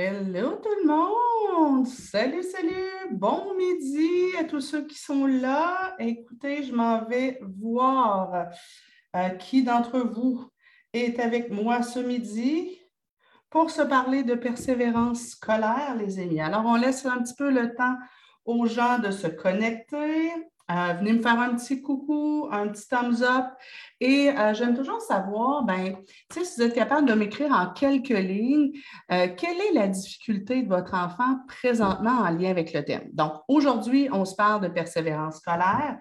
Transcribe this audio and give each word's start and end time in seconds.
Hello 0.00 0.60
tout 0.62 0.68
le 0.80 0.86
monde! 0.86 1.84
Salut, 1.88 2.44
salut! 2.44 3.10
Bon 3.10 3.52
midi 3.56 4.08
à 4.38 4.44
tous 4.44 4.60
ceux 4.60 4.86
qui 4.86 4.96
sont 4.96 5.26
là. 5.26 5.96
Écoutez, 5.98 6.62
je 6.62 6.72
m'en 6.72 7.04
vais 7.04 7.40
voir 7.42 8.46
euh, 9.16 9.28
qui 9.30 9.64
d'entre 9.64 9.98
vous 9.98 10.48
est 10.92 11.18
avec 11.18 11.50
moi 11.50 11.82
ce 11.82 11.98
midi 11.98 12.78
pour 13.50 13.72
se 13.72 13.82
parler 13.82 14.22
de 14.22 14.36
persévérance 14.36 15.30
scolaire, 15.30 15.96
les 15.98 16.20
amis. 16.20 16.40
Alors, 16.40 16.64
on 16.64 16.76
laisse 16.76 17.04
un 17.04 17.20
petit 17.20 17.34
peu 17.34 17.50
le 17.50 17.74
temps 17.74 17.96
aux 18.44 18.66
gens 18.66 19.00
de 19.00 19.10
se 19.10 19.26
connecter. 19.26 20.30
Euh, 20.70 20.92
venez 20.98 21.14
me 21.14 21.22
faire 21.22 21.38
un 21.40 21.54
petit 21.54 21.80
coucou, 21.80 22.46
un 22.52 22.68
petit 22.68 22.86
thumbs 22.88 23.22
up. 23.22 23.46
Et 24.00 24.30
euh, 24.30 24.52
j'aime 24.52 24.76
toujours 24.76 25.00
savoir, 25.00 25.64
ben, 25.64 25.96
si 26.30 26.40
vous 26.40 26.62
êtes 26.62 26.74
capable 26.74 27.08
de 27.08 27.14
m'écrire 27.14 27.52
en 27.52 27.72
quelques 27.72 28.08
lignes, 28.10 28.72
euh, 29.10 29.28
quelle 29.36 29.58
est 29.58 29.72
la 29.72 29.88
difficulté 29.88 30.62
de 30.62 30.68
votre 30.68 30.94
enfant 30.94 31.38
présentement 31.48 32.20
en 32.20 32.30
lien 32.30 32.50
avec 32.50 32.74
le 32.74 32.84
thème? 32.84 33.08
Donc, 33.12 33.32
aujourd'hui, 33.48 34.08
on 34.12 34.24
se 34.24 34.36
parle 34.36 34.62
de 34.62 34.68
persévérance 34.68 35.36
scolaire. 35.36 35.98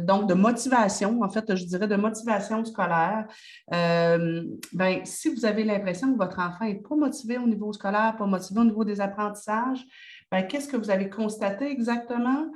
donc, 0.00 0.28
de 0.28 0.34
motivation, 0.34 1.22
en 1.22 1.28
fait, 1.28 1.54
je 1.54 1.64
dirais 1.64 1.86
de 1.86 1.96
motivation 1.96 2.64
scolaire. 2.64 3.26
ben, 3.70 5.00
si 5.04 5.32
vous 5.32 5.44
avez 5.44 5.62
l'impression 5.62 6.12
que 6.12 6.18
votre 6.18 6.40
enfant 6.40 6.64
n'est 6.64 6.74
pas 6.74 6.96
motivé 6.96 7.38
au 7.38 7.46
niveau 7.46 7.72
scolaire, 7.72 8.16
pas 8.18 8.26
motivé 8.26 8.60
au 8.60 8.64
niveau 8.64 8.84
des 8.84 9.00
apprentissages, 9.00 9.84
ben, 10.30 10.42
qu'est-ce 10.42 10.68
que 10.68 10.76
vous 10.76 10.90
avez 10.90 11.08
constaté 11.08 11.70
exactement? 11.70 12.50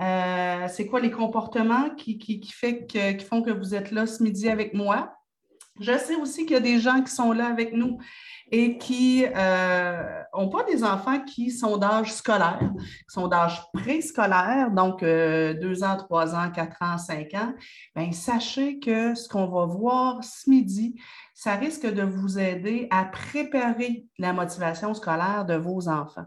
Euh, 0.00 0.66
c'est 0.68 0.86
quoi 0.86 1.00
les 1.00 1.10
comportements 1.10 1.90
qui, 1.90 2.18
font 2.50 3.42
que 3.42 3.50
vous 3.50 3.74
êtes 3.74 3.90
là 3.90 4.06
ce 4.06 4.22
midi 4.22 4.48
avec 4.48 4.74
moi? 4.74 5.14
Je 5.80 5.96
sais 5.96 6.16
aussi 6.16 6.44
qu'il 6.44 6.52
y 6.52 6.56
a 6.56 6.60
des 6.60 6.80
gens 6.80 7.02
qui 7.02 7.10
sont 7.10 7.32
là 7.32 7.46
avec 7.46 7.72
nous 7.72 7.98
et 8.50 8.76
qui 8.76 9.22
n'ont 9.22 9.30
euh, 9.34 10.50
pas 10.50 10.64
des 10.68 10.84
enfants 10.84 11.20
qui 11.20 11.50
sont 11.50 11.78
d'âge 11.78 12.12
scolaire, 12.12 12.70
qui 12.76 13.04
sont 13.08 13.26
d'âge 13.26 13.62
préscolaire, 13.72 14.70
donc 14.70 15.02
euh, 15.02 15.54
deux 15.54 15.82
ans, 15.82 15.96
trois 15.96 16.34
ans, 16.34 16.50
quatre 16.50 16.76
ans, 16.82 16.98
cinq 16.98 17.32
ans. 17.32 17.54
Bien, 17.96 18.12
sachez 18.12 18.78
que 18.78 19.14
ce 19.14 19.26
qu'on 19.28 19.46
va 19.46 19.64
voir 19.64 20.22
ce 20.22 20.50
midi, 20.50 21.00
ça 21.32 21.54
risque 21.54 21.86
de 21.86 22.02
vous 22.02 22.38
aider 22.38 22.88
à 22.90 23.06
préparer 23.06 24.04
la 24.18 24.34
motivation 24.34 24.92
scolaire 24.92 25.46
de 25.46 25.54
vos 25.54 25.88
enfants. 25.88 26.26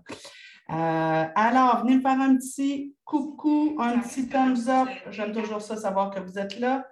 Euh, 0.72 1.26
alors, 1.36 1.82
venez 1.82 1.98
me 1.98 2.02
faire 2.02 2.20
un 2.20 2.36
petit 2.38 2.96
coucou, 3.04 3.76
un 3.80 4.00
petit 4.00 4.28
thumbs 4.28 4.68
up. 4.68 4.90
J'aime 5.12 5.32
toujours 5.32 5.62
ça, 5.62 5.78
savoir 5.78 6.10
que 6.10 6.20
vous 6.20 6.40
êtes 6.40 6.60
là. 6.60 6.88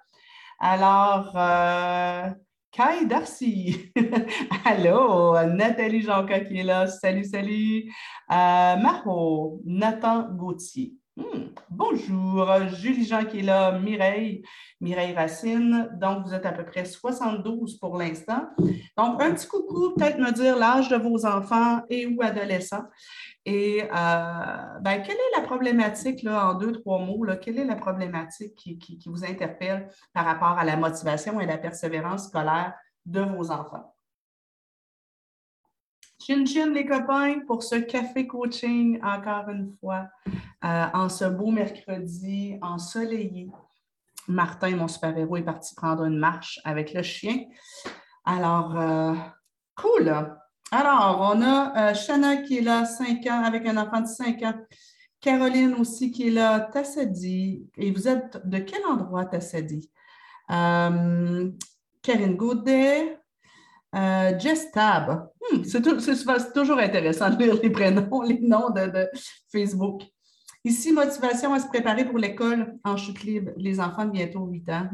Alors, 0.60 1.32
euh, 1.36 2.30
Kai 2.72 3.06
Darcy. 3.06 3.92
Allô, 4.66 5.36
Nathalie 5.48 6.02
Jonca 6.02 6.40
qui 6.42 6.60
est 6.60 6.64
là. 6.64 6.88
Salut, 6.88 7.24
salut. 7.24 7.92
Euh, 8.32 8.76
Maro, 8.78 9.62
Nathan 9.66 10.30
Gauthier. 10.34 10.94
Hmm, 11.16 11.50
bonjour, 11.70 12.50
Julie 12.70 13.06
Jean 13.06 13.26
qui 13.26 13.40
est 13.40 13.44
là, 13.44 13.78
Mireille, 13.78 14.42
Mireille 14.82 15.14
Racine. 15.14 15.88
Donc, 16.02 16.26
vous 16.26 16.34
êtes 16.34 16.48
à 16.48 16.52
peu 16.52 16.66
près 16.66 16.86
72 16.86 17.78
pour 17.78 18.00
l'instant. 18.00 18.48
Donc, 18.98 19.22
un 19.22 19.32
petit 19.34 19.48
coucou, 19.48 19.94
peut-être 19.96 20.18
me 20.18 20.32
dire 20.32 20.58
l'âge 20.58 20.90
de 20.90 20.96
vos 20.96 21.24
enfants 21.28 21.82
et 21.88 22.08
ou 22.08 22.24
adolescents. 22.24 22.86
Et 23.46 23.84
euh, 23.84 24.80
ben, 24.80 25.02
quelle 25.02 25.18
est 25.18 25.38
la 25.38 25.42
problématique, 25.42 26.24
là, 26.24 26.50
en 26.50 26.54
deux, 26.54 26.72
trois 26.72 27.00
mots, 27.00 27.26
là, 27.26 27.36
quelle 27.36 27.60
est 27.60 27.66
la 27.66 27.76
problématique 27.76 28.56
qui, 28.56 29.04
vous 29.06 29.26
interpelle 29.26 29.90
par 30.14 30.26
rapport 30.26 30.58
à 30.58 30.64
la 30.64 30.78
motivation 30.78 31.40
et 31.42 31.46
la 31.46 31.58
persévérance 31.58 32.28
scolaire 32.28 32.74
de 33.06 33.20
vos 33.20 33.52
enfants? 33.52 33.94
Chin 36.26 36.46
chin 36.46 36.72
les 36.72 36.86
copains 36.86 37.42
pour 37.46 37.64
ce 37.64 37.76
café 37.76 38.26
coaching 38.26 38.98
encore 39.04 39.50
une 39.50 39.76
fois 39.82 40.08
euh, 40.64 40.86
en 40.94 41.10
ce 41.10 41.26
beau 41.26 41.52
mercredi 41.52 42.58
ensoleillé. 42.62 43.50
Martin, 44.30 44.78
mon 44.78 44.88
super-héros, 44.88 45.36
est 45.36 45.44
parti 45.44 45.76
prendre 45.76 46.06
une 46.06 46.18
marche 46.18 46.62
avec 46.64 46.94
le 46.94 47.04
chien. 47.04 47.44
Alors, 48.24 48.80
euh, 48.80 49.14
cool! 49.76 50.34
Alors, 50.76 51.36
on 51.36 51.42
a 51.44 51.92
euh, 51.92 52.42
qui 52.48 52.58
est 52.58 52.62
là, 52.62 52.84
5 52.84 53.28
ans, 53.28 53.44
avec 53.44 53.64
un 53.68 53.78
enfant 53.78 54.02
de 54.02 54.08
5 54.08 54.42
ans. 54.42 54.56
Caroline 55.22 55.76
aussi 55.76 56.10
qui 56.10 56.30
est 56.30 56.32
là, 56.32 56.62
Tassadi. 56.62 57.70
Et 57.78 57.92
vous 57.92 58.08
êtes 58.08 58.42
de 58.44 58.58
quel 58.58 58.84
endroit, 58.88 59.26
Tassadi? 59.26 59.92
Euh, 60.50 61.52
Karine 62.02 62.36
Gaudet, 62.36 63.20
euh, 63.94 64.40
Jess 64.40 64.72
Tab. 64.72 65.30
Hmm, 65.40 65.64
c'est 65.64 65.84
toujours 66.54 66.80
intéressant 66.80 67.30
de 67.30 67.38
lire 67.38 67.54
les 67.62 67.70
prénoms, 67.70 68.24
les 68.24 68.40
noms 68.40 68.72
de, 68.72 69.08
Facebook. 69.52 70.02
Ici, 70.66 70.92
motivation 70.92 71.54
à 71.54 71.60
se 71.60 71.68
préparer 71.68 72.04
pour 72.04 72.18
l'école 72.18 72.80
en 72.84 72.98
chute 72.98 73.22
libre. 73.22 73.52
Les 73.58 73.80
enfants 73.80 74.06
de 74.06 74.12
bientôt 74.12 74.48
8 74.48 74.70
ans. 74.70 74.90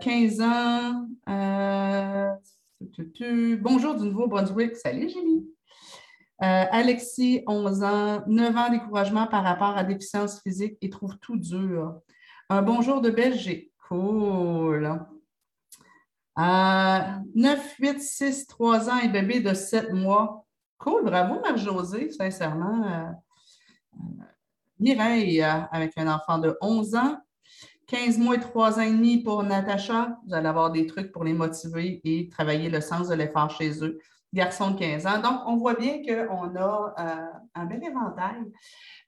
15 0.00 0.38
mhm. 0.40 0.42
ans. 0.42 1.06
Bonjour 3.60 3.94
du 3.94 4.04
Nouveau-Brunswick. 4.04 4.76
Salut, 4.76 5.08
Julie. 5.08 5.46
Euh, 6.42 6.64
Alexis, 6.70 7.42
11 7.46 7.82
ans, 7.82 8.22
9 8.26 8.56
ans 8.56 8.70
découragement 8.70 9.26
par 9.26 9.44
rapport 9.44 9.76
à 9.76 9.84
déficience 9.84 10.42
physique 10.42 10.76
et 10.82 10.90
trouve 10.90 11.16
tout 11.18 11.36
dur. 11.36 12.00
Un 12.50 12.62
bonjour 12.62 13.00
de 13.00 13.10
Belgique. 13.10 13.72
Cool. 13.88 15.00
9, 16.36 17.24
8, 17.78 18.00
6, 18.00 18.46
3 18.48 18.90
ans 18.90 18.98
et 18.98 19.08
bébé 19.08 19.40
de 19.40 19.54
7 19.54 19.92
mois. 19.92 20.44
Cool, 20.78 21.04
bravo 21.04 21.40
Marc-Josée, 21.40 22.10
sincèrement. 22.10 22.84
Euh, 22.84 23.10
euh, 23.94 24.24
Mireille, 24.78 25.40
avec 25.42 25.96
un 25.96 26.12
enfant 26.12 26.38
de 26.38 26.58
11 26.60 26.94
ans. 26.96 27.16
15 27.86 28.18
mois 28.18 28.36
et 28.36 28.40
3 28.40 28.78
ans 28.78 28.82
et 28.82 28.92
demi 28.92 29.22
pour 29.22 29.42
Natacha. 29.42 30.18
Vous 30.26 30.34
allez 30.34 30.48
avoir 30.48 30.70
des 30.70 30.86
trucs 30.86 31.12
pour 31.12 31.24
les 31.24 31.34
motiver 31.34 32.00
et 32.04 32.28
travailler 32.28 32.70
le 32.70 32.80
sens 32.80 33.08
de 33.08 33.14
l'effort 33.14 33.50
chez 33.50 33.84
eux. 33.84 33.98
Garçon 34.32 34.72
de 34.72 34.78
15 34.78 35.06
ans. 35.06 35.20
Donc, 35.20 35.40
on 35.46 35.56
voit 35.56 35.74
bien 35.74 36.02
qu'on 36.02 36.56
a 36.56 36.94
euh, 36.98 37.38
un 37.54 37.64
bel 37.66 37.84
éventail. 37.84 38.42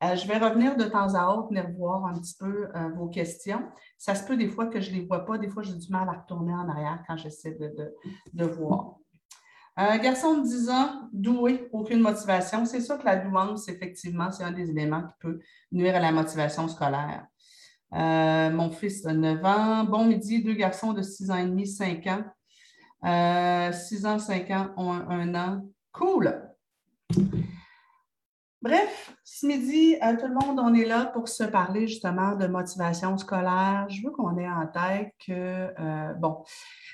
Euh, 0.04 0.14
je 0.14 0.26
vais 0.28 0.38
revenir 0.38 0.76
de 0.76 0.84
temps 0.84 1.14
à 1.14 1.34
autre, 1.34 1.48
venir 1.48 1.68
voir 1.76 2.06
un 2.06 2.14
petit 2.14 2.36
peu 2.38 2.68
euh, 2.76 2.88
vos 2.94 3.08
questions. 3.08 3.62
Ça 3.98 4.14
se 4.14 4.24
peut 4.24 4.36
des 4.36 4.48
fois 4.48 4.66
que 4.66 4.80
je 4.80 4.90
ne 4.90 4.96
les 4.96 5.04
vois 5.04 5.24
pas. 5.24 5.36
Des 5.36 5.48
fois, 5.48 5.64
j'ai 5.64 5.74
du 5.74 5.90
mal 5.90 6.08
à 6.08 6.20
retourner 6.20 6.52
en 6.52 6.68
arrière 6.68 7.02
quand 7.08 7.16
j'essaie 7.16 7.58
de, 8.32 8.44
voir. 8.44 8.96
Garçon 9.76 10.38
de 10.38 10.42
10 10.44 10.70
ans, 10.70 11.08
doué, 11.12 11.68
aucune 11.72 12.00
motivation. 12.00 12.64
C'est 12.64 12.80
sûr 12.80 12.96
que 12.98 13.04
la 13.04 13.16
douance, 13.16 13.68
effectivement, 13.68 14.30
c'est 14.30 14.44
un 14.44 14.52
des 14.52 14.70
éléments 14.70 15.02
qui 15.02 15.14
peut 15.20 15.40
nuire 15.72 15.96
à 15.96 16.00
la 16.00 16.12
motivation 16.12 16.68
scolaire. 16.68 17.26
Euh, 17.94 18.50
mon 18.50 18.70
fils 18.70 19.02
de 19.02 19.10
9 19.10 19.44
ans. 19.44 19.84
Bon 19.84 20.06
midi, 20.06 20.42
deux 20.42 20.54
garçons 20.54 20.92
de 20.92 21.02
6 21.02 21.30
ans 21.30 21.36
et 21.36 21.46
demi, 21.46 21.66
5 21.66 22.06
ans. 22.08 22.24
6 23.02 24.04
euh, 24.04 24.08
ans, 24.08 24.18
5 24.18 24.50
ans, 24.50 24.70
ont 24.76 24.92
un, 24.92 25.34
an. 25.34 25.62
Cool! 25.92 26.42
Bref, 28.60 29.14
ce 29.22 29.46
midi, 29.46 29.96
à 30.00 30.14
tout 30.14 30.26
le 30.26 30.34
monde, 30.34 30.58
on 30.58 30.74
est 30.74 30.84
là 30.84 31.04
pour 31.06 31.28
se 31.28 31.44
parler 31.44 31.86
justement 31.86 32.34
de 32.34 32.48
motivation 32.48 33.16
scolaire. 33.16 33.86
Je 33.88 34.02
veux 34.02 34.10
qu'on 34.10 34.36
ait 34.36 34.48
en 34.48 34.66
tête 34.66 35.12
que, 35.24 35.32
euh, 35.78 36.12
bon, 36.14 36.42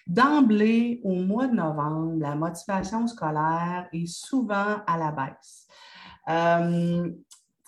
d'emblée, 0.07 1.01
au 1.05 1.15
mois 1.15 1.47
de 1.47 1.55
novembre, 1.55 2.13
la 2.19 2.35
motivation 2.35 3.07
scolaire 3.07 3.89
est 3.93 4.07
souvent 4.07 4.83
à 4.87 4.99
la 4.99 5.13
baisse 5.13 5.67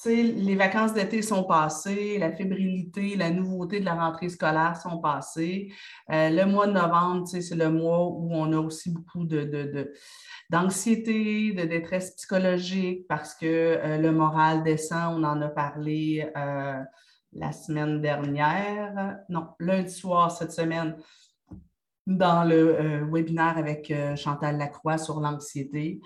les 0.07 0.57
vacances 0.57 0.93
d'été 0.95 1.23
sont 1.23 1.45
passées, 1.45 2.19
la 2.19 2.33
fébrilité, 2.33 3.17
la 3.17 3.31
nouveauté 3.31 3.81
de 3.81 3.85
la 3.85 3.95
rentrée 3.95 4.29
scolaire 4.29 4.77
sont 4.77 4.99
passées. 4.99 5.73
Euh, 6.11 6.31
le 6.31 6.45
mois 6.47 6.67
de 6.67 6.73
novembre, 6.73 7.27
c'est 7.27 7.55
le 7.55 7.71
mois 7.71 8.07
où 8.07 8.33
on 8.33 8.53
a 8.53 8.59
aussi 8.59 8.91
beaucoup 8.91 9.25
d'anxiété, 10.51 11.53
de, 11.53 11.65
détresse 11.65 12.13
psychologique 12.17 13.07
parce 13.09 13.35
que 13.35 13.47
euh, 13.47 13.99
le 13.99 14.13
moral 14.13 14.63
descend. 14.63 15.19
On 15.19 15.25
en 15.25 15.41
a 15.43 15.49
parlé 15.49 16.31
euh, 16.37 16.81
la 17.33 17.53
semaine 17.53 18.01
dernière, 18.01 19.19
non, 19.29 19.49
lundi 19.59 19.91
soir 19.91 20.31
cette 20.31 20.53
semaine, 20.53 20.97
dans 22.07 22.45
le 22.45 23.09
webinaire 23.11 23.57
avec 23.57 23.93
Chantal 24.17 24.59
Lacroix 24.59 24.99
sur 24.99 25.21
l'anxiété. 25.21 26.01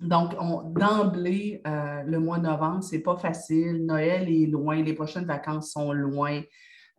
Donc, 0.00 0.34
d'emblée, 0.72 1.60
euh, 1.66 2.02
le 2.04 2.18
mois 2.18 2.38
de 2.38 2.44
novembre, 2.44 2.82
c'est 2.82 3.00
pas 3.02 3.16
facile. 3.16 3.84
Noël 3.84 4.28
est 4.28 4.46
loin, 4.46 4.82
les 4.82 4.94
prochaines 4.94 5.26
vacances 5.26 5.72
sont 5.72 5.92
loin. 5.92 6.40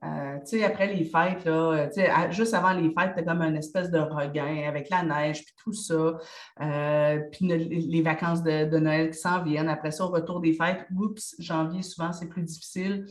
Euh, 0.03 0.37
tu 0.41 0.59
sais, 0.59 0.63
après 0.63 0.93
les 0.93 1.05
fêtes, 1.05 1.43
là, 1.45 1.89
juste 2.29 2.53
avant 2.53 2.73
les 2.73 2.93
fêtes, 2.93 3.15
tu 3.17 3.25
comme 3.25 3.41
une 3.41 3.55
espèce 3.55 3.89
de 3.89 3.97
regain 3.97 4.67
avec 4.67 4.89
la 4.91 5.01
neige, 5.01 5.43
puis 5.43 5.53
tout 5.63 5.73
ça. 5.73 6.19
Euh, 6.61 7.19
puis 7.31 7.47
les 7.47 8.01
vacances 8.03 8.43
de, 8.43 8.77
Noël 8.77 9.09
qui 9.09 9.17
s'en 9.17 9.43
viennent. 9.43 9.69
Après 9.69 9.91
ça, 9.91 10.05
au 10.05 10.09
retour 10.09 10.39
des 10.39 10.53
fêtes, 10.53 10.85
oups, 10.95 11.35
janvier, 11.39 11.81
souvent, 11.81 12.13
c'est 12.13 12.27
plus 12.27 12.43
difficile. 12.43 13.05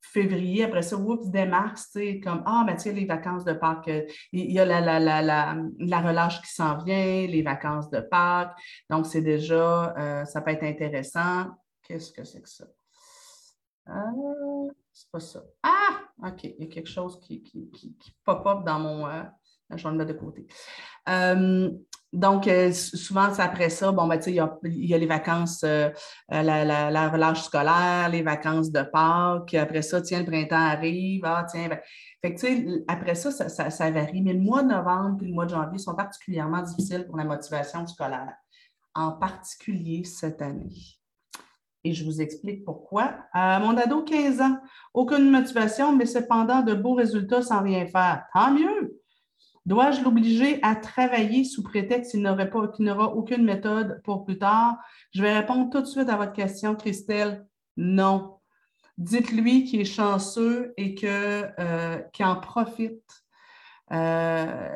Février, 0.00 0.64
après 0.64 0.82
ça, 0.82 0.96
oups, 0.96 1.28
dès 1.30 1.46
mars, 1.46 1.90
tu 1.92 2.20
comme, 2.20 2.42
ah, 2.46 2.64
mais 2.66 2.76
tu 2.76 2.92
les 2.92 3.04
vacances 3.04 3.44
de 3.44 3.52
Pâques, 3.52 3.88
euh, 3.88 4.06
il 4.32 4.50
y 4.50 4.58
a 4.58 4.64
la, 4.64 4.80
la, 4.80 5.00
la, 5.00 6.00
relâche 6.00 6.40
qui 6.42 6.52
s'en 6.52 6.78
vient, 6.78 7.26
les 7.26 7.42
vacances 7.42 7.90
de 7.90 8.00
Pâques. 8.00 8.56
Donc, 8.88 9.06
c'est 9.06 9.22
déjà, 9.22 9.94
euh, 9.96 10.24
ça 10.24 10.40
peut 10.40 10.50
être 10.50 10.64
intéressant. 10.64 11.46
Qu'est-ce 11.82 12.12
que 12.12 12.24
c'est 12.24 12.42
que 12.42 12.48
ça? 12.48 12.64
Euh, 13.88 14.68
c'est 14.92 15.10
pas 15.10 15.20
ça. 15.20 15.42
Ah! 15.62 16.00
OK, 16.26 16.44
il 16.44 16.56
y 16.60 16.64
a 16.64 16.66
quelque 16.66 16.88
chose 16.88 17.18
qui, 17.20 17.42
qui, 17.42 17.70
qui, 17.70 18.16
pop-up 18.24 18.64
dans 18.64 18.78
mon. 18.78 19.08
je 19.74 19.82
vais 19.82 19.90
le 19.90 19.96
mettre 19.96 20.12
de 20.12 20.18
côté. 20.18 20.46
Donc, 22.12 22.48
euh, 22.48 22.72
souvent, 22.72 23.32
c'est 23.32 23.42
après 23.42 23.70
ça, 23.70 23.92
bon, 23.92 24.08
ben, 24.08 24.16
tu 24.16 24.24
sais, 24.24 24.30
il 24.32 24.36
y 24.36 24.40
a, 24.40 24.58
y 24.64 24.94
a, 24.94 24.98
les 24.98 25.06
vacances, 25.06 25.62
euh, 25.62 25.90
euh, 26.32 26.42
la, 26.42 27.08
relâche 27.08 27.44
scolaire, 27.44 28.08
les 28.10 28.22
vacances 28.22 28.72
de 28.72 28.82
Pâques. 28.82 29.54
Après 29.54 29.82
ça, 29.82 30.00
tiens, 30.02 30.18
le 30.18 30.26
printemps 30.26 30.56
arrive. 30.56 31.22
Ah, 31.24 31.46
tiens, 31.48 31.68
ben, 31.68 31.78
fait 32.20 32.34
que, 32.34 32.40
tu 32.40 32.46
sais, 32.46 32.84
après 32.88 33.14
ça, 33.14 33.30
ça 33.48 33.90
varie. 33.92 34.22
Mais 34.22 34.32
le 34.32 34.40
mois 34.40 34.62
de 34.64 34.68
novembre 34.68 35.22
et 35.22 35.26
le 35.26 35.32
mois 35.32 35.46
de 35.46 35.50
janvier 35.50 35.78
sont 35.78 35.94
particulièrement 35.94 36.62
difficiles 36.62 37.06
pour 37.06 37.16
la 37.16 37.24
motivation 37.24 37.86
scolaire, 37.86 38.34
en 38.94 39.12
particulier 39.12 40.02
cette 40.02 40.42
année. 40.42 40.74
Et 41.84 41.94
je 41.94 42.04
vous 42.04 42.20
explique 42.20 42.64
pourquoi. 42.64 43.14
mon 43.34 43.76
ado, 43.76 44.02
15 44.02 44.40
ans, 44.40 44.58
aucune 44.92 45.30
motivation, 45.30 45.96
mais 45.96 46.06
cependant 46.06 46.62
de 46.62 46.74
beaux 46.74 46.94
résultats 46.94 47.42
sans 47.42 47.62
rien 47.62 47.86
faire. 47.86 48.24
Tant 48.34 48.50
mieux! 48.52 48.99
Dois-je 49.66 50.02
l'obliger 50.02 50.58
à 50.62 50.74
travailler 50.74 51.44
sous 51.44 51.62
prétexte 51.62 52.12
qu'il 52.12 52.22
n'aura 52.22 53.14
aucune 53.14 53.44
méthode 53.44 54.00
pour 54.04 54.24
plus 54.24 54.38
tard? 54.38 54.78
Je 55.12 55.22
vais 55.22 55.36
répondre 55.36 55.70
tout 55.70 55.80
de 55.80 55.86
suite 55.86 56.08
à 56.08 56.16
votre 56.16 56.32
question, 56.32 56.74
Christelle. 56.74 57.46
Non. 57.76 58.38
Dites-lui 58.98 59.64
qu'il 59.64 59.80
est 59.80 59.84
chanceux 59.84 60.74
et 60.76 60.94
euh, 61.04 61.98
qu'il 62.12 62.24
en 62.24 62.36
profite. 62.36 63.02
Euh, 63.92 64.68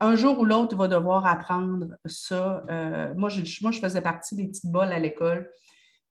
un 0.00 0.16
jour 0.16 0.38
ou 0.38 0.44
l'autre, 0.44 0.72
il 0.72 0.78
va 0.78 0.88
devoir 0.88 1.26
apprendre 1.26 1.86
ça. 2.04 2.64
Euh, 2.70 3.14
moi, 3.16 3.28
je, 3.28 3.42
moi, 3.62 3.70
je 3.70 3.80
faisais 3.80 4.00
partie 4.00 4.36
des 4.36 4.46
petites 4.46 4.70
bols 4.70 4.92
à 4.92 4.98
l'école. 4.98 5.50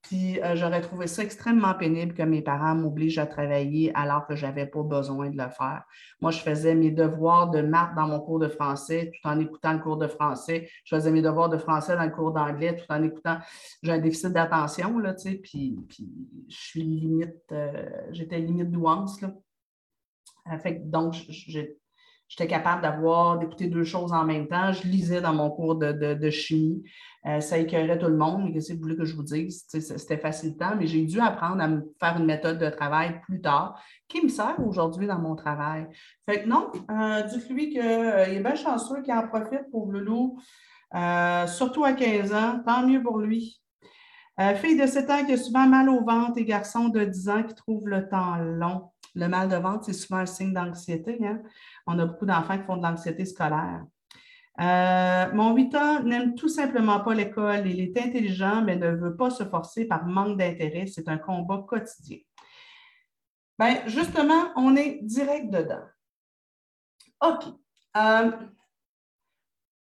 Puis 0.07 0.41
euh, 0.41 0.55
j'aurais 0.55 0.79
trouvé 0.79 1.05
ça 1.07 1.21
extrêmement 1.21 1.73
pénible 1.73 2.13
que 2.13 2.23
mes 2.23 2.41
parents 2.41 2.75
m'obligent 2.75 3.19
à 3.19 3.25
travailler 3.25 3.91
alors 3.93 4.25
que 4.25 4.37
je 4.37 4.45
n'avais 4.45 4.65
pas 4.65 4.81
besoin 4.81 5.29
de 5.29 5.37
le 5.37 5.49
faire. 5.49 5.83
Moi, 6.21 6.31
je 6.31 6.39
faisais 6.39 6.75
mes 6.75 6.91
devoirs 6.91 7.49
de 7.49 7.61
maths 7.61 7.93
dans 7.93 8.07
mon 8.07 8.21
cours 8.21 8.39
de 8.39 8.47
français 8.47 9.11
tout 9.13 9.27
en 9.27 9.37
écoutant 9.39 9.73
le 9.73 9.79
cours 9.79 9.97
de 9.97 10.07
français. 10.07 10.69
Je 10.85 10.95
faisais 10.95 11.11
mes 11.11 11.21
devoirs 11.21 11.49
de 11.49 11.57
français 11.57 11.97
dans 11.97 12.05
le 12.05 12.11
cours 12.11 12.31
d'anglais 12.31 12.77
tout 12.77 12.85
en 12.89 13.03
écoutant. 13.03 13.39
J'ai 13.83 13.91
un 13.91 13.99
déficit 13.99 14.29
d'attention, 14.29 14.97
là, 14.97 15.13
tu 15.13 15.29
sais, 15.29 15.35
puis, 15.35 15.77
puis 15.89 16.07
je 16.47 16.55
suis 16.55 16.83
limite, 16.83 17.35
euh, 17.51 17.89
j'étais 18.11 18.39
limite 18.39 18.71
douance, 18.71 19.19
là. 19.21 19.33
Euh, 20.53 20.57
fait, 20.57 20.89
donc, 20.89 21.15
j'ai 21.27 21.77
J'étais 22.27 22.47
capable 22.47 22.81
d'avoir, 22.81 23.39
d'écouter 23.39 23.67
deux 23.67 23.83
choses 23.83 24.11
en 24.11 24.25
même 24.25 24.47
temps. 24.47 24.73
Je 24.73 24.87
lisais 24.87 25.21
dans 25.21 25.33
mon 25.33 25.49
cours 25.49 25.75
de, 25.75 26.29
chimie. 26.29 26.83
Euh, 27.25 27.39
ça 27.39 27.57
écœurait 27.57 27.97
tout 27.97 28.07
le 28.07 28.17
monde. 28.17 28.43
Mais 28.43 28.53
qu'est-ce 28.53 28.69
que 28.69 28.73
vous 28.73 28.81
voulez 28.81 28.97
que 28.97 29.05
je 29.05 29.15
vous 29.15 29.23
dise? 29.23 29.65
C'était 29.67 30.17
facilitant, 30.17 30.75
mais 30.77 30.87
j'ai 30.87 31.05
dû 31.05 31.19
apprendre 31.21 31.61
à 31.61 31.67
me 31.67 31.93
faire 31.99 32.17
une 32.17 32.25
méthode 32.25 32.59
de 32.59 32.69
travail 32.69 33.21
plus 33.21 33.41
tard 33.41 33.81
qui 34.07 34.23
me 34.23 34.29
sert 34.29 34.55
aujourd'hui 34.65 35.07
dans 35.07 35.19
mon 35.19 35.35
travail. 35.35 35.87
Fait 36.27 36.43
que 36.43 36.47
non, 36.49 36.71
euh, 36.91 37.23
dites-lui 37.23 37.69
qu'il 37.69 37.81
euh, 37.81 38.25
est 38.25 38.39
bien 38.39 38.55
chanceux 38.55 39.01
qu'il 39.01 39.13
en 39.13 39.27
profite 39.27 39.69
pour 39.71 39.91
le 39.91 39.99
loup, 39.99 40.39
euh, 40.95 41.47
surtout 41.47 41.83
à 41.83 41.93
15 41.93 42.33
ans. 42.33 42.61
Tant 42.65 42.85
mieux 42.85 43.01
pour 43.01 43.19
lui. 43.19 43.61
fille 44.55 44.79
de 44.79 44.85
7 44.85 45.09
ans 45.09 45.25
qui 45.25 45.33
a 45.33 45.37
souvent 45.37 45.67
mal 45.67 45.89
au 45.89 46.03
ventre 46.03 46.37
et 46.37 46.45
garçon 46.45 46.89
de 46.89 47.03
10 47.03 47.29
ans 47.29 47.43
qui 47.43 47.55
trouve 47.55 47.87
le 47.87 48.07
temps 48.07 48.37
long. 48.37 48.91
Le 49.17 49.27
mal 49.27 49.49
de 49.49 49.55
ventre, 49.55 49.85
c'est 49.85 49.93
souvent 49.93 50.19
un 50.19 50.27
signe 50.27 50.53
d'anxiété. 50.53 51.17
Hein? 51.25 51.41
On 51.87 51.97
a 51.97 52.05
beaucoup 52.05 52.27
d'enfants 52.27 52.57
qui 52.57 52.65
font 52.65 52.77
de 52.77 52.83
l'anxiété 52.83 53.25
scolaire. 53.25 53.83
Euh, 54.59 55.33
mon 55.33 55.55
8 55.55 55.75
ans 55.75 56.03
n'aime 56.03 56.35
tout 56.35 56.49
simplement 56.49 56.99
pas 56.99 57.15
l'école. 57.15 57.65
Il 57.65 57.79
est 57.79 57.97
intelligent, 57.97 58.61
mais 58.61 58.75
ne 58.75 58.91
veut 58.91 59.15
pas 59.15 59.31
se 59.31 59.43
forcer 59.43 59.85
par 59.85 60.05
manque 60.05 60.37
d'intérêt. 60.37 60.85
C'est 60.85 61.07
un 61.09 61.17
combat 61.17 61.65
quotidien. 61.67 62.19
Bien, 63.57 63.87
justement, 63.87 64.51
on 64.55 64.75
est 64.75 64.99
direct 65.01 65.49
dedans. 65.49 65.85
OK. 67.25 67.45
Euh, 67.97 68.31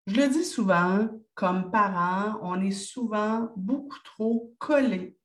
je 0.06 0.22
le 0.22 0.28
dis 0.28 0.46
souvent, 0.46 1.10
comme 1.34 1.72
parents, 1.72 2.38
on 2.44 2.62
est 2.62 2.70
souvent 2.70 3.52
beaucoup 3.56 3.98
trop 4.04 4.54
collés 4.60 5.18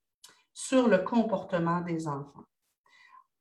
sur 0.55 0.89
le 0.89 0.99
comportement 0.99 1.83
des 1.83 2.09
enfants 2.09 2.47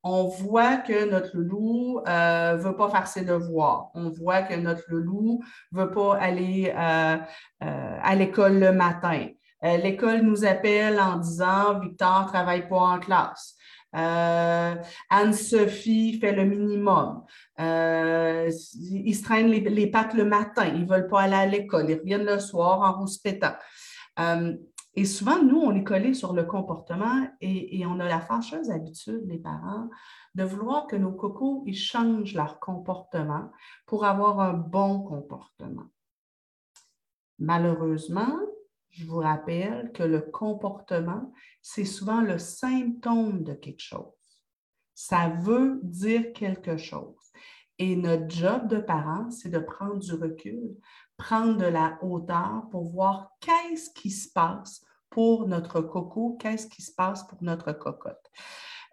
on 0.03 0.27
voit 0.27 0.77
que 0.77 1.09
notre 1.09 1.35
loulou 1.35 2.01
ne 2.05 2.11
euh, 2.11 2.57
veut 2.57 2.75
pas 2.75 2.89
faire 2.89 3.07
ses 3.07 3.25
devoirs. 3.25 3.89
On 3.93 4.09
voit 4.09 4.43
que 4.43 4.55
notre 4.55 4.83
loulou 4.87 5.41
ne 5.71 5.81
veut 5.81 5.91
pas 5.91 6.17
aller 6.17 6.73
euh, 6.75 7.17
euh, 7.63 7.97
à 8.01 8.15
l'école 8.15 8.59
le 8.59 8.71
matin. 8.71 9.27
L'école 9.61 10.21
nous 10.21 10.45
appelle 10.45 11.01
en 11.01 11.17
disant 11.17 11.81
Victor 11.81 12.27
travaille 12.27 12.69
pas 12.69 12.77
en 12.77 12.99
classe. 12.99 13.55
Anne-Sophie 13.91 16.17
fait 16.17 16.31
le 16.31 16.45
minimum. 16.45 17.25
ils 17.57 19.13
se 19.13 19.21
traînent 19.21 19.49
les, 19.49 19.87
pattes 19.87 20.13
le 20.13 20.23
matin. 20.23 20.71
Ils 20.73 20.87
veulent 20.87 21.09
pas 21.09 21.23
aller 21.23 21.35
à 21.35 21.45
l'école. 21.45 21.89
Ils 21.89 21.99
reviennent 21.99 22.23
le 22.23 22.39
soir 22.39 22.79
en 22.79 23.01
rouspétant. 23.01 23.55
Et 24.95 25.05
souvent, 25.05 25.41
nous, 25.41 25.57
on 25.57 25.75
est 25.75 25.83
collés 25.83 26.13
sur 26.13 26.33
le 26.33 26.43
comportement 26.43 27.27
et, 27.41 27.85
on 27.85 27.99
a 27.99 28.07
la 28.07 28.21
fâcheuse 28.21 28.71
habitude, 28.71 29.23
les 29.25 29.37
parents, 29.37 29.89
de 30.35 30.43
vouloir 30.43 30.87
que 30.87 30.95
nos 30.95 31.11
cocos 31.11 31.63
ils 31.65 31.77
changent 31.77 32.33
leur 32.33 32.59
comportement 32.59 33.51
pour 33.85 34.05
avoir 34.05 34.39
un 34.39 34.53
bon 34.53 35.01
comportement. 35.03 35.87
Malheureusement, 37.37 38.37
je 38.89 39.05
vous 39.05 39.19
rappelle 39.19 39.91
que 39.93 40.03
le 40.03 40.21
comportement, 40.21 41.31
c'est 41.61 41.85
souvent 41.85 42.21
le 42.21 42.37
symptôme 42.37 43.43
de 43.43 43.53
quelque 43.53 43.81
chose. 43.81 44.13
Ça 44.95 45.29
veut 45.29 45.79
dire 45.83 46.33
quelque 46.33 46.77
chose. 46.77 47.31
Et 47.77 47.95
notre 47.95 48.29
job 48.29 48.67
de 48.67 48.79
parent, 48.79 49.29
c'est 49.29 49.49
de 49.49 49.59
prendre 49.59 49.99
du 49.99 50.13
recul, 50.13 50.75
prendre 51.19 51.57
de 51.57 51.65
la 51.65 51.99
hauteur 52.01 52.63
pour 52.71 52.89
voir 52.89 53.29
qu'est-ce 53.41 53.91
qui 53.91 54.09
se 54.09 54.31
passe 54.31 54.81
pour 55.11 55.47
notre 55.47 55.81
coco, 55.81 56.37
qu'est-ce 56.39 56.67
qui 56.67 56.81
se 56.81 56.93
passe 56.95 57.27
pour 57.27 57.43
notre 57.43 57.73
cocotte. 57.73 58.31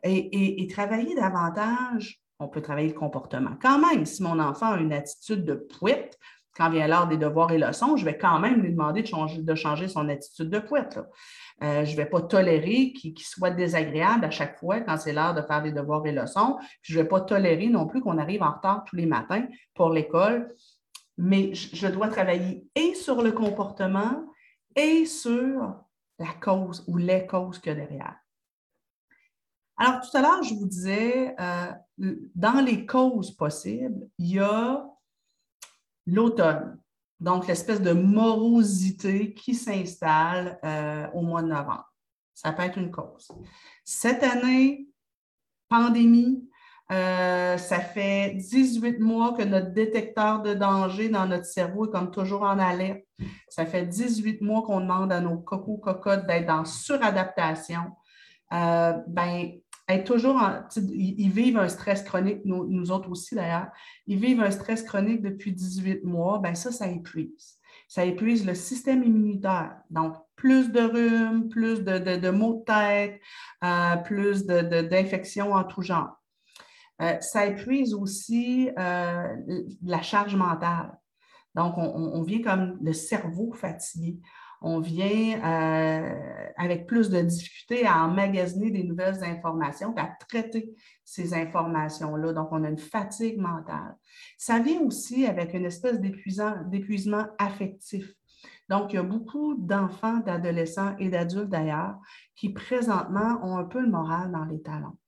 Et, 0.03 0.67
travailler 0.71 1.15
davantage, 1.15 2.21
on 2.39 2.49
peut 2.49 2.61
travailler 2.61 2.89
le 2.89 2.95
comportement. 2.95 3.53
Quand 3.63 3.79
même, 3.79 4.05
si 4.05 4.23
mon 4.23 4.39
enfant 4.39 4.73
a 4.73 4.79
une 4.79 4.93
attitude 4.93 5.45
de 5.45 5.55
pouette, 5.55 6.19
quand 6.55 6.71
vient 6.71 6.87
l'heure 6.87 7.07
des 7.07 7.17
devoirs 7.17 7.53
et 7.53 7.59
leçons, 7.59 7.97
je 7.97 8.05
vais 8.05 8.17
quand 8.17 8.39
même 8.39 8.63
lui 8.63 8.71
demander 8.71 9.03
de 9.03 9.55
changer, 9.55 9.89
son 9.89 10.09
attitude 10.09 10.49
de 10.49 10.59
pouette. 10.59 10.99
Euh, 11.63 11.85
je 11.85 11.93
ne 11.93 11.97
vais 11.97 12.07
pas 12.07 12.23
tolérer 12.23 12.93
qu'il 12.93 13.19
soit 13.21 13.51
désagréable 13.51 14.25
à 14.25 14.31
chaque 14.31 14.59
fois 14.59 14.81
quand 14.81 14.97
c'est 14.97 15.13
l'heure 15.13 15.35
de 15.35 15.43
faire 15.43 15.63
des 15.63 15.73
devoirs 15.73 16.07
et 16.07 16.13
leçons. 16.13 16.59
je 16.83 16.97
ne 16.97 17.03
vais 17.03 17.09
pas 17.09 17.21
tolérer 17.21 17.69
non 17.69 17.87
plus 17.87 18.01
qu'on 18.01 18.19
arrive 18.19 18.43
en 18.43 18.53
retard 18.53 18.85
tous 18.85 18.97
les 18.97 19.07
matins 19.07 19.47
pour 19.75 19.91
l'école. 19.91 20.55
Mais 21.19 21.55
je 21.55 21.87
dois 21.89 22.09
travailler 22.09 22.69
et 22.75 22.95
sur 22.95 23.23
le 23.23 23.33
comportement 23.33 24.27
et 24.75 25.07
sur 25.07 25.83
la 26.19 26.33
cause 26.41 26.85
ou 26.87 26.97
les 26.97 27.27
causes 27.27 27.59
qu'il 27.59 27.73
y 27.73 27.77
a 27.77 27.79
derrière. 27.79 28.17
Alors, 29.79 30.01
tout 30.01 30.17
à 30.17 30.23
l'heure, 30.23 30.43
je 30.43 30.55
vous 30.55 30.67
disais, 30.67 31.35
euh, 31.39 31.73
dans 32.35 32.65
les 32.65 32.87
causes 32.87 33.31
possibles, 33.31 34.09
il 34.19 34.35
y 34.35 34.39
a 34.39 34.87
l'automne, 36.07 36.81
donc 37.21 37.47
l'espèce 37.47 37.83
de 37.83 37.93
morosité 37.93 39.35
qui 39.35 39.55
s'installe 39.55 40.59
euh, 40.65 41.09
au 41.13 41.21
mois 41.21 41.43
de 41.43 41.49
novembre. 41.49 41.93
Ça 42.33 42.53
peut 42.53 42.63
être 42.63 42.79
une 42.79 42.91
cause. 42.91 43.31
Cette 43.85 44.23
année, 44.23 44.89
pandémie, 45.69 46.49
euh, 46.93 47.57
ça 47.57 47.81
fait 47.81 48.35
18 48.37 49.01
mois 49.01 49.33
que 49.33 49.43
notre 49.43 49.73
détecteur 49.73 50.43
de 50.43 50.55
danger 50.55 51.09
dans 51.09 51.27
notre 51.27 51.45
cerveau 51.45 51.87
est 51.87 51.91
comme 51.91 52.11
toujours 52.11 52.43
en 52.43 52.59
alerte. 52.59 53.05
Ça 53.49 53.67
fait 53.67 53.87
18 53.87 54.41
mois 54.41 54.63
qu'on 54.63 54.81
demande 54.81 55.13
à 55.13 55.21
nos 55.21 55.39
cocos 55.39 55.79
cocottes 55.79 56.27
d'être 56.27 56.51
en 56.51 56.65
suradaptation. 56.65 57.93
Euh, 58.53 58.93
ben, 59.09 59.51
être 59.89 60.05
toujours 60.05 60.37
en, 60.37 60.61
ils 60.77 61.31
vivent 61.31 61.59
un 61.59 61.69
stress 61.69 62.03
chronique, 62.03 62.41
nous, 62.45 62.91
autres 62.91 63.11
aussi 63.11 63.35
d'ailleurs, 63.35 63.69
ils 64.07 64.19
vivent 64.19 64.41
un 64.41 64.51
stress 64.51 64.83
chronique 64.83 65.23
depuis 65.23 65.53
18 65.53 66.05
mois, 66.05 66.39
ben 66.39 66.55
ça, 66.55 66.73
ça 66.73 66.89
épuise. 66.89 67.59
Ça 67.89 68.05
épuise 68.05 68.45
le 68.45 68.55
système 68.55 69.05
immunitaire. 69.05 69.77
Donc, 69.91 70.17
plus 70.35 70.73
de 70.73 70.81
rhume, 70.81 71.49
plus 71.49 71.85
de, 71.85 72.31
maux 72.31 72.65
de 72.67 72.73
tête, 72.73 73.21
euh, 73.63 73.97
plus 73.97 74.45
d'infections 74.45 75.53
en 75.53 75.63
tout 75.63 75.83
genre. 75.83 76.16
Euh, 77.03 77.21
ça 77.21 77.47
épuise 77.47 77.95
aussi 77.95 78.71
euh, 78.79 79.37
la 79.83 80.03
charge 80.03 80.35
mentale. 80.35 80.99
Donc, 81.55 81.75
on, 81.79 82.23
vient 82.23 82.43
comme 82.43 82.79
le 82.83 82.93
cerveau 82.93 83.51
fatigué. 83.55 84.21
on 84.61 84.79
vient 84.79 85.41
euh, 85.43 86.51
avec 86.59 86.87
plus 86.87 87.09
de 87.09 87.19
difficulté 87.23 87.87
à 87.87 88.05
emmagasiner 88.05 88.71
des 88.71 88.85
nouvelles 88.85 89.25
informations, 89.25 89.95
à 89.97 90.11
traiter 90.29 90.75
ces 91.03 91.33
informations-là. 91.33 92.35
Donc, 92.35 92.49
on 92.51 92.63
a 92.63 92.69
une 92.69 92.77
fatigue 92.77 93.39
mentale. 93.39 93.97
Ça 94.37 94.59
vient 94.59 94.83
aussi 94.83 95.25
avec 95.25 95.55
une 95.55 95.65
espèce 95.65 95.99
d'épuisement 95.99 97.25
affectif. 97.39 98.13
Donc, 98.69 98.93
il 98.93 98.97
y 98.97 98.99
a 98.99 99.03
beaucoup 99.03 99.55
d'enfants, 99.55 100.19
d'adolescents 100.19 100.95
et 100.99 101.09
d'adultes 101.09 101.49
d'ailleurs 101.49 101.97
qui 102.35 102.53
présentement 102.53 103.39
ont 103.43 103.57
un 103.57 103.65
peu 103.65 103.81
le 103.81 103.89
moral 103.89 104.31
dans 104.31 104.45
les 104.45 104.61
talons. 104.61 104.99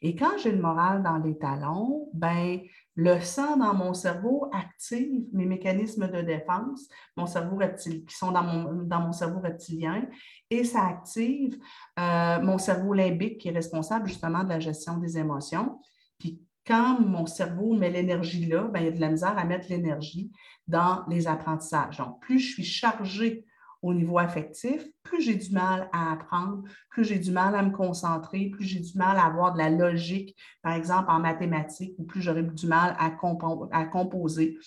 Et 0.00 0.14
quand 0.14 0.38
j'ai 0.38 0.52
le 0.52 0.60
moral 0.60 1.02
dans 1.02 1.18
les 1.18 1.36
talons, 1.36 2.08
ben, 2.14 2.60
le 2.94 3.20
sang 3.20 3.56
dans 3.56 3.74
mon 3.74 3.94
cerveau 3.94 4.48
active 4.52 5.26
mes 5.32 5.46
mécanismes 5.46 6.08
de 6.08 6.20
défense, 6.20 6.88
mon 7.16 7.26
cerveau 7.26 7.58
qui 7.78 8.16
sont 8.16 8.32
dans 8.32 8.42
mon, 8.42 8.82
dans 8.84 9.00
mon 9.00 9.12
cerveau 9.12 9.40
reptilien, 9.40 10.06
et 10.50 10.64
ça 10.64 10.86
active 10.86 11.58
euh, 11.98 12.40
mon 12.40 12.58
cerveau 12.58 12.94
limbique 12.94 13.38
qui 13.38 13.48
est 13.48 13.52
responsable 13.52 14.08
justement 14.08 14.44
de 14.44 14.48
la 14.48 14.60
gestion 14.60 14.98
des 14.98 15.18
émotions. 15.18 15.80
Puis 16.18 16.40
quand 16.66 17.00
mon 17.00 17.26
cerveau 17.26 17.74
met 17.74 17.90
l'énergie 17.90 18.46
là, 18.46 18.64
ben, 18.64 18.80
il 18.80 18.84
y 18.86 18.88
a 18.88 18.92
de 18.92 19.00
la 19.00 19.10
misère 19.10 19.38
à 19.38 19.44
mettre 19.44 19.68
l'énergie 19.70 20.30
dans 20.66 21.04
les 21.08 21.26
apprentissages. 21.26 21.96
Donc, 21.98 22.20
plus 22.20 22.38
je 22.38 22.52
suis 22.52 22.64
chargée 22.64 23.46
au 23.82 23.94
niveau 23.94 24.18
affectif, 24.18 24.84
plus 25.02 25.20
j'ai 25.20 25.36
du 25.36 25.52
mal 25.52 25.88
à 25.92 26.12
apprendre, 26.12 26.62
plus 26.90 27.04
j'ai 27.04 27.18
du 27.18 27.30
mal 27.30 27.54
à 27.54 27.62
me 27.62 27.70
concentrer, 27.70 28.50
plus 28.50 28.64
j'ai 28.64 28.80
du 28.80 28.96
mal 28.98 29.16
à 29.16 29.26
avoir 29.26 29.52
de 29.52 29.58
la 29.58 29.70
logique, 29.70 30.36
par 30.62 30.72
exemple 30.72 31.10
en 31.10 31.20
mathématiques, 31.20 31.94
ou 31.98 32.04
plus 32.04 32.20
j'aurai 32.20 32.42
du 32.42 32.66
mal 32.66 32.96
à, 32.98 33.10
composer 33.10 34.58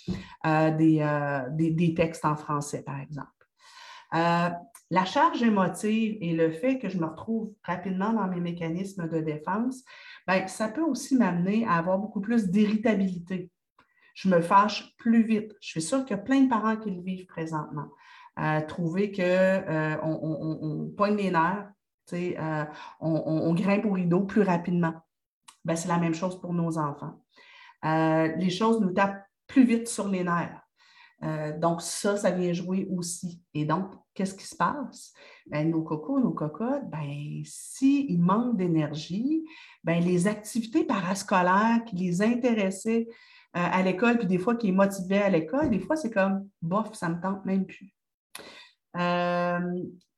euh, 0.45 0.71
euh, 0.79 1.41
des, 1.49 1.93
textes 1.93 2.25
en 2.25 2.35
français, 2.35 2.83
par 2.83 2.99
exemple. 2.99 3.29
Euh, 4.13 4.49
la 4.89 5.05
charge 5.05 5.41
émotive 5.41 6.17
et 6.21 6.33
le 6.33 6.51
fait 6.51 6.79
que 6.79 6.89
je 6.89 6.97
me 6.97 7.05
retrouve 7.05 7.53
rapidement 7.63 8.13
dans 8.13 8.27
mes 8.27 8.41
mécanismes 8.41 9.07
de 9.07 9.19
défense, 9.19 9.83
bien, 10.27 10.47
ça 10.47 10.67
peut 10.67 10.83
aussi 10.83 11.15
m'amener 11.17 11.65
à 11.65 11.73
avoir 11.73 11.97
beaucoup 11.97 12.21
plus 12.21 12.49
d'irritabilité. 12.49 13.49
Je 14.13 14.27
me 14.27 14.41
fâche 14.41 14.93
plus 14.97 15.23
vite. 15.23 15.53
Je 15.61 15.69
suis 15.69 15.81
sûre 15.81 16.05
qu'il 16.05 16.17
y 16.17 16.19
a 16.19 16.23
plein 16.23 16.41
de 16.41 16.49
parents 16.49 16.75
qui 16.75 16.91
le 16.91 17.01
vivent 17.01 17.25
présentement 17.25 17.87
trouver 18.67 19.11
qu'on 19.11 19.21
euh, 19.21 19.97
on, 20.01 21.05
les 21.05 21.31
nerfs, 21.31 21.71
euh, 22.13 22.65
on, 22.99 23.53
grimpe 23.53 23.85
au 23.85 23.91
rideau 23.91 24.21
plus 24.21 24.41
rapidement. 24.41 24.93
Ben, 25.63 25.75
c'est 25.75 25.87
la 25.87 25.99
même 25.99 26.15
chose 26.15 26.39
pour 26.39 26.53
nos 26.53 26.77
enfants. 26.77 27.21
Euh, 27.85 28.27
les 28.37 28.49
choses 28.49 28.81
nous 28.81 28.91
tapent 28.91 29.23
plus 29.47 29.63
vite 29.63 29.87
sur 29.87 30.07
les 30.07 30.23
nerfs. 30.23 30.61
donc, 31.59 31.81
ça, 31.81 32.17
ça 32.17 32.31
vient 32.31 32.51
jouer 32.51 32.87
aussi. 32.89 33.43
Et 33.53 33.65
donc, 33.65 33.93
qu'est-ce 34.15 34.33
qui 34.33 34.47
se 34.47 34.55
passe? 34.55 35.13
Ben, 35.45 35.69
nos 35.69 35.83
cocos, 35.83 36.19
nos 36.19 36.31
cocottes, 36.31 36.89
ben, 36.89 37.43
s'ils 37.45 38.19
manquent 38.19 38.57
d'énergie, 38.57 39.45
ben, 39.83 40.03
les 40.03 40.27
activités 40.27 40.83
parascolaires 40.83 41.83
qui 41.85 41.95
les 41.95 42.21
intéressaient 42.23 43.07
à 43.53 43.83
l'école, 43.83 44.17
puis 44.17 44.27
des 44.27 44.39
fois 44.39 44.55
qui 44.55 44.67
les 44.67 44.73
motivaient 44.73 45.21
à 45.21 45.29
l'école, 45.29 45.69
des 45.69 45.79
fois, 45.79 45.97
c'est 45.97 46.11
comme, 46.11 46.47
bof, 46.61 46.93
ça 46.93 47.09
ne 47.09 47.15
me 47.15 47.21
tente 47.21 47.45
même 47.45 47.65
plus. 47.65 47.93
Euh, 48.97 49.59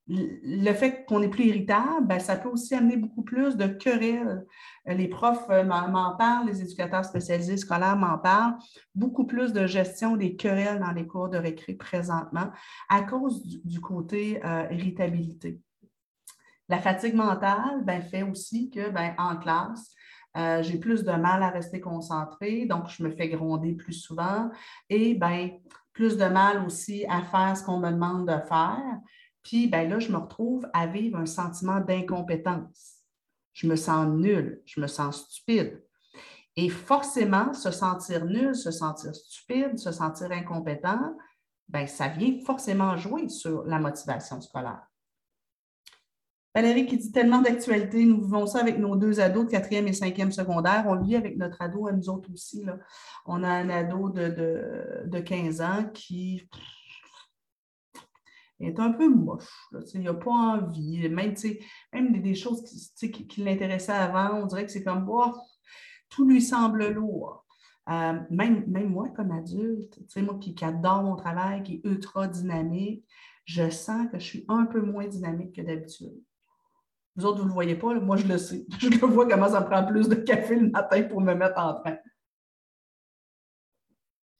le 0.07 0.73
fait 0.73 1.05
qu'on 1.05 1.21
est 1.21 1.29
plus 1.29 1.45
irritable, 1.45 2.07
ben, 2.07 2.19
ça 2.19 2.35
peut 2.35 2.49
aussi 2.49 2.75
amener 2.75 2.97
beaucoup 2.97 3.23
plus 3.23 3.55
de 3.55 3.67
querelles. 3.67 4.45
Les 4.85 5.07
profs 5.07 5.49
euh, 5.49 5.63
m'en 5.63 6.15
parlent, 6.17 6.47
les 6.47 6.61
éducateurs 6.61 7.05
spécialisés 7.05 7.55
scolaires 7.55 7.95
m'en 7.95 8.17
parlent, 8.17 8.55
beaucoup 8.93 9.25
plus 9.25 9.53
de 9.53 9.65
gestion 9.65 10.17
des 10.17 10.35
querelles 10.35 10.79
dans 10.79 10.91
les 10.91 11.07
cours 11.07 11.29
de 11.29 11.37
récré 11.37 11.73
présentement 11.73 12.51
à 12.89 13.01
cause 13.03 13.45
du, 13.63 13.79
côté 13.79 14.41
euh, 14.43 14.67
irritabilité. 14.71 15.61
La 16.67 16.79
fatigue 16.79 17.15
mentale 17.15 17.83
ben, 17.83 18.01
fait 18.01 18.23
aussi 18.23 18.69
que 18.69 18.89
ben, 18.89 19.13
en 19.17 19.37
classe, 19.37 19.93
j'ai 20.61 20.79
plus 20.79 21.03
de 21.03 21.11
mal 21.11 21.43
à 21.43 21.51
rester 21.51 21.79
concentré, 21.79 22.65
donc 22.65 22.89
je 22.89 23.03
me 23.03 23.11
fais 23.11 23.29
gronder 23.29 23.73
plus 23.73 23.93
souvent 23.93 24.49
et 24.89 25.13
ben, 25.13 25.51
plus 25.93 26.17
de 26.17 26.25
mal 26.25 26.65
aussi 26.65 27.05
à 27.07 27.21
faire 27.21 27.55
ce 27.55 27.63
qu'on 27.63 27.79
me 27.79 27.91
demande 27.91 28.27
de 28.27 28.45
faire. 28.47 28.99
Puis 29.43 29.67
ben 29.67 29.89
là, 29.89 29.99
je 29.99 30.11
me 30.11 30.17
retrouve 30.17 30.67
à 30.73 30.87
vivre 30.87 31.17
un 31.17 31.25
sentiment 31.25 31.79
d'incompétence. 31.79 33.03
Je 33.53 33.67
me 33.67 33.75
sens 33.75 34.07
nulle, 34.07 34.61
je 34.65 34.79
me 34.81 34.87
sens 34.87 35.29
stupide. 35.29 35.83
Et 36.55 36.69
forcément, 36.69 37.53
se 37.53 37.71
sentir 37.71 38.25
nul, 38.25 38.55
se 38.55 38.71
sentir 38.71 39.13
stupide, 39.15 39.77
se 39.77 39.91
sentir 39.91 40.31
incompétent, 40.31 41.15
ben, 41.67 41.87
ça 41.87 42.07
vient 42.07 42.39
forcément 42.45 42.95
jouer 42.97 43.29
sur 43.29 43.63
la 43.63 43.79
motivation 43.79 44.39
scolaire. 44.41 44.85
Valérie 46.55 46.85
qui 46.85 46.97
dit 46.97 47.11
tellement 47.11 47.41
d'actualité, 47.41 48.05
nous 48.05 48.21
vivons 48.21 48.45
ça 48.45 48.59
avec 48.59 48.77
nos 48.77 48.95
deux 48.95 49.19
ados 49.19 49.45
de 49.45 49.51
quatrième 49.51 49.87
et 49.87 49.93
cinquième 49.93 50.31
secondaire. 50.31 50.85
On 50.87 50.93
le 50.93 51.03
vit 51.03 51.15
avec 51.15 51.35
notre 51.35 51.59
ado 51.61 51.87
à 51.87 51.91
nous 51.91 52.09
autres 52.09 52.31
aussi. 52.31 52.63
Là. 52.63 52.77
On 53.25 53.43
a 53.43 53.49
un 53.49 53.69
ado 53.69 54.09
de, 54.09 55.03
de, 55.07 55.19
15 55.19 55.61
ans 55.61 55.89
qui 55.91 56.47
est 58.59 58.79
un 58.79 58.91
peu 58.91 59.09
moche. 59.09 59.49
Il 59.95 60.01
n'a 60.01 60.13
pas 60.13 60.31
envie. 60.31 61.09
Même, 61.09 61.33
même 61.91 62.21
des, 62.21 62.35
choses 62.35 62.63
qui, 62.99 63.11
qui, 63.11 63.41
l'intéressaient 63.41 63.91
avant, 63.91 64.43
on 64.43 64.45
dirait 64.45 64.65
que 64.65 64.71
c'est 64.71 64.83
comme 64.83 65.09
oh, 65.09 65.33
tout 66.09 66.27
lui 66.27 66.41
semble 66.41 66.87
lourd. 66.89 67.45
Euh, 67.89 68.19
même, 68.29 68.63
même 68.67 68.89
moi, 68.89 69.09
comme 69.09 69.31
adulte, 69.31 69.99
moi 70.17 70.37
qui 70.39 70.55
adore 70.63 71.01
mon 71.01 71.15
travail, 71.15 71.63
qui 71.63 71.75
est 71.75 71.81
ultra 71.83 72.27
dynamique, 72.27 73.05
je 73.45 73.71
sens 73.71 74.07
que 74.11 74.19
je 74.19 74.23
suis 74.23 74.45
un 74.47 74.65
peu 74.65 74.81
moins 74.81 75.07
dynamique 75.07 75.55
que 75.55 75.61
d'habitude. 75.61 76.13
Vous 77.15 77.25
autres, 77.25 77.37
vous 77.37 77.43
ne 77.43 77.49
le 77.49 77.53
voyez 77.53 77.75
pas, 77.75 77.93
moi 77.95 78.17
je 78.17 78.27
le 78.27 78.37
sais. 78.37 78.65
Je 78.79 78.89
le 78.89 79.05
vois 79.05 79.27
comment 79.27 79.49
ça 79.49 79.61
prend 79.61 79.85
plus 79.85 80.09
de 80.09 80.15
café 80.15 80.55
le 80.55 80.69
matin 80.69 81.03
pour 81.03 81.21
me 81.21 81.33
mettre 81.33 81.59
en 81.59 81.75
train. 81.75 81.97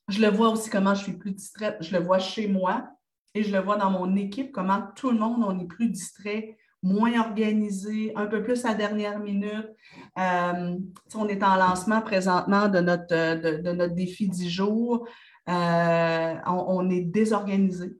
Je 0.09 0.21
le 0.21 0.29
vois 0.29 0.49
aussi 0.49 0.69
comment 0.69 0.93
je 0.93 1.03
suis 1.03 1.13
plus 1.13 1.31
distraite. 1.31 1.77
Je 1.79 1.95
le 1.95 2.03
vois 2.03 2.19
chez 2.19 2.47
moi 2.47 2.89
et 3.35 3.43
je 3.43 3.51
le 3.51 3.59
vois 3.59 3.77
dans 3.77 3.89
mon 3.89 4.15
équipe, 4.15 4.51
comment 4.51 4.83
tout 4.95 5.11
le 5.11 5.17
monde, 5.17 5.43
on 5.45 5.59
est 5.59 5.67
plus 5.67 5.89
distrait, 5.89 6.57
moins 6.83 7.19
organisé, 7.19 8.11
un 8.15 8.27
peu 8.27 8.43
plus 8.43 8.65
à 8.65 8.73
dernière 8.73 9.19
minute. 9.19 9.69
Euh, 10.19 10.77
on 11.15 11.27
est 11.27 11.43
en 11.43 11.55
lancement 11.55 12.01
présentement 12.01 12.67
de 12.67 12.79
notre, 12.79 13.07
de, 13.07 13.71
notre 13.71 13.95
défi 13.95 14.27
10 14.27 14.49
jours. 14.49 15.07
Euh, 15.49 16.35
on, 16.45 16.89
est 16.89 17.01
désorganisé. 17.01 17.93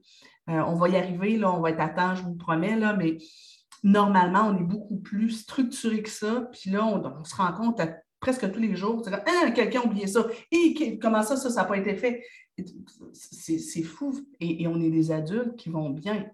Euh, 0.48 0.60
on 0.66 0.74
va 0.74 0.88
y 0.88 0.96
arriver, 0.96 1.36
là, 1.36 1.52
on 1.52 1.60
va 1.60 1.70
être 1.70 1.80
à 1.80 1.88
temps, 1.88 2.14
je 2.14 2.22
vous 2.22 2.34
promets, 2.34 2.76
là, 2.76 2.92
mais 2.92 3.16
normalement, 3.84 4.48
on 4.48 4.58
est 4.58 4.64
beaucoup 4.64 4.96
plus 4.96 5.30
structuré 5.30 6.02
que 6.02 6.10
ça. 6.10 6.48
Puis 6.52 6.70
là, 6.70 6.84
on, 6.84 7.24
se 7.24 7.36
rend 7.36 7.52
compte 7.52 7.80
presque 8.18 8.50
tous 8.50 8.58
les 8.58 8.74
jours, 8.74 9.06
ah, 9.12 9.50
quelqu'un 9.50 9.82
a 9.82 9.84
oublié 9.84 10.06
ça. 10.06 10.26
Et 10.50 10.98
comment 10.98 11.22
ça, 11.22 11.36
ça, 11.36 11.50
ça 11.50 11.62
n'a 11.62 11.68
pas 11.68 11.76
été 11.76 11.94
fait? 11.94 12.24
C'est 13.12 13.82
fou. 13.82 14.18
Et, 14.40 14.66
on 14.66 14.80
est 14.80 14.90
des 14.90 15.12
adultes 15.12 15.56
qui 15.56 15.68
vont 15.68 15.90
bien. 15.90 16.26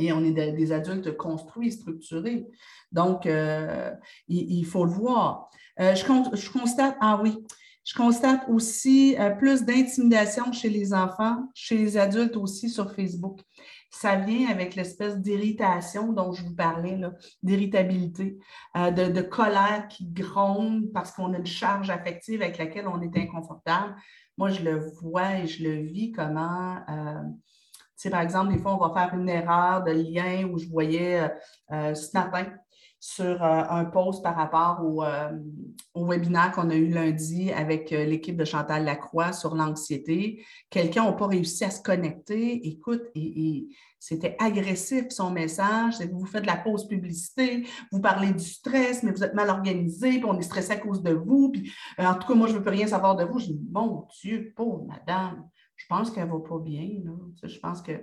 Et 0.00 0.12
on 0.12 0.24
est 0.24 0.32
des 0.32 0.72
adultes 0.72 1.16
construits, 1.16 1.70
structurés. 1.70 2.44
Donc, 2.90 3.26
euh, 3.26 3.92
il, 4.26 4.64
faut 4.66 4.84
le 4.84 4.90
voir. 4.90 5.50
Euh, 5.78 5.94
je, 5.94 6.04
je, 6.36 6.50
constate, 6.50 6.96
ah 7.00 7.20
oui, 7.22 7.36
je 7.84 7.94
constate 7.94 8.48
aussi 8.48 9.14
euh, 9.18 9.30
plus 9.30 9.62
d'intimidation 9.62 10.52
chez 10.52 10.70
les 10.70 10.92
enfants, 10.92 11.36
chez 11.54 11.76
les 11.76 11.96
adultes 11.96 12.36
aussi 12.36 12.70
sur 12.70 12.92
Facebook 12.92 13.40
ça 13.94 14.16
vient 14.16 14.50
avec 14.50 14.74
l'espèce 14.74 15.18
d'irritation 15.18 16.12
dont 16.12 16.32
je 16.32 16.42
vous 16.42 16.54
parlais, 16.54 17.00
d'irritabilité, 17.44 18.38
euh, 18.76 18.90
de, 18.90 19.20
colère 19.20 19.86
qui 19.88 20.06
gronde 20.06 20.90
parce 20.92 21.12
qu'on 21.12 21.32
a 21.32 21.38
une 21.38 21.46
charge 21.46 21.90
affective 21.90 22.42
avec 22.42 22.58
laquelle 22.58 22.88
on 22.88 23.00
est 23.00 23.16
inconfortable. 23.16 23.94
Moi, 24.36 24.50
je 24.50 24.64
le 24.64 24.90
vois 25.00 25.36
et 25.36 25.46
je 25.46 25.62
le 25.62 25.76
vis 25.76 26.10
comment, 26.10 26.78
euh, 26.88 28.10
par 28.10 28.20
exemple, 28.20 28.52
des 28.52 28.58
fois, 28.58 28.74
on 28.74 28.84
va 28.84 28.92
faire 28.92 29.16
une 29.16 29.28
erreur 29.28 29.84
de 29.84 29.92
lien 29.92 30.44
où 30.48 30.58
je 30.58 30.66
voyais 30.66 31.30
euh, 31.70 31.94
ce 31.94 32.18
matin, 32.18 32.46
sur 33.04 33.44
euh, 33.44 33.62
un 33.68 33.84
post 33.84 34.22
par 34.22 34.34
rapport 34.34 34.82
au, 34.82 35.04
euh, 35.04 35.30
webinaire 35.94 36.52
qu'on 36.52 36.70
a 36.70 36.74
eu 36.74 36.88
lundi 36.88 37.52
avec 37.52 37.92
euh, 37.92 38.06
l'équipe 38.06 38.34
de 38.34 38.46
Chantal 38.46 38.82
Lacroix 38.82 39.34
sur 39.34 39.54
l'anxiété. 39.54 40.42
Quelqu'un 40.70 41.04
n'a 41.04 41.12
pas 41.12 41.26
réussi 41.26 41.64
à 41.64 41.70
se 41.70 41.82
connecter. 41.82 42.66
Écoute, 42.66 43.02
c'était 43.98 44.34
agressif 44.38 45.10
son 45.10 45.30
message. 45.30 46.00
Vous 46.10 46.24
faites 46.24 46.44
de 46.44 46.46
la 46.46 46.56
pause 46.56 46.88
publicité, 46.88 47.66
vous 47.92 48.00
parlez 48.00 48.32
du 48.32 48.42
stress, 48.42 49.02
mais 49.02 49.12
vous 49.12 49.22
êtes 49.22 49.34
mal 49.34 49.50
organisé, 49.50 50.12
puis 50.12 50.24
on 50.24 50.38
est 50.38 50.42
stressé 50.42 50.72
à 50.72 50.76
cause 50.76 51.02
de 51.02 51.12
vous. 51.12 51.52
En 51.98 52.14
tout 52.14 52.26
cas, 52.26 52.34
moi, 52.34 52.46
je 52.46 52.54
ne 52.54 52.58
veux 52.58 52.64
plus 52.64 52.72
rien 52.72 52.86
savoir 52.86 53.16
de 53.16 53.24
vous. 53.24 53.38
Je 53.38 53.48
dis, 53.48 53.60
mon 53.70 54.08
Dieu, 54.22 54.54
pauvre 54.56 54.86
madame, 54.86 55.46
je 55.76 55.84
pense 55.90 56.10
qu'elle 56.10 56.26
ne 56.26 56.32
va 56.32 56.40
pas 56.40 56.58
bien. 56.58 56.88
Je 57.42 57.58
pense 57.58 57.82
que. 57.82 58.02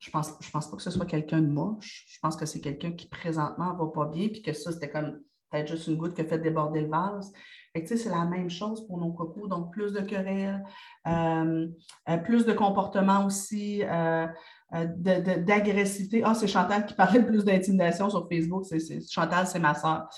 Je 0.00 0.10
pense, 0.10 0.32
je 0.40 0.50
pense 0.50 0.70
pas 0.70 0.76
que 0.76 0.82
ce 0.82 0.90
soit 0.90 1.06
quelqu'un 1.06 1.40
de 1.40 1.46
moche. 1.46 2.06
Je 2.08 2.18
pense 2.20 2.36
que 2.36 2.46
c'est 2.46 2.60
quelqu'un 2.60 2.92
qui 2.92 3.06
présentement 3.08 3.74
va 3.74 3.86
pas 3.86 4.06
bien, 4.06 4.28
puis 4.28 4.42
que 4.42 4.52
ça, 4.52 4.72
c'était 4.72 4.90
comme 4.90 5.20
peut-être 5.50 5.68
juste 5.68 5.86
une 5.88 5.96
goutte 5.96 6.14
qui 6.14 6.22
a 6.22 6.24
fait 6.24 6.38
déborder 6.38 6.82
le 6.82 6.88
vase. 6.88 7.32
c'est 7.74 8.04
la 8.06 8.24
même 8.24 8.48
chose 8.48 8.86
pour 8.86 8.98
nos 8.98 9.12
cocos. 9.12 9.48
Donc, 9.48 9.72
plus 9.72 9.92
de 9.92 10.00
querelles, 10.00 10.64
euh, 11.06 11.68
euh, 12.08 12.16
plus 12.18 12.46
de 12.46 12.52
comportements 12.52 13.26
aussi, 13.26 13.82
euh, 13.84 14.26
d'agressivité. 14.72 16.22
Ah, 16.24 16.34
c'est 16.34 16.46
Chantal 16.46 16.86
qui 16.86 16.94
parlait 16.96 17.24
plus 17.24 17.44
d'intimidation 17.44 18.08
sur 18.08 18.28
Facebook. 18.28 18.64
Chantal, 19.10 19.46
c'est 19.46 19.58
ma 19.58 19.74
soeur. 19.74 20.08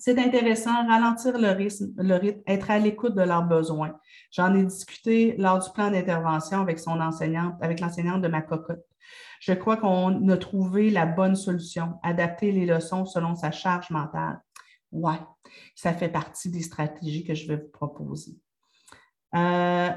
C'est 0.00 0.18
intéressant, 0.18 0.86
ralentir 0.88 1.38
le 1.38 1.50
rythme, 1.50 1.92
le 1.98 2.16
rythme, 2.16 2.40
être 2.46 2.70
à 2.70 2.78
l'écoute 2.78 3.14
de 3.14 3.20
leurs 3.20 3.44
besoins. 3.44 4.00
J'en 4.32 4.54
ai 4.54 4.64
discuté 4.64 5.36
lors 5.36 5.58
du 5.58 5.70
plan 5.72 5.90
d'intervention 5.90 6.62
avec 6.62 6.78
son 6.78 6.98
enseignante, 7.00 7.54
avec 7.60 7.80
l'enseignante 7.80 8.22
de 8.22 8.28
ma 8.28 8.40
cocotte. 8.40 8.82
Je 9.40 9.52
crois 9.52 9.76
qu'on 9.76 10.26
a 10.28 10.36
trouvé 10.38 10.90
la 10.90 11.04
bonne 11.04 11.36
solution, 11.36 11.98
adapter 12.02 12.50
les 12.50 12.64
leçons 12.64 13.04
selon 13.04 13.34
sa 13.34 13.50
charge 13.50 13.90
mentale. 13.90 14.40
Oui, 14.90 15.14
ça 15.74 15.92
fait 15.92 16.08
partie 16.08 16.50
des 16.50 16.62
stratégies 16.62 17.24
que 17.24 17.34
je 17.34 17.46
vais 17.46 17.56
vous 17.56 17.70
proposer. 17.70 18.38
Euh, 19.34 19.90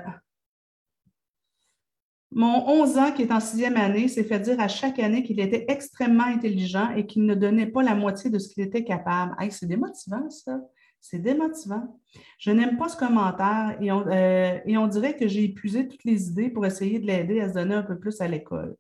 mon 2.36 2.68
11 2.68 2.98
ans, 2.98 3.12
qui 3.12 3.24
est 3.24 3.32
en 3.32 3.40
sixième 3.40 3.78
année, 3.78 4.08
s'est 4.08 4.24
fait 4.24 4.40
dire 4.40 4.60
à 4.60 4.68
chaque 4.68 5.00
année 5.00 5.24
qu'il 5.24 5.40
était 5.40 5.66
extrêmement 5.68 6.26
intelligent 6.26 6.92
et 6.96 7.06
qu'il 7.06 7.26
ne 7.26 7.36
donnait 7.36 7.68
pas 7.68 7.84
la 7.84 7.96
moitié 7.96 8.30
de 8.30 8.40
ce 8.40 8.50
qu'il 8.50 8.64
était 8.64 8.84
capable. 8.84 9.36
c'est 9.50 9.68
démotivant, 9.68 10.30
ça. 10.30 10.60
C'est 11.02 11.20
démotivant. 11.20 12.00
Je 12.40 12.52
n'aime 12.52 12.78
pas 12.78 12.88
ce 12.88 12.96
commentaire 12.96 13.78
et 13.82 13.92
on, 13.92 14.08
euh, 14.08 14.58
et 14.66 14.78
on 14.78 14.88
dirait 14.88 15.18
que 15.18 15.28
j'ai 15.28 15.44
épuisé 15.44 15.88
toutes 15.88 16.06
les 16.06 16.30
idées 16.30 16.50
pour 16.50 16.66
essayer 16.66 16.98
de 16.98 17.06
l'aider 17.06 17.42
à 17.42 17.50
se 17.50 17.56
donner 17.56 17.76
un 17.76 17.84
peu 17.84 18.00
plus 18.00 18.22
à 18.22 18.28
l'école. 18.30 18.78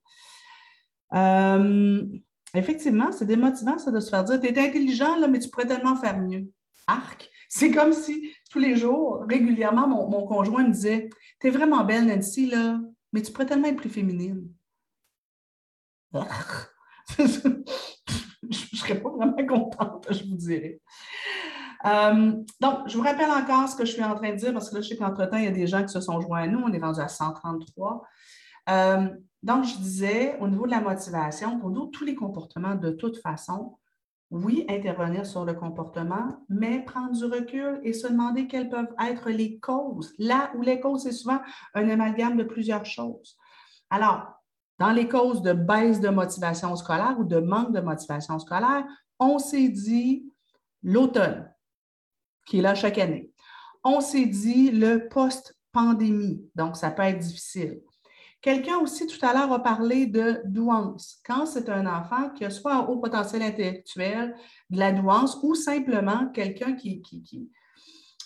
Euh, 1.13 2.01
effectivement, 2.55 3.11
c'est 3.11 3.25
démotivant, 3.25 3.77
ça, 3.77 3.91
de 3.91 3.99
se 3.99 4.09
faire 4.09 4.23
dire 4.23 4.39
Tu 4.39 4.47
es 4.47 4.57
intelligent, 4.57 5.27
mais 5.27 5.39
tu 5.39 5.49
pourrais 5.49 5.67
tellement 5.67 5.97
faire 5.97 6.17
mieux. 6.17 6.47
Arc. 6.87 7.29
C'est 7.49 7.71
comme 7.71 7.93
si 7.93 8.31
tous 8.49 8.59
les 8.59 8.77
jours, 8.77 9.25
régulièrement, 9.29 9.87
mon, 9.87 10.25
conjoint 10.25 10.63
me 10.63 10.71
disait 10.71 11.09
Tu 11.39 11.47
es 11.47 11.49
vraiment 11.51 11.83
belle, 11.83 12.07
Nancy, 12.07 12.47
là, 12.47 12.79
mais 13.13 13.21
tu 13.21 13.31
pourrais 13.31 13.45
tellement 13.45 13.67
être 13.67 13.77
plus 13.77 13.89
féminine. 13.89 14.49
je 17.17 17.47
ne 17.47 18.77
serais 18.77 19.01
pas 19.01 19.09
vraiment 19.09 19.45
contente, 19.47 20.07
je 20.11 20.23
vous 20.25 20.35
dirais. 20.35 20.81
Euh, 21.85 22.33
donc, 22.59 22.87
je 22.87 22.97
vous 22.97 23.03
rappelle 23.03 23.29
encore 23.29 23.67
ce 23.67 23.75
que 23.75 23.85
je 23.85 23.91
suis 23.91 24.03
en 24.03 24.15
train 24.15 24.31
de 24.31 24.37
dire 24.37 24.53
parce 24.53 24.69
que 24.69 24.75
là, 24.75 24.81
je 24.81 24.89
sais 24.89 24.97
qu'entre-temps, 24.97 25.37
il 25.37 25.45
y 25.45 25.47
a 25.47 25.51
des 25.51 25.67
gens 25.67 25.81
qui 25.83 25.89
se 25.89 26.01
sont 26.01 26.19
joints 26.21 26.43
à 26.43 26.47
nous. 26.47 26.59
On 26.59 26.71
est 26.71 26.79
rendu 26.79 26.99
à 26.99 27.07
133. 27.07 28.03
Euh, 28.69 29.09
donc, 29.41 29.65
je 29.65 29.75
disais, 29.77 30.37
au 30.39 30.47
niveau 30.47 30.65
de 30.65 30.71
la 30.71 30.79
motivation, 30.79 31.59
pour 31.59 31.69
nous, 31.69 31.87
tous 31.87 32.05
les 32.05 32.15
comportements, 32.15 32.75
de 32.75 32.91
toute 32.91 33.17
façon, 33.17 33.77
oui, 34.33 34.65
intervenir 34.67 35.27
sur 35.27 35.45
le 35.45 35.53
comportement, 35.53 36.39
mais 36.49 36.83
prendre 36.83 37.11
du 37.11 37.25
recul 37.25 37.79
et 37.83 37.93
se 37.93 38.07
demander 38.07 38.47
quelles 38.47 38.67
peuvent 38.67 38.93
être 38.99 39.29
les 39.29 39.59
causes. 39.59 40.11
Là 40.17 40.51
où 40.55 40.63
les 40.63 40.79
causes, 40.79 41.03
c'est 41.03 41.11
souvent 41.11 41.39
un 41.75 41.87
amalgame 41.87 42.35
de 42.35 42.43
plusieurs 42.43 42.85
choses. 42.85 43.37
Alors, 43.91 44.25
dans 44.79 44.91
les 44.91 45.07
causes 45.07 45.43
de 45.43 45.53
baisse 45.53 45.99
de 45.99 46.09
motivation 46.09 46.75
scolaire 46.75 47.15
ou 47.19 47.25
de 47.25 47.37
manque 47.37 47.73
de 47.73 47.79
motivation 47.79 48.39
scolaire, 48.39 48.83
on 49.19 49.37
s'est 49.37 49.69
dit 49.69 50.25
l'automne, 50.81 51.53
qui 52.47 52.57
est 52.57 52.63
là 52.63 52.73
chaque 52.73 52.97
année. 52.97 53.29
On 53.83 54.01
s'est 54.01 54.25
dit 54.25 54.71
le 54.71 55.09
post-pandémie, 55.09 56.43
donc 56.55 56.75
ça 56.75 56.89
peut 56.89 57.03
être 57.03 57.19
difficile. 57.19 57.81
Quelqu'un 58.43 58.77
aussi 58.79 59.07
tout 59.07 59.25
à 59.25 59.33
l'heure 59.33 59.53
a 59.53 59.63
parlé 59.63 60.05
de 60.05 60.41
douance. 60.43 61.21
Quand 61.25 61.45
c'est 61.45 61.69
un 61.69 61.85
enfant 61.87 62.29
qui 62.31 62.43
a 62.43 62.49
soit 62.49 62.75
un 62.75 62.81
haut 62.81 62.97
potentiel 62.97 63.41
intellectuel, 63.41 64.35
de 64.69 64.79
la 64.79 64.91
douance, 64.91 65.39
ou 65.43 65.55
simplement 65.55 66.27
quelqu'un 66.33 66.73
qui, 66.73 67.01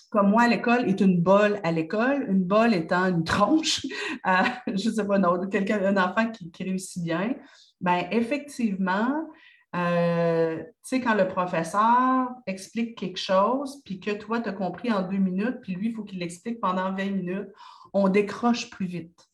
comme 0.09 0.31
moi 0.31 0.41
à 0.41 0.47
l'école, 0.47 0.89
est 0.89 1.01
une 1.01 1.21
bolle 1.21 1.59
à 1.63 1.71
l'école, 1.71 2.25
une 2.31 2.43
bolle 2.43 2.73
étant 2.73 3.05
une 3.05 3.23
tronche, 3.23 3.85
euh, 4.27 4.43
je 4.65 4.89
ne 4.89 4.95
sais 4.95 5.05
pas, 5.05 5.19
non, 5.19 5.47
quelqu'un, 5.49 5.85
un 5.85 6.03
enfant 6.03 6.31
qui, 6.31 6.51
réussit 6.63 7.03
bien, 7.03 7.35
bien 7.79 8.07
effectivement, 8.09 9.29
euh, 9.75 10.57
tu 10.57 10.63
sais, 10.81 10.99
quand 10.99 11.13
le 11.13 11.27
professeur 11.27 12.29
explique 12.47 12.97
quelque 12.97 13.19
chose, 13.19 13.83
puis 13.85 13.99
que 13.99 14.09
toi, 14.09 14.39
tu 14.41 14.49
as 14.49 14.53
compris 14.53 14.91
en 14.91 15.03
deux 15.03 15.17
minutes, 15.17 15.59
puis 15.61 15.75
lui, 15.75 15.89
il 15.89 15.93
faut 15.93 16.03
qu'il 16.03 16.17
l'explique 16.17 16.59
pendant 16.59 16.91
20 16.91 17.05
minutes, 17.11 17.49
on 17.93 18.09
décroche 18.09 18.71
plus 18.71 18.87
vite. 18.87 19.26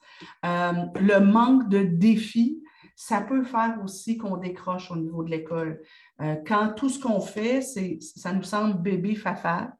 Euh, 0.45 0.73
le 0.95 1.19
manque 1.19 1.69
de 1.69 1.83
défis, 1.83 2.63
ça 2.95 3.21
peut 3.21 3.43
faire 3.43 3.77
aussi 3.83 4.17
qu'on 4.17 4.37
décroche 4.37 4.91
au 4.91 4.95
niveau 4.95 5.23
de 5.23 5.31
l'école. 5.31 5.81
Euh, 6.21 6.35
quand 6.45 6.73
tout 6.75 6.89
ce 6.89 6.99
qu'on 6.99 7.21
fait, 7.21 7.61
ça 7.61 8.33
nous 8.33 8.43
semble 8.43 8.81
bébé 8.81 9.15
fafa, 9.15 9.73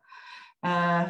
euh, 0.66 1.04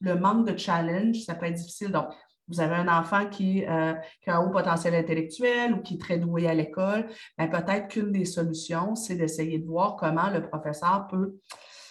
le 0.00 0.14
manque 0.16 0.46
de 0.46 0.56
challenge, 0.56 1.20
ça 1.20 1.34
peut 1.34 1.46
être 1.46 1.54
difficile. 1.54 1.90
Donc, 1.90 2.08
vous 2.48 2.60
avez 2.60 2.74
un 2.74 2.88
enfant 2.88 3.28
qui, 3.28 3.64
a 3.64 3.96
un 4.26 4.38
haut 4.40 4.50
potentiel 4.50 4.94
intellectuel 4.94 5.74
ou 5.74 5.80
qui 5.80 5.94
est 5.94 6.00
très 6.00 6.18
doué 6.18 6.48
à 6.48 6.54
l'école, 6.54 7.08
ben, 7.38 7.48
peut-être 7.48 7.88
qu'une 7.88 8.12
des 8.12 8.24
solutions, 8.24 8.94
c'est 8.94 9.14
d'essayer 9.14 9.58
de 9.58 9.66
voir 9.66 9.96
comment 9.96 10.28
le 10.28 10.42
professeur 10.42 11.06
peut 11.08 11.36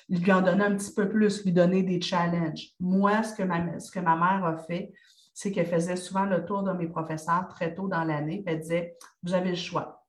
lui 0.10 0.32
en 0.32 0.42
donner 0.42 0.66
un 0.66 0.76
petit 0.76 0.94
peu 0.94 1.08
plus, 1.08 1.44
lui 1.46 1.54
donner 1.54 1.84
des 1.84 2.02
challenges. 2.02 2.70
Moi, 2.80 3.24
ce 3.24 3.34
que 3.34 3.44
ma, 3.44 3.80
ce 3.80 3.92
que 3.92 4.00
ma 4.00 4.16
mère 4.16 4.46
a 4.46 4.58
fait, 4.58 4.92
c'est 5.42 5.52
qu'elle 5.52 5.66
faisait 5.66 5.96
souvent 5.96 6.26
le 6.26 6.46
tour 6.46 6.62
de 6.62 6.72
mes 6.72 6.86
professeurs 6.86 7.48
très 7.48 7.74
tôt 7.74 7.88
dans 7.88 8.04
l'année. 8.04 8.44
Elle 8.46 8.60
disait, 8.60 8.96
vous 9.24 9.34
avez 9.34 9.50
le 9.50 9.56
choix. 9.56 10.06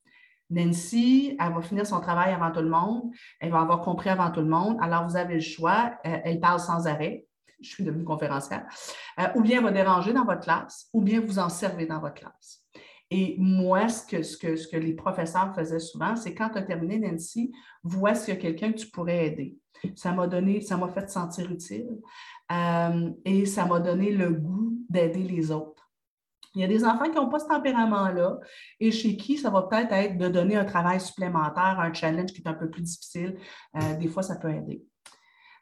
Nancy, 0.51 1.35
elle 1.39 1.53
va 1.53 1.61
finir 1.63 1.87
son 1.87 1.99
travail 2.01 2.31
avant 2.31 2.51
tout 2.51 2.61
le 2.61 2.69
monde, 2.69 3.09
elle 3.39 3.49
va 3.49 3.61
avoir 3.61 3.81
compris 3.81 4.09
avant 4.09 4.29
tout 4.29 4.41
le 4.41 4.47
monde, 4.47 4.77
alors 4.79 5.07
vous 5.07 5.15
avez 5.15 5.33
le 5.33 5.39
choix, 5.39 5.95
euh, 6.05 6.19
elle 6.23 6.39
parle 6.39 6.59
sans 6.59 6.85
arrêt, 6.85 7.25
je 7.59 7.67
suis 7.67 7.83
devenue 7.83 8.03
conférencière, 8.03 8.63
euh, 9.19 9.23
ou 9.33 9.41
bien 9.41 9.57
elle 9.57 9.63
va 9.63 9.71
déranger 9.71 10.13
dans 10.13 10.23
votre 10.23 10.41
classe, 10.41 10.87
ou 10.93 11.01
bien 11.01 11.19
vous 11.19 11.39
en 11.39 11.49
servez 11.49 11.87
dans 11.87 11.99
votre 11.99 12.13
classe. 12.13 12.63
Et 13.09 13.35
moi, 13.39 13.89
ce 13.89 14.37
que 14.37 14.77
les 14.77 14.93
professeurs 14.93 15.55
faisaient 15.55 15.79
souvent, 15.79 16.15
c'est 16.15 16.35
quand 16.35 16.49
tu 16.49 16.59
as 16.59 16.63
terminé, 16.63 16.99
Nancy, 16.99 17.51
vois 17.83 18.13
s'il 18.13 18.35
y 18.35 18.37
a 18.37 18.39
quelqu'un 18.39 18.71
que 18.71 18.77
tu 18.77 18.87
pourrais 18.91 19.25
aider. 19.25 19.57
Ça 19.95 20.11
m'a 20.11 20.27
donné, 20.27 20.61
ça 20.61 20.77
m'a 20.77 20.89
fait 20.89 21.09
sentir 21.09 21.49
utile. 21.51 21.89
Euh, 22.51 23.09
et 23.25 23.45
ça 23.45 23.65
m'a 23.65 23.79
donné 23.79 24.11
le 24.11 24.29
goût 24.29 24.72
d'aider 24.93 25.23
les 25.23 25.51
autres. 25.51 25.89
Il 26.55 26.61
y 26.61 26.63
a 26.63 26.67
des 26.67 26.85
enfants 26.85 27.05
qui 27.05 27.15
n'ont 27.15 27.29
pas 27.29 27.39
ce 27.39 27.47
tempérament-là 27.47 28.37
et 28.79 28.91
chez 28.91 29.17
qui 29.17 29.37
ça 29.37 29.49
va 29.49 29.63
peut-être 29.63 29.91
être 29.91 30.17
de 30.17 30.27
donner 30.27 30.55
un 30.55 30.65
travail 30.65 31.01
supplémentaire, 31.01 31.79
un 31.79 31.91
challenge 31.91 32.31
qui 32.31 32.41
est 32.41 32.47
un 32.47 32.53
peu 32.53 32.69
plus 32.69 32.83
difficile. 32.83 33.37
Euh, 33.75 33.95
des 33.95 34.07
fois, 34.07 34.21
ça 34.21 34.35
peut 34.35 34.51
aider. 34.51 34.85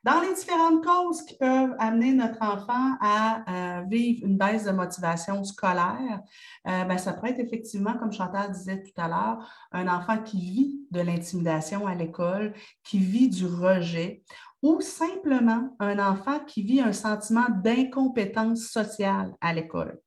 Dans 0.03 0.19
les 0.19 0.33
différentes 0.33 0.83
causes 0.83 1.21
qui 1.21 1.37
peuvent 1.37 1.75
amener 1.77 2.11
notre 2.11 2.41
enfant 2.41 2.97
à 2.99 3.43
euh, 3.47 3.83
vivre 3.83 4.25
une 4.25 4.35
baisse 4.35 4.65
de 4.65 4.71
motivation 4.71 5.43
scolaire, 5.43 6.21
ben, 6.65 6.97
ça 6.97 7.13
peut 7.13 7.27
être 7.27 7.39
effectivement, 7.39 7.93
comme 7.93 8.11
Chantal 8.11 8.51
disait 8.51 8.81
tout 8.81 8.99
à 8.99 9.07
l'heure, 9.07 9.47
un 9.71 9.87
enfant 9.87 10.17
qui 10.17 10.39
vit 10.39 10.79
de 10.89 11.01
l'intimidation 11.01 11.85
à 11.85 11.93
l'école, 11.93 12.55
qui 12.83 12.97
vit 12.97 13.29
du 13.29 13.45
rejet 13.45 14.23
ou 14.61 14.81
simplement 14.81 15.75
un 15.79 15.99
enfant 15.99 16.39
qui 16.45 16.63
vit 16.63 16.81
un 16.81 16.93
sentiment 16.93 17.47
d'incompétence 17.63 18.67
sociale 18.67 19.33
à 19.41 19.53
l'école. 19.53 19.99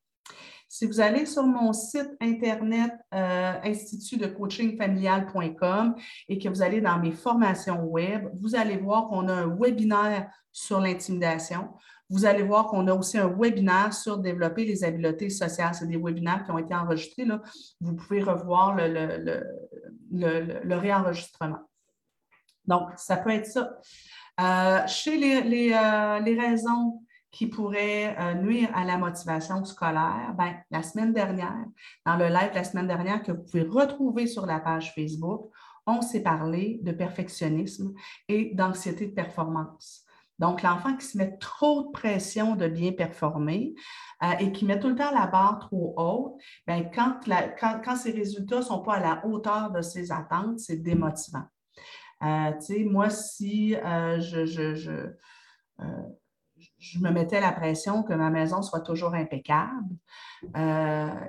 Si 0.68 0.86
vous 0.86 1.00
allez 1.00 1.24
sur 1.24 1.44
mon 1.44 1.72
site 1.72 2.10
internet 2.20 2.92
euh, 3.14 3.52
et 6.28 6.38
que 6.38 6.48
vous 6.48 6.62
allez 6.62 6.80
dans 6.80 6.98
mes 6.98 7.12
formations 7.12 7.84
web, 7.84 8.28
vous 8.34 8.56
allez 8.56 8.76
voir 8.76 9.06
qu'on 9.08 9.28
a 9.28 9.34
un 9.34 9.56
webinaire 9.56 10.28
sur 10.50 10.80
l'intimidation. 10.80 11.68
Vous 12.10 12.26
allez 12.26 12.42
voir 12.42 12.66
qu'on 12.66 12.88
a 12.88 12.94
aussi 12.94 13.18
un 13.18 13.28
webinaire 13.28 13.94
sur 13.94 14.18
développer 14.18 14.64
les 14.64 14.82
habiletés 14.82 15.30
sociales. 15.30 15.74
C'est 15.74 15.86
des 15.86 15.96
webinaires 15.96 16.42
qui 16.44 16.50
ont 16.50 16.58
été 16.58 16.74
enregistrés. 16.74 17.24
Là. 17.24 17.40
Vous 17.80 17.94
pouvez 17.94 18.20
revoir 18.20 18.74
le 18.76 19.44
réenregistrement. 20.74 21.60
Donc, 22.66 22.90
ça 22.96 23.16
peut 23.16 23.30
être 23.30 23.46
ça. 23.46 23.78
Euh, 24.40 24.84
chez 24.88 25.16
les, 25.16 25.72
euh, 25.72 26.18
les, 26.18 26.40
raisons 26.40 27.02
qui 27.30 27.46
pourraient 27.46 28.16
euh, 28.18 28.34
nuire 28.34 28.68
à 28.74 28.84
la 28.84 28.98
motivation 28.98 29.64
scolaire, 29.64 30.34
ben, 30.36 30.56
la 30.72 30.82
semaine 30.82 31.12
dernière, 31.12 31.64
dans 32.04 32.16
le 32.16 32.26
live 32.26 32.50
la 32.52 32.64
semaine 32.64 32.88
dernière 32.88 33.22
que 33.22 33.30
vous 33.30 33.44
pouvez 33.44 33.62
retrouver 33.62 34.26
sur 34.26 34.44
la 34.44 34.58
page 34.58 34.92
Facebook, 34.92 35.52
on 35.86 36.02
s'est 36.02 36.22
parlé 36.22 36.80
de 36.82 36.90
perfectionnisme 36.90 37.94
et 38.28 38.52
d'anxiété 38.54 39.06
de 39.06 39.12
performance. 39.12 40.02
Donc, 40.40 40.62
l'enfant 40.62 40.96
qui 40.96 41.06
se 41.06 41.16
met 41.16 41.36
trop 41.38 41.84
de 41.84 41.90
pression 41.92 42.56
de 42.56 42.66
bien 42.66 42.90
performer 42.90 43.74
et 44.40 44.50
qui 44.50 44.64
met 44.64 44.80
tout 44.80 44.88
le 44.88 44.96
temps 44.96 45.12
la 45.12 45.28
barre 45.28 45.60
trop 45.60 45.94
haute, 45.96 46.42
ben, 46.66 46.90
quand, 46.92 47.20
quand, 47.60 47.80
quand 47.84 47.94
ses 47.94 48.10
résultats 48.10 48.56
ne 48.56 48.62
sont 48.62 48.82
pas 48.82 48.94
à 48.94 49.00
la 49.00 49.26
hauteur 49.26 49.70
de 49.70 49.80
ses 49.80 50.10
attentes, 50.10 50.58
c'est 50.58 50.82
démotivant. 50.82 51.44
Euh, 52.22 52.52
moi, 52.90 53.10
si 53.10 53.74
euh, 53.76 54.20
je, 54.20 54.38
euh, 55.80 55.86
je, 56.78 56.98
me 57.00 57.10
mettais 57.10 57.40
la 57.40 57.52
pression 57.52 58.02
que 58.02 58.12
ma 58.14 58.30
maison 58.30 58.62
soit 58.62 58.80
toujours 58.80 59.14
impeccable 59.14 59.94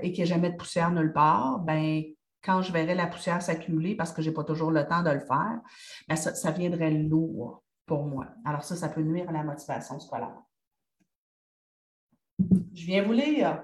et 0.02 0.12
qu'il 0.12 0.24
n'y 0.24 0.30
ait 0.30 0.34
jamais 0.34 0.52
de 0.52 0.58
poussière 0.58 0.92
nulle 0.92 1.14
part, 1.14 1.60
ben, 1.60 2.04
quand 2.44 2.62
je 2.62 2.72
verrai 2.72 2.96
la 2.96 3.08
poussière 3.08 3.42
s'accumuler 3.42 3.96
parce 3.96 4.14
que 4.14 4.22
je 4.22 4.30
n'ai 4.30 4.34
pas 4.34 4.44
toujours 4.44 4.72
le 4.72 4.88
temps 4.88 5.04
de 5.04 5.10
le 5.10 5.20
faire, 5.20 5.60
ben, 6.08 6.16
ça, 6.16 6.52
viendrait 6.52 6.92
lourd 6.92 7.64
pour 7.86 8.06
moi. 8.06 8.28
Alors 8.46 8.64
ça, 8.64 8.76
ça 8.76 8.90
peut 8.90 9.02
nuire 9.02 9.30
à 9.30 9.34
la 9.34 9.44
motivation 9.44 10.00
scolaire. 10.00 10.42
Je 12.40 12.86
viens 12.86 13.04
vous 13.04 13.14
lire. 13.14 13.64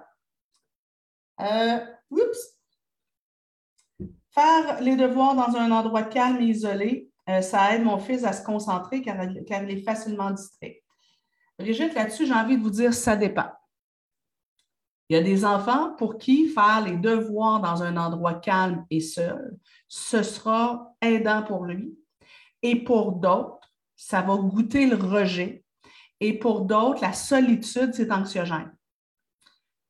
Euh, 1.39 1.79
oups. 2.10 2.57
Faire 4.29 4.81
les 4.81 4.95
devoirs 4.95 5.36
dans 5.36 5.57
un 5.57 5.71
endroit 5.71 6.03
calme 6.03 6.41
et 6.41 6.45
isolé, 6.45 7.11
euh, 7.38 7.41
ça 7.41 7.76
aide 7.76 7.84
mon 7.84 7.98
fils 7.98 8.24
à 8.24 8.34
se 8.34 8.44
concentrer 8.44 9.02
car, 9.02 9.24
il 9.24 9.72
est 9.72 9.84
facilement 9.84 10.32
distrait. 10.32 10.84
Brigitte, 11.58 11.94
là-dessus, 11.94 12.26
j'ai 12.26 12.34
envie 12.34 12.58
de 12.58 12.63
vous 12.63 12.70
dire, 12.70 12.94
ça 12.94 13.15
dépend. 13.15 13.50
Il 15.10 15.15
y 15.15 15.20
a 15.20 15.22
des 15.22 15.44
enfants 15.44 15.94
pour 15.98 16.17
qui 16.17 16.48
faire 16.48 16.84
les 16.86 16.96
devoirs 16.96 17.60
dans 17.60 17.84
un 17.84 17.98
endroit 17.98 18.36
calme 18.36 18.86
et 18.89 19.02
seul, 19.02 19.58
ce 19.88 20.24
sera 20.24 20.96
aidant 21.02 21.44
pour 21.44 21.65
lui. 21.65 21.98
Et 22.63 22.84
pour 22.84 23.13
d'autres, 23.13 23.60
ça 23.96 24.22
va 24.22 24.38
goûter 24.38 24.88
le 24.88 24.96
rejet. 24.96 25.63
Et 26.20 26.38
pour 26.38 26.62
d'autres, 26.62 27.02
la 27.02 27.13
solitude, 27.13 27.94
c'est 27.94 28.12
anxiogène. 28.12 28.72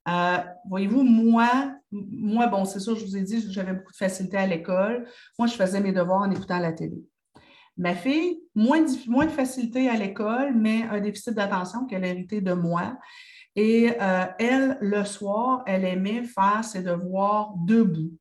Euh, 0.08 0.38
voyez-vous, 0.68 1.04
moi, 1.04 1.76
moi, 1.92 2.48
bon, 2.48 2.66
c'est 2.66 2.80
sûr, 2.80 2.96
je 2.96 3.06
vous 3.06 3.18
ai 3.18 3.22
dit, 3.22 3.52
j'avais 3.52 3.74
beaucoup 3.74 3.92
de 3.92 3.98
facilité 3.98 4.38
à 4.38 4.48
l'école. 4.48 5.08
Moi, 5.38 5.48
je 5.48 5.54
faisais 5.54 5.82
mes 5.82 5.92
devoirs 5.92 6.22
en 6.22 6.32
écoutant 6.32 6.60
la 6.60 6.74
télé. 6.74 6.98
Ma 7.82 7.96
fille, 7.96 8.38
moins 8.54 8.82
de, 8.82 9.32
facilité 9.32 9.90
à 9.90 9.96
l'école, 9.96 10.54
mais 10.56 10.84
un 10.84 11.00
déficit 11.00 11.34
d'attention 11.34 11.88
qu'elle 11.88 12.04
a 12.04 12.10
hérité 12.10 12.40
de 12.40 12.54
moi. 12.54 12.96
Et 13.56 13.92
euh, 14.00 14.26
elle, 14.38 14.78
le 14.82 15.04
soir, 15.04 15.64
elle 15.66 15.84
aimait 15.84 16.22
faire 16.24 16.64
ses 16.64 16.84
devoirs 16.84 17.54
debout, 17.66 18.12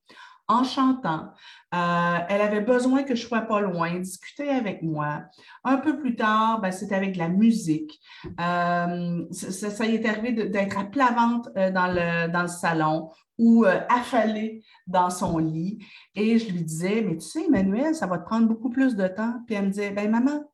en 0.49 0.65
chantant. 0.65 1.29
Euh, 1.75 2.19
elle 2.31 2.41
avait 2.41 2.63
besoin 2.63 3.03
que 3.03 3.15
je 3.15 3.27
sois 3.27 3.43
pas 3.43 3.61
loin, 3.61 3.99
discuter 3.99 4.49
avec 4.49 4.83
moi. 4.83 5.25
Un 5.63 5.77
peu 5.77 5.99
plus 5.99 6.17
tard, 6.17 6.63
ben, 6.63 6.73
c'était 6.73 6.95
avec 6.95 7.19
la 7.19 7.29
musique. 7.29 8.01
Euh, 8.41 9.27
ça, 9.31 9.85
y 9.85 9.95
est 9.95 10.09
arrivé 10.09 10.33
d'être 10.33 10.79
à 10.79 10.85
plat 10.85 11.13
ventre 11.13 11.51
dans, 11.71 11.93
le, 11.93 12.33
dans 12.33 12.43
le 12.43 12.49
salon 12.49 13.11
ou 13.37 13.65
affalée 13.65 14.65
dans 14.91 15.11
son 15.11 15.39
lit. 15.39 15.85
Et 16.15 16.39
je 16.39 16.53
lui 16.53 16.63
disais, 16.63 17.03
mais 17.03 17.17
tu 17.17 17.27
sais, 17.27 17.45
Emmanuel, 17.45 17.95
ça 17.95 18.07
va 18.07 18.19
te 18.19 18.25
prendre 18.25 18.47
beaucoup 18.47 18.71
plus 18.71 18.97
de 18.97 19.07
temps. 19.09 19.43
Puis 19.47 19.55
elle 19.55 19.67
me 19.67 19.71
disait, 19.71 19.91
ben 19.91 20.11
maman, 20.11 20.45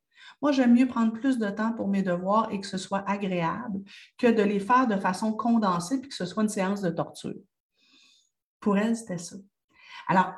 moi, 0.43 0.53
j'aime 0.53 0.75
mieux 0.75 0.87
prendre 0.87 1.13
plus 1.13 1.39
de 1.39 1.49
temps 1.49 1.73
pour 1.73 1.89
mes 1.89 2.03
devoirs 2.03 2.53
et 2.53 2.61
que 2.61 2.67
ce 2.67 2.79
soit 2.79 3.09
agréable 3.09 3.83
que 4.19 4.27
de 4.27 4.43
les 4.43 4.61
faire 4.61 4.87
de 4.87 4.97
façon 4.97 5.33
condensée 5.33 6.01
puis 6.01 6.11
que 6.11 6.15
ce 6.15 6.27
soit 6.27 6.43
une 6.43 6.49
séance 6.49 6.83
de 6.83 6.91
torture. 6.91 7.35
Pour 8.61 8.77
elle, 8.77 8.97
c'était 8.97 9.19
ça. 9.19 9.37
Alors, 10.09 10.33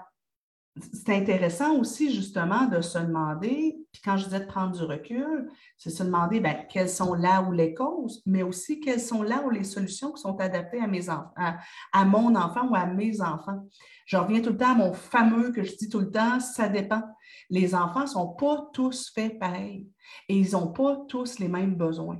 c'est 0.93 1.15
intéressant 1.15 1.77
aussi, 1.77 2.13
justement, 2.13 2.67
de 2.67 2.81
se 2.81 2.99
demander, 2.99 3.77
puis 3.93 4.03
quand 4.05 4.17
je 4.17 4.25
disais 4.25 4.41
de 4.41 4.47
prendre 4.47 4.77
du 4.77 4.83
recul, 4.83 5.49
c'est 5.77 5.91
se 5.91 6.03
demander 6.03 6.41
bien, 6.41 6.65
quelles 6.69 6.89
sont 6.89 7.15
là 7.15 7.43
où 7.43 7.53
les 7.53 7.75
causes, 7.75 8.23
mais 8.27 8.43
aussi 8.43 8.81
quelles 8.81 9.01
sont 9.01 9.23
là 9.23 9.43
où 9.45 9.51
les 9.51 9.65
solutions 9.65 10.13
qui 10.13 10.21
sont 10.21 10.39
adaptées 10.39 10.81
à, 10.81 10.87
mes 10.87 11.09
à, 11.09 12.05
mon 12.05 12.35
enfant 12.35 12.69
ou 12.69 12.75
à 12.75 12.87
mes 12.87 13.21
enfants. 13.21 13.67
Je 14.07 14.17
reviens 14.17 14.41
tout 14.41 14.51
le 14.51 14.57
temps 14.57 14.73
à 14.73 14.75
mon 14.75 14.93
fameux 14.93 15.53
que 15.53 15.63
je 15.63 15.77
dis 15.77 15.89
tout 15.89 16.01
le 16.01 16.11
temps, 16.11 16.41
ça 16.41 16.69
dépend. 16.69 17.03
Les 17.51 17.75
enfants 17.75 18.03
ne 18.03 18.07
sont 18.07 18.29
pas 18.29 18.69
tous 18.73 19.11
faits 19.15 19.39
pareil 19.39 19.87
et 20.29 20.37
ils 20.39 20.53
n'ont 20.53 20.73
pas 20.73 20.97
tous 21.09 21.39
les 21.39 21.49
mêmes 21.49 21.77
besoins. 21.77 22.19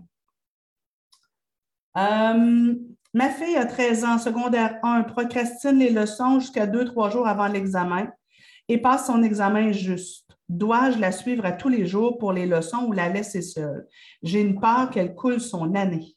Euh, 1.97 2.75
ma 3.15 3.29
fille 3.31 3.57
a 3.57 3.67
13 3.67 4.05
ans, 4.05 4.19
secondaire 4.19 4.79
1, 4.83 5.05
procrastine 5.05 5.79
les 5.79 5.91
leçons 5.91 6.41
jusqu'à 6.41 6.67
2-3 6.67 7.11
jours 7.11 7.27
avant 7.27 7.49
l'examen 7.49 8.09
et 8.69 8.79
passe 8.79 9.07
son 9.07 9.23
examen 9.23 9.73
juste. 9.73 10.29
Dois-je 10.49 10.99
la 10.99 11.13
suivre 11.13 11.45
à 11.45 11.53
tous 11.53 11.69
les 11.69 11.87
jours 11.87 12.19
pour 12.19 12.33
les 12.33 12.47
leçons 12.47 12.85
ou 12.87 12.93
la 12.93 13.09
laisser 13.09 13.43
seule? 13.43 13.87
J'ai 14.23 14.41
une 14.41 14.61
peur 14.61 14.91
qu'elle 14.91 15.15
coule 15.15 15.41
son 15.41 15.75
année. 15.75 16.17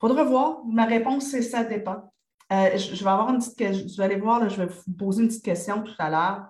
Faudra 0.00 0.24
voir. 0.24 0.64
Ma 0.66 0.84
réponse, 0.84 1.26
c'est 1.26 1.42
ça 1.42 1.64
dépend. 1.64 2.12
Euh, 2.52 2.76
je, 2.76 3.02
vais 3.02 3.10
avoir 3.10 3.30
une 3.30 3.38
petite 3.38 3.56
question. 3.56 3.86
Vous 3.86 4.00
allez 4.02 4.16
voir, 4.16 4.48
je 4.48 4.62
vais 4.62 4.66
vous 4.66 4.92
poser 4.98 5.22
une 5.22 5.28
petite 5.28 5.44
question 5.44 5.82
tout 5.82 5.94
à 5.98 6.10
l'heure 6.10 6.46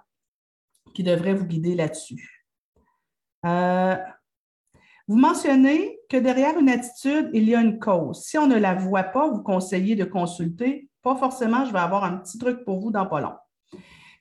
qui 0.93 1.05
devrait 1.05 1.35
vous 1.35 1.47
guider 1.47 1.77
là-dessus. 1.77 2.45
Euh, 3.47 3.97
vous 5.07 5.19
mentionnez 5.19 6.01
que 6.09 6.17
derrière 6.17 6.59
une 6.59 6.69
attitude, 6.69 7.31
il 7.33 7.49
y 7.49 7.55
a 7.55 7.61
une 7.61 7.79
cause. 7.79 8.25
Si 8.25 8.39
on 8.39 8.47
ne 8.47 8.57
la 8.57 8.75
voit 8.75 9.05
pas, 9.05 9.29
vous 9.29 9.43
conseillez 9.43 9.95
de 9.95 10.05
consulter. 10.05 10.89
Pas 11.03 11.15
forcément, 11.15 11.65
je 11.65 11.73
vais 11.73 11.79
avoir 11.79 12.05
un 12.05 12.17
petit 12.17 12.39
truc 12.39 12.65
pour 12.65 12.81
vous 12.81 12.91
dans 12.91 13.07
pas 13.07 13.21
long. 13.21 13.35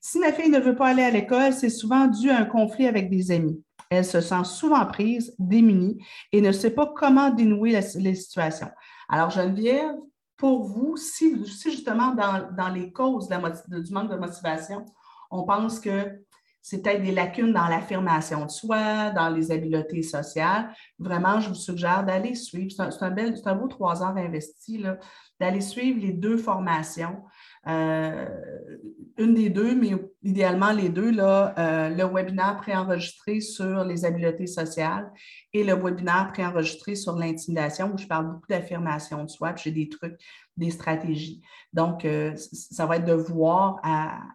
Si 0.05 0.19
ma 0.19 0.33
fille 0.33 0.49
ne 0.49 0.59
veut 0.59 0.75
pas 0.75 0.89
aller 0.89 1.01
à 1.01 1.09
l'école, 1.09 1.53
c'est 1.53 1.69
souvent 1.69 2.07
dû 2.07 2.29
à 2.29 2.37
un 2.37 2.45
conflit 2.45 2.87
avec 2.87 3.09
des 3.09 3.31
amis. 3.31 3.63
Elle 3.89 4.03
se 4.03 4.19
sent 4.19 4.43
souvent 4.43 4.85
prise, 4.85 5.33
démunie 5.39 6.05
et 6.33 6.41
ne 6.41 6.51
sait 6.51 6.71
pas 6.71 6.91
comment 6.93 7.29
dénouer 7.29 7.71
les 7.71 8.15
situations. 8.15 8.69
Alors, 9.07 9.29
Geneviève, 9.29 9.95
pour 10.35 10.65
vous, 10.65 10.97
si, 10.97 11.45
justement 11.45 12.13
dans, 12.13 12.69
les 12.73 12.91
causes 12.91 13.29
du 13.29 13.93
manque 13.93 14.11
de 14.11 14.17
motivation, 14.17 14.83
on 15.31 15.45
pense 15.45 15.79
que 15.79 16.21
c'est 16.61 16.81
peut-être 16.81 17.01
des 17.01 17.13
lacunes 17.13 17.53
dans 17.53 17.67
l'affirmation 17.69 18.45
de 18.45 18.51
soi, 18.51 19.09
dans 19.11 19.29
les 19.29 19.51
habiletés 19.51 20.03
sociales, 20.03 20.73
vraiment, 20.99 21.39
je 21.39 21.47
vous 21.47 21.55
suggère 21.55 22.05
d'aller 22.05 22.35
suivre, 22.35 22.71
c'est 22.71 23.03
un, 23.03 23.15
un, 23.45 23.55
beau 23.55 23.67
trois 23.69 24.03
heures 24.03 24.17
investi, 24.17 24.83
d'aller 25.39 25.61
suivre 25.61 26.01
les 26.01 26.11
deux 26.11 26.37
formations. 26.37 27.23
Euh, 27.67 28.25
une 29.17 29.35
des 29.35 29.49
deux, 29.49 29.75
mais 29.75 29.91
idéalement 30.23 30.71
les 30.71 30.89
deux, 30.89 31.11
euh, 31.19 31.89
le 31.89 32.03
webinaire 32.03 32.57
préenregistré 32.57 33.41
sur 33.41 33.83
les 33.83 34.05
habiletés 34.05 34.47
sociales 34.47 35.11
et 35.53 35.63
le 35.63 35.75
webinaire 35.75 36.31
préenregistré 36.33 36.95
sur 36.95 37.15
l'intimidation, 37.15 37.93
où 37.93 37.97
je 37.97 38.07
parle 38.07 38.31
beaucoup 38.31 38.47
d'affirmation 38.49 39.23
de 39.23 39.29
soi, 39.29 39.53
puis 39.53 39.65
j'ai 39.65 39.71
des 39.71 39.87
trucs, 39.87 40.19
des 40.57 40.71
stratégies. 40.71 41.41
Donc, 41.71 42.05
euh, 42.05 42.35
ça 42.35 42.87
va 42.87 42.97
être 42.97 43.05
de 43.05 43.13
voir 43.13 43.79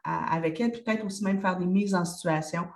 avec 0.04 0.60
elle, 0.60 0.70
peut-être 0.70 1.04
aussi 1.04 1.24
même 1.24 1.40
faire 1.40 1.58
des 1.58 1.66
mises 1.66 1.94
en 1.94 2.04
situation 2.04 2.66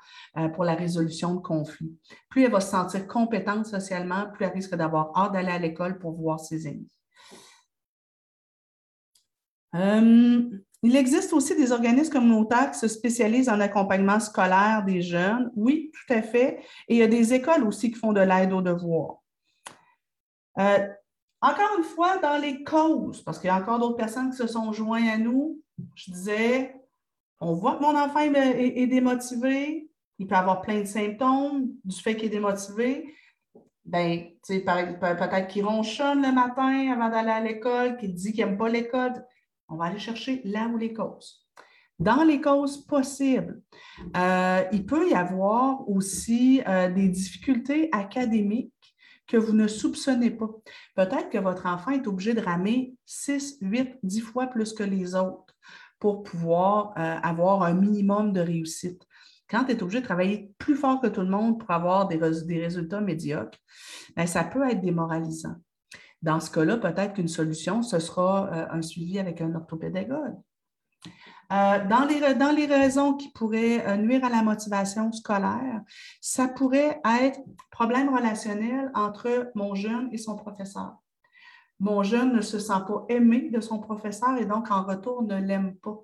pour 0.54 0.64
la 0.64 0.74
résolution 0.74 1.34
de 1.34 1.40
conflits. 1.40 1.96
Plus 2.28 2.42
elle 2.42 2.50
va 2.50 2.60
se 2.60 2.70
sentir 2.70 3.06
compétente 3.06 3.66
socialement, 3.66 4.26
plus 4.32 4.44
elle 4.44 4.52
risque 4.52 4.74
d'avoir 4.74 5.12
hâte 5.16 5.32
d'aller 5.32 5.52
à 5.52 5.58
l'école 5.58 5.98
pour 5.98 6.12
voir 6.12 6.40
ses 6.40 6.66
amis. 6.66 6.88
Euh, 9.74 10.42
il 10.82 10.96
existe 10.96 11.32
aussi 11.32 11.54
des 11.54 11.70
organismes 11.70 12.12
communautaires 12.12 12.72
qui 12.72 12.78
se 12.78 12.88
spécialisent 12.88 13.48
en 13.48 13.60
accompagnement 13.60 14.18
scolaire 14.18 14.82
des 14.84 15.00
jeunes. 15.00 15.50
Oui, 15.54 15.92
tout 15.92 16.12
à 16.12 16.22
fait. 16.22 16.60
Et 16.88 16.96
il 16.96 16.98
y 16.98 17.02
a 17.02 17.06
des 17.06 17.32
écoles 17.32 17.64
aussi 17.64 17.92
qui 17.92 17.98
font 17.98 18.12
de 18.12 18.20
l'aide 18.20 18.52
aux 18.52 18.62
devoirs. 18.62 19.22
Euh, 20.58 20.88
encore 21.40 21.78
une 21.78 21.84
fois, 21.84 22.18
dans 22.18 22.40
les 22.40 22.62
causes, 22.64 23.22
parce 23.22 23.38
qu'il 23.38 23.48
y 23.48 23.50
a 23.50 23.56
encore 23.56 23.78
d'autres 23.78 23.96
personnes 23.96 24.30
qui 24.30 24.36
se 24.36 24.46
sont 24.46 24.72
joints 24.72 25.08
à 25.08 25.18
nous, 25.18 25.60
je 25.94 26.10
disais, 26.10 26.74
on 27.40 27.54
voit 27.54 27.76
que 27.76 27.82
mon 27.82 27.96
enfant 27.96 28.20
est, 28.20 28.86
démotivé, 28.86 29.88
il 30.18 30.26
peut 30.26 30.36
avoir 30.36 30.62
plein 30.62 30.80
de 30.80 30.86
symptômes 30.86 31.70
du 31.84 32.00
fait 32.00 32.14
qu'il 32.16 32.26
est 32.26 32.30
démotivé. 32.30 33.12
Ben, 33.84 34.28
peut-être 34.46 35.48
qu'il 35.48 35.64
ronchonne 35.64 36.22
le 36.22 36.32
matin 36.32 36.92
avant 36.92 37.08
d'aller 37.08 37.30
à 37.30 37.40
l'école, 37.40 37.96
qu'il 37.96 38.14
dit 38.14 38.32
qu'il 38.32 38.44
n'aime 38.44 38.56
pas 38.56 38.68
l'école. 38.68 39.24
On 39.72 39.76
va 39.76 39.86
aller 39.86 39.98
chercher 39.98 40.42
là 40.44 40.68
où 40.68 40.76
les 40.76 40.92
causes. 40.92 41.46
Dans 41.98 42.24
les 42.24 42.42
causes 42.42 42.84
possibles, 42.84 43.62
euh, 44.16 44.64
il 44.70 44.84
peut 44.84 45.08
y 45.08 45.14
avoir 45.14 45.88
aussi 45.88 46.60
euh, 46.68 46.90
des 46.90 47.08
difficultés 47.08 47.88
académiques 47.92 48.74
que 49.26 49.38
vous 49.38 49.54
ne 49.54 49.66
soupçonnez 49.66 50.30
pas. 50.30 50.50
Peut-être 50.94 51.30
que 51.30 51.38
votre 51.38 51.64
enfant 51.64 51.92
est 51.92 52.06
obligé 52.06 52.34
de 52.34 52.42
ramer 52.42 52.94
6, 53.06 53.58
8, 53.62 54.00
10 54.02 54.20
fois 54.20 54.48
plus 54.48 54.74
que 54.74 54.82
les 54.82 55.14
autres 55.14 55.54
pour 55.98 56.22
pouvoir 56.22 56.92
euh, 56.98 57.16
avoir 57.22 57.62
un 57.62 57.72
minimum 57.72 58.34
de 58.34 58.40
réussite. 58.40 59.02
Quand 59.48 59.64
tu 59.64 59.72
es 59.72 59.82
obligé 59.82 60.00
de 60.00 60.04
travailler 60.04 60.52
plus 60.58 60.76
fort 60.76 61.00
que 61.00 61.06
tout 61.06 61.22
le 61.22 61.28
monde 61.28 61.58
pour 61.58 61.70
avoir 61.70 62.08
des, 62.08 62.18
résultats 62.18 63.00
médiocres, 63.00 63.58
ben, 64.16 64.26
ça 64.26 64.44
peut 64.44 64.68
être 64.68 64.82
démoralisant. 64.82 65.56
Dans 66.22 66.38
ce 66.38 66.50
cas-là, 66.52 66.76
peut-être 66.76 67.14
qu'une 67.14 67.28
solution, 67.28 67.82
ce 67.82 67.98
sera 67.98 68.48
euh, 68.52 68.66
un 68.70 68.82
suivi 68.82 69.18
avec 69.18 69.40
un 69.40 69.54
orthopédagogue. 69.54 70.36
Euh, 71.52 71.84
dans, 71.88 72.06
les, 72.54 72.66
raisons 72.66 73.14
qui 73.14 73.30
pourraient 73.32 73.86
euh, 73.86 73.96
nuire 73.96 74.24
à 74.24 74.30
la 74.30 74.42
motivation 74.42 75.12
scolaire, 75.12 75.82
ça 76.20 76.48
pourrait 76.48 77.00
être 77.20 77.40
problème 77.70 78.08
relationnel 78.08 78.90
entre 78.94 79.50
mon 79.54 79.74
jeune 79.74 80.08
et 80.12 80.18
son 80.18 80.36
professeur. 80.36 80.94
Mon 81.80 82.04
jeune 82.04 82.32
ne 82.32 82.40
se 82.40 82.60
sent 82.60 82.80
pas 82.86 83.04
aimé 83.08 83.50
de 83.50 83.60
son 83.60 83.80
professeur 83.80 84.38
et 84.38 84.46
donc 84.46 84.70
en 84.70 84.84
retour 84.84 85.24
ne 85.24 85.36
l'aime 85.36 85.74
pas. 85.76 85.98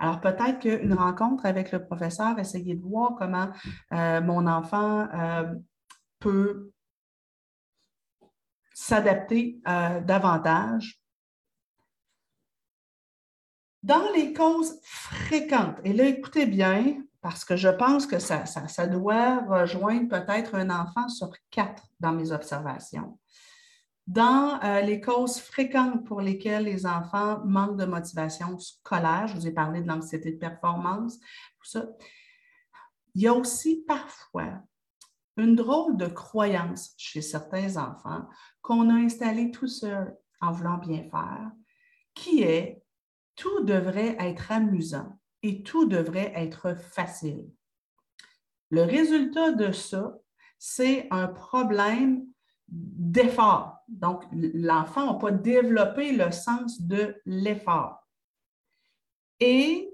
Alors 0.00 0.20
peut-être 0.20 0.58
qu'une 0.58 0.94
rencontre 0.94 1.46
avec 1.46 1.70
le 1.70 1.86
professeur, 1.86 2.36
essayer 2.40 2.74
de 2.74 2.82
voir 2.82 3.14
comment 3.16 3.48
mon 3.92 4.48
enfant 4.48 5.06
peut 6.18 6.72
s'adapter 8.76 9.58
euh, 9.66 10.00
davantage. 10.02 11.00
Dans 13.82 14.12
les 14.14 14.34
causes 14.34 14.78
fréquentes, 14.82 15.78
et 15.82 15.94
là, 15.94 16.04
écoutez 16.04 16.44
bien, 16.44 17.02
parce 17.22 17.46
que 17.46 17.56
je 17.56 17.70
pense 17.70 18.06
que 18.06 18.18
ça, 18.18 18.44
doit 18.86 19.38
rejoindre 19.46 20.10
peut-être 20.10 20.56
un 20.56 20.68
enfant 20.68 21.08
sur 21.08 21.30
quatre 21.50 21.84
dans 22.00 22.12
mes 22.12 22.32
observations. 22.32 23.18
Dans 24.06 24.60
euh, 24.62 24.82
les 24.82 25.00
causes 25.00 25.38
fréquentes 25.38 26.04
pour 26.04 26.20
lesquelles 26.20 26.64
les 26.64 26.84
enfants 26.84 27.40
manquent 27.46 27.78
de 27.78 27.86
motivation 27.86 28.58
scolaire, 28.58 29.26
je 29.26 29.36
vous 29.36 29.46
ai 29.46 29.52
parlé 29.52 29.80
de 29.80 29.88
l'anxiété 29.88 30.32
de 30.32 30.38
performance, 30.38 31.18
tout 31.18 31.70
ça, 31.70 31.86
il 33.14 33.22
y 33.22 33.26
a 33.26 33.32
aussi 33.32 33.84
parfois 33.88 34.60
une 35.36 35.54
drôle 35.54 35.96
de 35.96 36.06
croyance 36.06 36.94
chez 36.96 37.22
certains 37.22 37.76
enfants 37.76 38.26
qu'on 38.62 38.90
a 38.90 38.94
installée 38.94 39.50
tout 39.50 39.68
seul 39.68 40.16
en 40.40 40.52
voulant 40.52 40.78
bien 40.78 41.04
faire, 41.10 41.50
qui 42.14 42.42
est 42.42 42.82
tout 43.34 43.64
devrait 43.64 44.16
être 44.18 44.50
amusant 44.50 45.18
et 45.42 45.62
tout 45.62 45.86
devrait 45.86 46.32
être 46.34 46.74
facile. 46.74 47.46
Le 48.70 48.82
résultat 48.82 49.52
de 49.52 49.72
ça, 49.72 50.16
c'est 50.58 51.06
un 51.10 51.28
problème 51.28 52.26
d'effort. 52.68 53.78
Donc, 53.88 54.24
l'enfant 54.32 55.12
n'a 55.12 55.18
pas 55.18 55.30
développé 55.30 56.12
le 56.12 56.32
sens 56.32 56.80
de 56.80 57.14
l'effort. 57.24 58.08
Et 59.38 59.92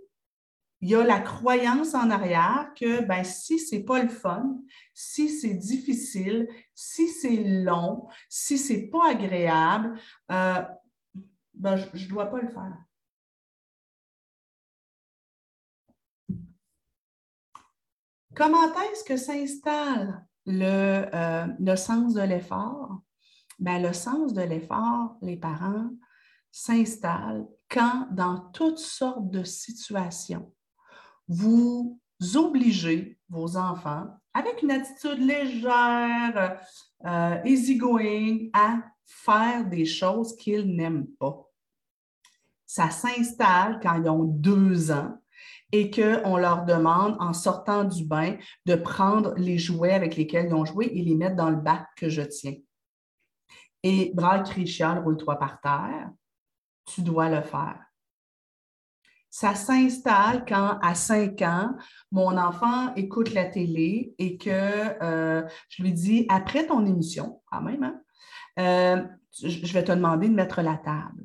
il 0.83 0.89
y 0.89 0.97
a 0.97 1.05
la 1.05 1.21
croyance 1.21 1.95
en 1.95 2.11
arrière 2.11 2.73
que 2.77 3.03
ben, 3.03 3.23
si 3.23 3.61
ce 3.61 3.77
n'est 3.77 3.85
pas 3.85 4.03
le 4.03 4.09
fun, 4.09 4.59
si 4.93 5.29
c'est 5.29 5.55
difficile, 5.55 6.49
si 6.75 7.07
c'est 7.07 7.37
long, 7.37 8.09
si 8.29 8.59
ce 8.59 8.73
n'est 8.73 8.89
pas 8.89 9.11
agréable, 9.11 9.97
euh, 10.33 10.61
ben, 11.55 11.77
je 11.77 12.05
ne 12.05 12.09
dois 12.09 12.27
pas 12.27 12.41
le 12.41 12.49
faire. 12.49 12.77
Comment 18.35 18.65
est-ce 18.65 19.05
que 19.05 19.17
s'installe 19.17 20.27
le, 20.47 21.07
euh, 21.15 21.47
le, 21.61 21.77
sens 21.77 22.15
de 22.15 22.23
l'effort? 22.23 23.03
Ben, 23.61 23.81
le 23.81 23.93
sens 23.93 24.33
de 24.33 24.43
l'effort, 24.43 25.17
les 25.23 25.37
parents, 25.37 25.91
s'installe 26.51 27.47
quand, 27.71 28.09
dans 28.11 28.51
toutes 28.51 28.79
sortes 28.79 29.31
de 29.31 29.45
situations, 29.45 30.53
vous 31.29 31.99
obligez 32.35 33.19
vos 33.29 33.57
enfants, 33.57 34.07
avec 34.35 34.63
une 34.63 34.71
attitude 34.71 35.19
légère, 35.19 36.61
euh, 37.05 37.41
easygoing, 37.45 38.49
à 38.53 38.83
faire 39.05 39.67
des 39.67 39.85
choses 39.85 40.37
qu'ils 40.37 40.75
n'aiment 40.75 41.09
pas. 41.19 41.49
Ça 42.67 42.91
s'installe 42.91 43.81
quand 43.83 44.01
ils 44.01 44.09
ont 44.09 44.25
deux 44.25 44.91
ans 44.91 45.19
et 45.73 45.91
qu'on 45.91 46.37
leur 46.37 46.65
demande, 46.65 47.17
en 47.19 47.33
sortant 47.33 47.85
du 47.85 48.05
bain, 48.05 48.37
de 48.67 48.75
prendre 48.75 49.35
les 49.37 49.59
jouets 49.59 49.93
avec 49.93 50.17
lesquels 50.17 50.47
ils 50.47 50.55
ont 50.55 50.65
joué 50.65 50.87
et 50.87 51.03
les 51.03 51.15
mettre 51.15 51.37
dans 51.37 51.51
le 51.51 51.57
bac 51.57 51.87
que 51.97 52.09
je 52.09 52.23
tiens. 52.23 52.57
Et 53.83 54.13
bras 54.15 54.45
chial, 54.45 55.03
roule-toi 55.03 55.39
par 55.39 55.61
terre. 55.61 56.11
Tu 56.87 57.03
dois 57.03 57.29
le 57.29 57.43
faire. 57.43 57.81
Ça 59.35 59.55
s'installe 59.55 60.45
quand, 60.47 60.79
à 60.83 60.95
5 60.95 61.41
ans, 61.41 61.75
mon 62.11 62.37
enfant 62.37 62.95
écoute 62.97 63.33
la 63.33 63.47
télé 63.47 64.15
et 64.19 64.37
que 64.37 64.51
euh, 64.51 65.43
je 65.71 65.83
lui 65.83 65.95
dis, 65.95 66.27
après 66.29 66.67
ton 66.67 66.85
émission, 66.85 67.41
quand 67.47 67.63
même, 67.63 67.83
hein, 67.83 68.01
euh, 68.59 69.03
je 69.43 69.73
vais 69.73 69.85
te 69.85 69.93
demander 69.93 70.29
de 70.29 70.35
mettre 70.35 70.61
la 70.61 70.77
table 70.77 71.25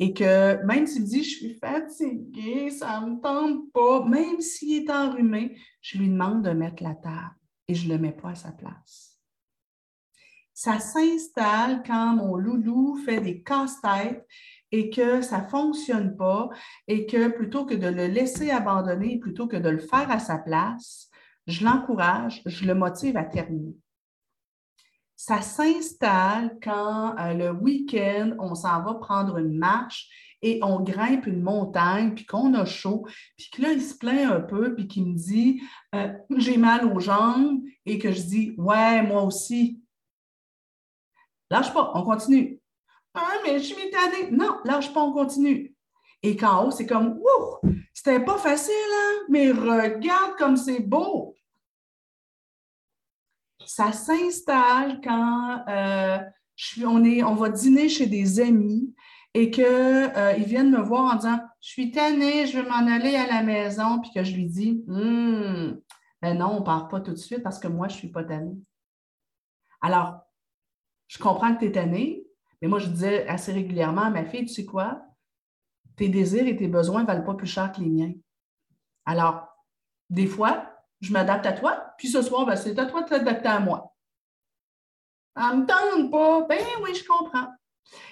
et 0.00 0.12
que 0.12 0.60
même 0.64 0.88
s'il 0.88 1.04
dit 1.04 1.22
je 1.22 1.36
suis 1.36 1.54
fatigué, 1.54 2.70
ça 2.70 3.00
ne 3.00 3.10
me 3.10 3.20
tente 3.20 3.70
pas, 3.70 4.04
même 4.06 4.40
s'il 4.40 4.82
est 4.82 4.90
enrhumé, 4.90 5.56
je 5.82 5.98
lui 5.98 6.08
demande 6.08 6.42
de 6.42 6.50
mettre 6.50 6.82
la 6.82 6.96
table 6.96 7.36
et 7.68 7.76
je 7.76 7.86
ne 7.86 7.92
le 7.92 8.00
mets 8.00 8.12
pas 8.12 8.30
à 8.30 8.34
sa 8.34 8.50
place. 8.50 9.20
Ça 10.52 10.80
s'installe 10.80 11.84
quand 11.86 12.16
mon 12.16 12.36
loulou 12.36 12.96
fait 13.04 13.20
des 13.20 13.40
casse-têtes 13.40 14.26
et 14.72 14.90
que 14.90 15.22
ça 15.22 15.40
ne 15.40 15.48
fonctionne 15.48 16.16
pas 16.16 16.48
et 16.86 17.06
que 17.06 17.28
plutôt 17.28 17.64
que 17.64 17.74
de 17.74 17.88
le 17.88 18.06
laisser 18.06 18.50
abandonner, 18.50 19.18
plutôt 19.18 19.46
que 19.46 19.56
de 19.56 19.68
le 19.68 19.78
faire 19.78 20.10
à 20.10 20.18
sa 20.18 20.38
place, 20.38 21.08
je 21.46 21.64
l'encourage, 21.64 22.42
je 22.46 22.66
le 22.66 22.74
motive 22.74 23.16
à 23.16 23.24
terminer 23.24 23.74
ça 25.20 25.42
s'installe 25.42 26.56
quand 26.62 27.14
euh, 27.18 27.34
le 27.34 27.50
week-end, 27.50 28.34
on 28.38 28.54
s'en 28.54 28.82
va 28.82 28.94
prendre 28.94 29.36
une 29.36 29.58
marche 29.58 30.08
et 30.40 30.60
on 30.62 30.80
grimpe 30.80 31.26
une 31.26 31.42
montagne, 31.42 32.14
puis 32.14 32.24
qu'on 32.24 32.54
a 32.54 32.64
chaud, 32.64 33.06
puis 33.36 33.50
que 33.50 33.60
là, 33.60 33.72
il 33.72 33.82
se 33.82 33.94
plaint 33.94 34.32
un 34.32 34.40
peu, 34.40 34.74
puis 34.74 34.88
qu'il 34.88 35.04
me 35.04 35.14
dit 35.14 35.60
euh, 35.94 36.10
J'ai 36.38 36.56
mal 36.56 36.86
aux 36.86 37.00
jambes, 37.00 37.60
et 37.84 37.98
que 37.98 38.12
je 38.12 38.22
dis 38.22 38.54
Ouais, 38.56 39.02
moi 39.02 39.22
aussi. 39.22 39.82
Lâche 41.50 41.74
pas, 41.74 41.92
on 41.94 42.02
continue. 42.02 42.58
Ah, 43.14 43.34
mais 43.44 43.58
je 43.58 43.64
suis 43.64 43.90
tannée. 43.90 44.30
Non, 44.30 44.58
lâche 44.64 44.92
pas, 44.92 45.02
on 45.02 45.12
continue. 45.12 45.74
Et 46.22 46.36
qu'en 46.36 46.66
haut, 46.66 46.70
c'est 46.70 46.86
comme 46.86 47.18
Ouh, 47.18 47.70
c'était 47.94 48.20
pas 48.24 48.38
facile, 48.38 48.74
hein? 48.74 49.24
mais 49.28 49.50
regarde 49.50 50.36
comme 50.36 50.56
c'est 50.56 50.80
beau 50.80 51.34
ça 53.70 53.92
s'installe 53.92 55.00
quand 55.00 55.64
euh, 55.68 56.18
on, 56.84 57.04
est, 57.04 57.22
on 57.22 57.36
va 57.36 57.50
dîner 57.50 57.88
chez 57.88 58.06
des 58.06 58.40
amis 58.40 58.92
et 59.32 59.52
qu'ils 59.52 59.64
euh, 59.64 60.32
viennent 60.38 60.72
me 60.72 60.82
voir 60.82 61.14
en 61.14 61.16
disant 61.16 61.38
Je 61.60 61.68
suis 61.68 61.90
tannée, 61.92 62.46
je 62.46 62.58
veux 62.58 62.68
m'en 62.68 62.86
aller 62.86 63.14
à 63.14 63.28
la 63.28 63.44
maison, 63.44 64.00
puis 64.00 64.10
que 64.12 64.24
je 64.24 64.34
lui 64.34 64.46
dis 64.46 64.82
hum, 64.88 65.80
ben 66.20 66.36
non, 66.36 66.56
on 66.56 66.60
ne 66.60 66.64
part 66.64 66.88
pas 66.88 67.00
tout 67.00 67.12
de 67.12 67.16
suite 67.16 67.44
parce 67.44 67.60
que 67.60 67.68
moi, 67.68 67.86
je 67.86 67.94
ne 67.94 67.98
suis 67.98 68.10
pas 68.10 68.24
tannée. 68.24 68.56
Alors, 69.80 70.18
je 71.06 71.18
comprends 71.18 71.54
que 71.54 71.60
tu 71.60 71.66
es 71.66 71.72
tannée, 71.72 72.24
mais 72.60 72.68
moi, 72.68 72.78
je 72.78 72.88
disais 72.88 73.26
assez 73.26 73.52
régulièrement 73.52 74.02
à 74.02 74.10
ma 74.10 74.24
fille 74.24 74.46
Tu 74.46 74.54
sais 74.54 74.64
quoi? 74.64 75.02
Tes 75.96 76.08
désirs 76.08 76.46
et 76.46 76.56
tes 76.56 76.68
besoins 76.68 77.02
ne 77.02 77.06
valent 77.06 77.24
pas 77.24 77.34
plus 77.34 77.46
cher 77.46 77.72
que 77.72 77.80
les 77.80 77.88
miens. 77.88 78.12
Alors, 79.04 79.48
des 80.08 80.26
fois, 80.26 80.70
je 81.00 81.12
m'adapte 81.12 81.46
à 81.46 81.52
toi, 81.52 81.94
puis 81.98 82.08
ce 82.08 82.22
soir, 82.22 82.46
ben, 82.46 82.56
c'est 82.56 82.78
à 82.78 82.86
toi 82.86 83.02
de 83.02 83.08
t'adapter 83.08 83.48
à 83.48 83.60
moi. 83.60 83.94
Ça 85.36 85.54
ne 85.54 85.62
me 85.62 85.66
tente 85.66 86.10
pas. 86.10 86.46
Ben 86.48 86.64
oui, 86.82 86.94
je 86.94 87.04
comprends. 87.04 87.48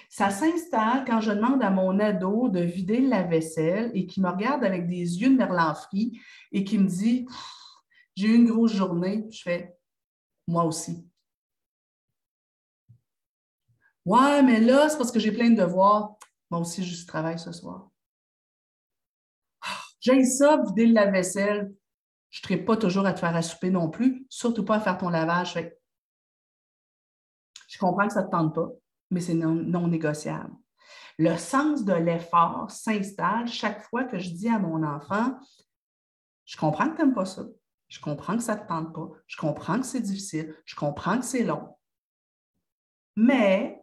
Ça 0.09 0.31
s'installe 0.31 1.05
quand 1.05 1.21
je 1.21 1.31
demande 1.31 1.63
à 1.63 1.69
mon 1.69 1.99
ado 1.99 2.49
de 2.49 2.59
vider 2.59 3.01
la 3.01 3.23
vaisselle 3.23 3.91
et 3.93 4.07
qui 4.07 4.21
me 4.21 4.29
regarde 4.29 4.63
avec 4.63 4.87
des 4.87 5.21
yeux 5.21 5.29
de 5.29 5.35
merlanfri 5.35 6.19
et 6.51 6.63
qui 6.63 6.77
me 6.77 6.87
dit 6.87 7.27
J'ai 8.15 8.27
eu 8.27 8.35
une 8.35 8.49
grosse 8.49 8.73
journée. 8.73 9.27
Je 9.31 9.41
fais 9.41 9.77
Moi 10.47 10.63
aussi. 10.63 11.08
Ouais, 14.05 14.41
mais 14.41 14.59
là, 14.59 14.89
c'est 14.89 14.97
parce 14.97 15.11
que 15.11 15.19
j'ai 15.19 15.31
plein 15.31 15.49
de 15.51 15.61
devoirs. 15.61 16.15
Moi 16.49 16.61
aussi, 16.61 16.83
je 16.83 17.05
travaille 17.05 17.37
ce 17.37 17.51
soir. 17.51 17.89
Ah, 19.61 19.81
j'ai 19.99 20.23
ça, 20.23 20.61
vider 20.65 20.87
la 20.87 21.11
vaisselle. 21.11 21.73
Je 22.29 22.53
ne 22.53 22.59
pas 22.59 22.77
toujours 22.77 23.05
à 23.05 23.13
te 23.13 23.19
faire 23.19 23.35
à 23.35 23.41
souper 23.41 23.71
non 23.71 23.89
plus, 23.89 24.25
surtout 24.29 24.63
pas 24.63 24.75
à 24.75 24.79
faire 24.79 24.97
ton 24.97 25.09
lavage. 25.09 25.57
je 27.67 27.77
comprends 27.79 28.07
que 28.07 28.13
ça 28.13 28.21
ne 28.21 28.27
te 28.27 28.31
tente 28.31 28.53
pas, 28.53 28.69
mais 29.09 29.19
c'est 29.19 29.33
non, 29.33 29.53
non, 29.53 29.87
négociable. 29.87 30.53
Le 31.17 31.35
sens 31.37 31.83
de 31.83 31.93
l'effort 31.93 32.71
s'installe 32.71 33.47
chaque 33.47 33.83
fois 33.83 34.05
que 34.05 34.19
je 34.19 34.29
dis 34.29 34.47
à 34.47 34.59
mon 34.59 34.83
enfant 34.83 35.37
Je 36.45 36.55
comprends 36.55 36.89
que 36.89 36.95
tu 36.95 37.01
n'aimes 37.01 37.13
pas 37.13 37.25
ça. 37.25 37.43
Je 37.89 37.99
comprends 37.99 38.37
que 38.37 38.43
ça 38.43 38.55
ne 38.55 38.61
te 38.61 38.67
tente 38.67 38.93
pas. 38.93 39.09
Je 39.25 39.37
comprends 39.37 39.79
que 39.79 39.85
c'est 39.85 40.01
difficile. 40.01 40.55
Je 40.65 40.75
comprends 40.75 41.17
que 41.17 41.25
c'est 41.25 41.43
long. 41.43 41.75
Mais 43.15 43.78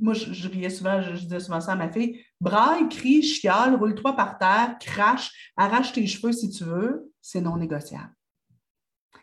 moi, 0.00 0.14
je, 0.14 0.48
riais 0.48 0.70
souvent, 0.70 1.00
je, 1.00 1.12
disais 1.12 1.40
souvent 1.40 1.60
ça 1.60 1.72
à 1.72 1.76
ma 1.76 1.90
fille, 1.90 2.24
braille, 2.40 2.88
crie, 2.88 3.22
chiale, 3.22 3.74
roule-toi 3.74 4.14
par 4.14 4.38
terre, 4.38 4.76
crache, 4.80 5.52
arrache 5.56 5.92
tes 5.92 6.06
cheveux 6.06 6.32
si 6.32 6.50
tu 6.50 6.64
veux, 6.64 7.12
c'est 7.20 7.40
non 7.40 7.56
négociable. 7.56 8.12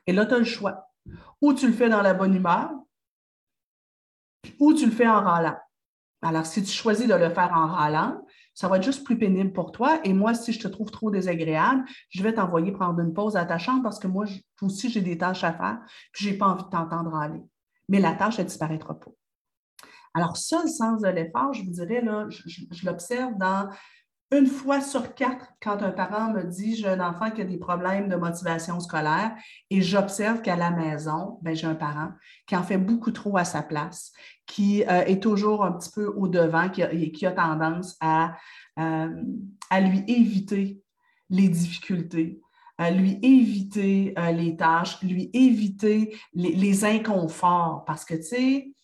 Et 0.08 0.14
là, 0.14 0.26
tu 0.26 0.34
as 0.34 0.40
le 0.40 0.46
choix. 0.46 0.92
Ou 1.42 1.54
tu 1.54 1.68
le 1.68 1.74
fais 1.74 1.90
dans 1.90 2.02
la 2.02 2.14
bonne 2.14 2.36
humeur, 2.36 2.72
ou 4.60 4.74
tu 4.74 4.86
le 4.86 4.92
fais 4.92 5.08
en 5.08 5.22
râlant. 5.22 5.58
Alors, 6.22 6.46
si 6.46 6.64
tu 6.64 6.72
choisis 6.72 7.08
de 7.08 7.14
le 7.14 7.30
faire 7.30 7.52
en 7.54 7.68
râlant, 7.68 8.26
ça 8.56 8.68
va 8.68 8.78
être 8.78 8.84
juste 8.84 9.04
plus 9.04 9.18
pénible 9.18 9.52
pour 9.52 9.72
toi. 9.72 10.00
Et 10.04 10.14
moi, 10.14 10.34
si 10.34 10.54
je 10.54 10.60
te 10.60 10.68
trouve 10.68 10.90
trop 10.90 11.12
désagréable, 11.12 11.84
je 12.10 12.24
vais 12.24 12.34
t'envoyer 12.34 12.72
prendre 12.72 13.00
une 13.02 13.14
pause 13.14 13.36
à 13.36 13.46
ta 13.46 13.58
chambre 13.58 13.84
parce 13.84 14.00
que 14.00 14.08
moi 14.08 14.26
aussi, 14.62 14.90
j'ai 14.90 15.02
des 15.02 15.18
tâches 15.18 15.44
à 15.44 15.54
faire, 15.54 15.80
puis 16.14 16.26
je 16.26 16.32
n'ai 16.32 16.38
pas 16.38 16.48
envie 16.48 16.64
de 16.64 16.70
t'entendre 16.70 17.12
râler. 17.12 17.42
Mais 17.90 18.00
la 18.00 18.14
tâche, 18.14 18.40
elle 18.40 18.46
ne 18.46 18.50
disparaîtra 18.50 19.00
pas. 19.00 19.12
Alors, 20.16 20.38
ça, 20.38 20.62
le 20.64 20.70
sens 20.70 21.02
de 21.02 21.10
l'effort, 21.10 21.52
je 21.54 21.62
vous 21.64 21.72
dirais, 21.72 22.02
là, 22.02 22.26
je, 22.30 22.86
l'observe 22.86 23.38
dans 23.38 23.70
une 24.32 24.48
fois 24.48 24.80
sur 24.80 25.14
quatre, 25.14 25.46
quand 25.62 25.84
un 25.84 25.92
parent 25.92 26.32
me 26.32 26.44
dit 26.44 26.76
j'ai 26.76 26.88
un 26.88 27.02
enfant 27.02 27.30
qui 27.30 27.42
a 27.42 27.44
des 27.44 27.58
problèmes 27.58 28.08
de 28.08 28.16
motivation 28.16 28.80
scolaire 28.80 29.36
et 29.70 29.82
j'observe 29.82 30.42
qu'à 30.42 30.56
la 30.56 30.72
maison, 30.72 31.38
ben, 31.42 31.54
j'ai 31.54 31.68
un 31.68 31.76
parent 31.76 32.10
qui 32.48 32.56
en 32.56 32.64
fait 32.64 32.78
beaucoup 32.78 33.12
trop 33.12 33.38
à 33.38 33.44
sa 33.44 33.62
place, 33.62 34.14
qui 34.48 34.84
euh, 34.84 35.04
est 35.06 35.22
toujours 35.22 35.66
un 35.66 35.74
petit 35.74 35.92
peu 35.92 36.08
au-devant, 36.08 36.70
qui 36.70 36.82
a, 36.82 36.88
qui 36.88 37.26
a 37.26 37.32
tendance 37.34 37.98
à, 38.00 38.36
euh, 38.80 39.22
à 39.70 39.82
lui 39.82 40.04
éviter 40.08 40.82
les 41.30 41.50
difficultés, 41.50 42.42
à 42.78 42.90
lui 42.90 43.20
éviter 43.22 44.14
euh, 44.18 44.32
les 44.32 44.56
tâches, 44.56 45.02
lui 45.04 45.30
éviter 45.34 46.16
les, 46.34 46.54
les 46.54 46.86
inconforts. 46.86 47.84
Parce 47.86 48.06
que, 48.06 48.16
tu 48.16 48.24
sais, 48.24 48.75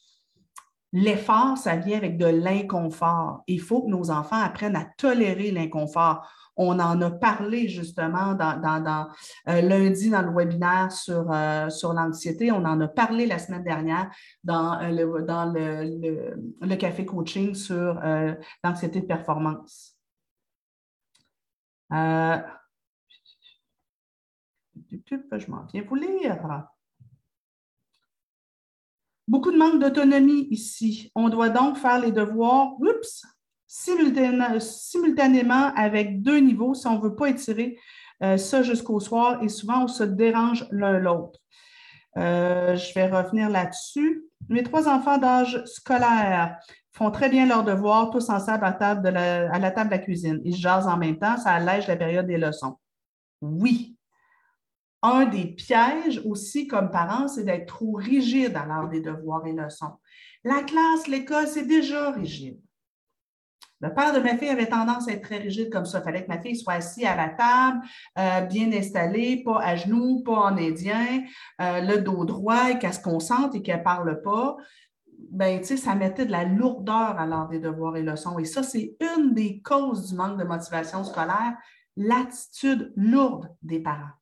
L'effort, 0.93 1.57
ça 1.57 1.77
vient 1.77 1.97
avec 1.97 2.17
de 2.17 2.25
l'inconfort. 2.25 3.43
Il 3.47 3.61
faut 3.61 3.83
que 3.83 3.89
nos 3.89 4.11
enfants 4.11 4.41
apprennent 4.41 4.75
à 4.75 4.83
tolérer 4.97 5.51
l'inconfort. 5.51 6.29
On 6.57 6.79
en 6.79 7.01
a 7.01 7.09
parlé 7.09 7.69
justement 7.69 8.33
dans, 8.33 9.07
euh, 9.47 9.61
lundi 9.61 10.09
dans 10.09 10.21
le 10.21 10.31
webinaire 10.31 10.91
sur, 10.91 11.31
euh, 11.31 11.69
l'anxiété. 11.93 12.51
On 12.51 12.65
en 12.65 12.81
a 12.81 12.89
parlé 12.89 13.25
la 13.25 13.39
semaine 13.39 13.63
dernière 13.63 14.11
dans, 14.43 14.81
euh, 14.81 14.89
le, 14.89 15.21
dans 15.21 15.45
le, 15.45 16.75
café 16.75 17.05
coaching 17.05 17.55
sur 17.55 18.01
l'anxiété 18.63 19.01
de 19.01 19.05
performance. 19.05 19.95
je 21.89 22.43
m'en 25.49 25.63
viens 25.71 25.83
vous 25.83 25.95
lire. 25.95 26.67
Beaucoup 29.27 29.51
de 29.51 29.57
manque 29.57 29.79
d'autonomie 29.79 30.47
ici. 30.49 31.11
On 31.15 31.29
doit 31.29 31.49
donc 31.49 31.77
faire 31.77 31.99
les 31.99 32.11
devoirs 32.11 32.73
oups, 32.79 33.23
simultanément 33.67 35.73
avec 35.75 36.21
deux 36.21 36.39
niveaux 36.39 36.73
si 36.73 36.87
on 36.87 36.97
ne 36.97 37.01
veut 37.01 37.15
pas 37.15 37.29
étirer 37.29 37.77
euh, 38.23 38.37
ça 38.37 38.61
jusqu'au 38.61 38.99
soir 38.99 39.41
et 39.41 39.49
souvent 39.49 39.85
on 39.85 39.87
se 39.87 40.03
dérange 40.03 40.67
l'un 40.71 40.99
l'autre. 40.99 41.39
Euh, 42.17 42.75
je 42.75 42.93
vais 42.93 43.07
revenir 43.07 43.49
là-dessus. 43.49 44.25
Mes 44.49 44.63
trois 44.63 44.89
enfants 44.89 45.17
d'âge 45.17 45.63
scolaire 45.65 46.57
font 46.91 47.09
très 47.09 47.29
bien 47.29 47.45
leurs 47.45 47.63
devoirs, 47.63 48.09
tous 48.09 48.29
ensemble 48.29 48.65
à, 48.65 49.59
la 49.59 49.71
table 49.71 49.89
de 49.89 49.95
la 49.95 49.99
cuisine. 49.99 50.41
Ils 50.43 50.55
jasent 50.55 50.87
en 50.87 50.97
même 50.97 51.17
temps, 51.17 51.37
ça 51.37 51.51
allège 51.51 51.87
la 51.87 51.95
période 51.95 52.27
des 52.27 52.37
leçons. 52.37 52.77
Oui, 53.41 53.95
un 55.01 55.25
des 55.25 55.45
pièges 55.45 56.21
aussi 56.25 56.67
comme 56.67 56.91
parent, 56.91 57.27
c'est 57.27 57.43
d'être 57.43 57.67
trop 57.67 57.93
rigide 57.93 58.55
à 58.55 58.65
l'heure 58.65 58.89
des 58.89 59.01
devoirs 59.01 59.45
et 59.47 59.53
leçons. 59.53 59.93
La 60.43 60.63
classe, 60.63 61.07
l'école, 61.07 61.47
c'est 61.47 61.65
déjà 61.65 62.11
rigide. 62.11 62.59
Le 63.79 63.91
père 63.91 64.13
de 64.13 64.19
ma 64.19 64.37
fille 64.37 64.49
avait 64.49 64.67
tendance 64.67 65.07
à 65.07 65.13
être 65.13 65.23
très 65.23 65.39
rigide 65.39 65.71
comme 65.71 65.85
ça. 65.85 65.99
Il 65.99 66.03
fallait 66.03 66.23
que 66.23 66.27
ma 66.27 66.39
fille 66.39 66.55
soit 66.55 66.73
assise 66.73 67.05
à 67.05 67.15
la 67.15 67.29
table, 67.29 67.79
euh, 68.19 68.41
bien 68.41 68.71
installée, 68.71 69.41
pas 69.43 69.59
à 69.59 69.75
genoux, 69.75 70.21
pas 70.23 70.33
en 70.33 70.57
indien, 70.57 71.23
euh, 71.61 71.81
le 71.81 71.97
dos 71.97 72.23
droit 72.25 72.69
et 72.69 72.77
qu'elle 72.77 72.93
se 72.93 73.01
concentre 73.01 73.55
et 73.55 73.63
qu'elle 73.63 73.79
ne 73.79 73.83
parle 73.83 74.21
pas. 74.21 74.55
Ben, 75.31 75.63
ça 75.63 75.95
mettait 75.95 76.27
de 76.27 76.31
la 76.31 76.43
lourdeur 76.43 77.19
à 77.19 77.25
l'heure 77.25 77.47
des 77.47 77.59
devoirs 77.59 77.97
et 77.97 78.03
leçons. 78.03 78.37
Et 78.37 78.45
ça, 78.45 78.61
c'est 78.61 78.95
une 79.17 79.33
des 79.33 79.61
causes 79.61 80.09
du 80.09 80.15
manque 80.15 80.37
de 80.37 80.43
motivation 80.43 81.03
scolaire, 81.03 81.55
l'attitude 81.97 82.93
lourde 82.95 83.49
des 83.63 83.79
parents 83.79 84.20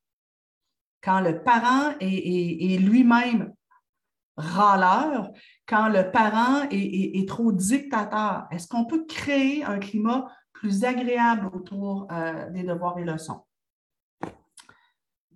quand 1.04 1.22
le 1.22 1.44
parent 1.44 1.94
est, 2.00 2.78
lui-même 2.80 3.54
râleur, 4.38 5.32
quand 5.68 5.90
le 5.90 6.12
parent 6.12 6.68
est, 6.72 7.28
trop 7.28 7.52
dictateur, 7.52 8.48
est-ce 8.52 8.68
qu'on 8.68 8.86
peut 8.86 9.06
créer 9.06 9.64
un 9.64 9.80
climat 9.80 10.28
plus 10.54 10.84
agréable 10.84 11.50
autour 11.54 12.08
euh, 12.12 12.50
des 12.50 12.64
devoirs 12.64 12.98
et 13.00 13.06
leçons? 13.06 13.42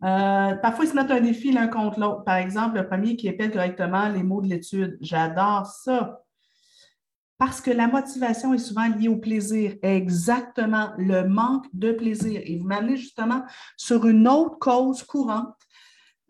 Euh, 0.04 0.56
parfois, 0.56 0.84
ils 0.84 0.90
se 0.90 0.96
mettent 0.96 1.12
un 1.12 1.22
défi 1.22 1.52
l'un 1.52 1.68
contre 1.68 2.00
l'autre. 2.00 2.24
Par 2.26 2.36
exemple, 2.36 2.76
le 2.76 2.88
premier 2.88 3.16
qui 3.16 3.30
épelle 3.30 3.52
correctement 3.52 4.10
les 4.10 4.24
mots 4.24 4.42
de 4.42 4.48
l'étude. 4.48 4.98
J'adore 5.00 5.66
ça. 5.66 6.23
Parce 7.38 7.62
que 7.62 7.72
la 7.72 7.88
motivation 7.88 8.54
est 8.54 8.60
souvent 8.60 8.88
liée 8.88 9.08
au 9.08 9.18
plaisir. 9.18 9.76
Exactement, 9.82 10.92
le 10.98 11.28
manque 11.28 11.66
de 11.74 11.92
plaisir. 11.92 12.42
Et 12.46 12.58
vous 12.58 12.66
m'amenez 12.66 12.96
justement 12.96 13.44
sur 13.76 14.06
une 14.06 14.28
autre 14.28 14.58
cause 14.60 15.04
courante 15.04 15.56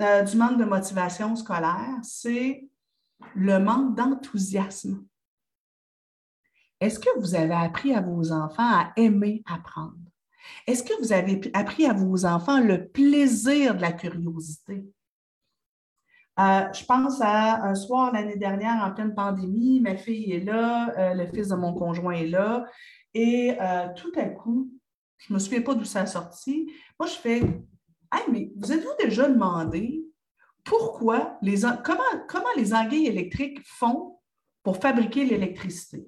euh, 0.01 0.23
du 0.23 0.37
manque 0.37 0.57
de 0.57 0.65
motivation 0.65 1.35
scolaire, 1.35 1.99
c'est 2.01 2.67
le 3.35 3.59
manque 3.59 3.95
d'enthousiasme. 3.95 5.05
Est-ce 6.79 6.99
que 6.99 7.19
vous 7.19 7.35
avez 7.35 7.53
appris 7.53 7.93
à 7.93 8.01
vos 8.01 8.31
enfants 8.31 8.63
à 8.67 8.91
aimer 8.97 9.43
apprendre? 9.45 9.95
Est-ce 10.67 10.83
que 10.83 10.99
vous 10.99 11.13
avez 11.13 11.39
appris 11.53 11.85
à 11.85 11.93
vos 11.93 12.25
enfants 12.25 12.59
le 12.59 12.87
plaisir 12.87 13.75
de 13.75 13.81
la 13.81 13.93
curiosité? 13.93 14.83
Euh, 16.39 16.73
je 16.73 16.83
pense 16.85 17.21
à 17.21 17.63
un 17.63 17.75
soir 17.75 18.11
l'année 18.11 18.37
dernière, 18.37 18.83
en 18.83 18.91
pleine 18.91 19.13
pandémie, 19.13 19.79
ma 19.81 19.95
fille 19.95 20.31
est 20.31 20.43
là, 20.43 20.89
euh, 20.97 21.13
le 21.13 21.27
fils 21.27 21.49
de 21.49 21.55
mon 21.55 21.73
conjoint 21.73 22.13
est 22.13 22.27
là, 22.27 22.65
et 23.13 23.55
euh, 23.61 23.87
tout 23.95 24.11
à 24.15 24.25
coup, 24.25 24.71
je 25.17 25.31
ne 25.31 25.35
me 25.35 25.39
souviens 25.39 25.61
pas 25.61 25.75
d'où 25.75 25.85
ça 25.85 26.01
a 26.01 26.05
sorti. 26.07 26.71
Moi, 26.99 27.07
je 27.07 27.15
fais 27.15 27.41
Hey, 28.11 28.23
mais 28.31 28.51
vous 28.57 28.71
êtes-vous 28.71 28.95
déjà 28.99 29.27
demandé 29.27 30.05
pourquoi 30.63 31.37
les 31.41 31.61
comment, 31.83 32.03
comment 32.27 32.45
les 32.55 32.73
anguilles 32.73 33.07
électriques 33.07 33.59
font 33.65 34.19
pour 34.61 34.77
fabriquer 34.77 35.25
l'électricité? 35.25 36.07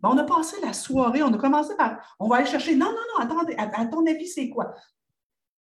Ben, 0.00 0.10
on 0.10 0.18
a 0.18 0.24
passé 0.24 0.56
la 0.62 0.72
soirée, 0.72 1.22
on 1.22 1.32
a 1.32 1.38
commencé 1.38 1.74
par 1.76 2.16
on 2.20 2.28
va 2.28 2.36
aller 2.36 2.46
chercher. 2.46 2.76
Non, 2.76 2.86
non, 2.86 2.92
non, 2.92 3.24
attendez, 3.24 3.54
à 3.56 3.86
ton 3.86 4.06
avis, 4.06 4.28
c'est 4.28 4.48
quoi? 4.48 4.74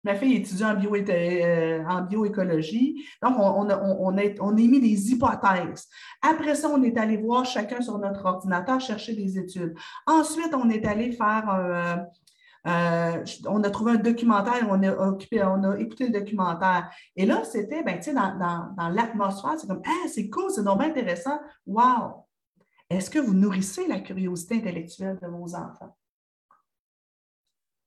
Ma 0.07 0.15
fille 0.15 0.37
étudie 0.37 0.65
en, 0.65 0.75
bio, 0.75 0.95
euh, 0.95 2.01
bioécologie. 2.03 3.05
Donc, 3.21 3.35
on, 3.41 3.69
on, 3.69 4.17
a, 4.17 4.53
mis 4.53 4.81
des 4.81 5.11
hypothèses. 5.11 5.89
Après 6.23 6.55
ça, 6.55 6.69
on 6.69 6.81
est 6.85 6.97
allé 6.97 7.17
voir 7.17 7.45
chacun 7.45 7.81
sur 7.81 7.99
notre 7.99 8.25
ordinateur 8.25 8.81
chercher 8.81 9.17
des 9.17 9.37
études. 9.37 9.75
Ensuite, 10.07 10.55
on 10.55 10.71
est 10.71 10.87
allé 10.87 11.11
faire 11.11 11.51
euh, 11.51 11.97
euh, 12.69 13.25
on 13.49 13.65
a 13.65 13.71
trouvé 13.71 13.93
un 13.93 13.97
documentaire, 13.97 14.65
on 14.71 14.81
a, 14.85 14.93
occupé, 14.93 15.43
on 15.43 15.65
a 15.65 15.77
écouté 15.77 16.07
le 16.07 16.21
documentaire. 16.21 16.89
Et 17.17 17.27
là, 17.27 17.43
c'était, 17.43 17.83
ben, 17.83 17.97
tu 17.97 18.05
sais, 18.05 18.15
dans, 18.15 18.37
dans, 18.77 18.89
l'atmosphère, 18.89 19.55
c'est 19.59 19.67
comme, 19.67 19.83
ah, 19.85 20.09
c'est 20.09 20.31
cool, 20.31 20.53
c'est 20.53 20.63
donc 20.63 20.81
intéressant. 20.81 21.41
Wow! 21.67 22.27
Est-ce 22.89 23.11
que 23.11 23.19
vous 23.19 23.35
nourrissez 23.35 23.89
la 23.89 23.99
curiosité 23.99 24.55
intellectuelle 24.57 25.19
de 25.21 25.27
vos 25.27 25.57
enfants? 25.57 25.97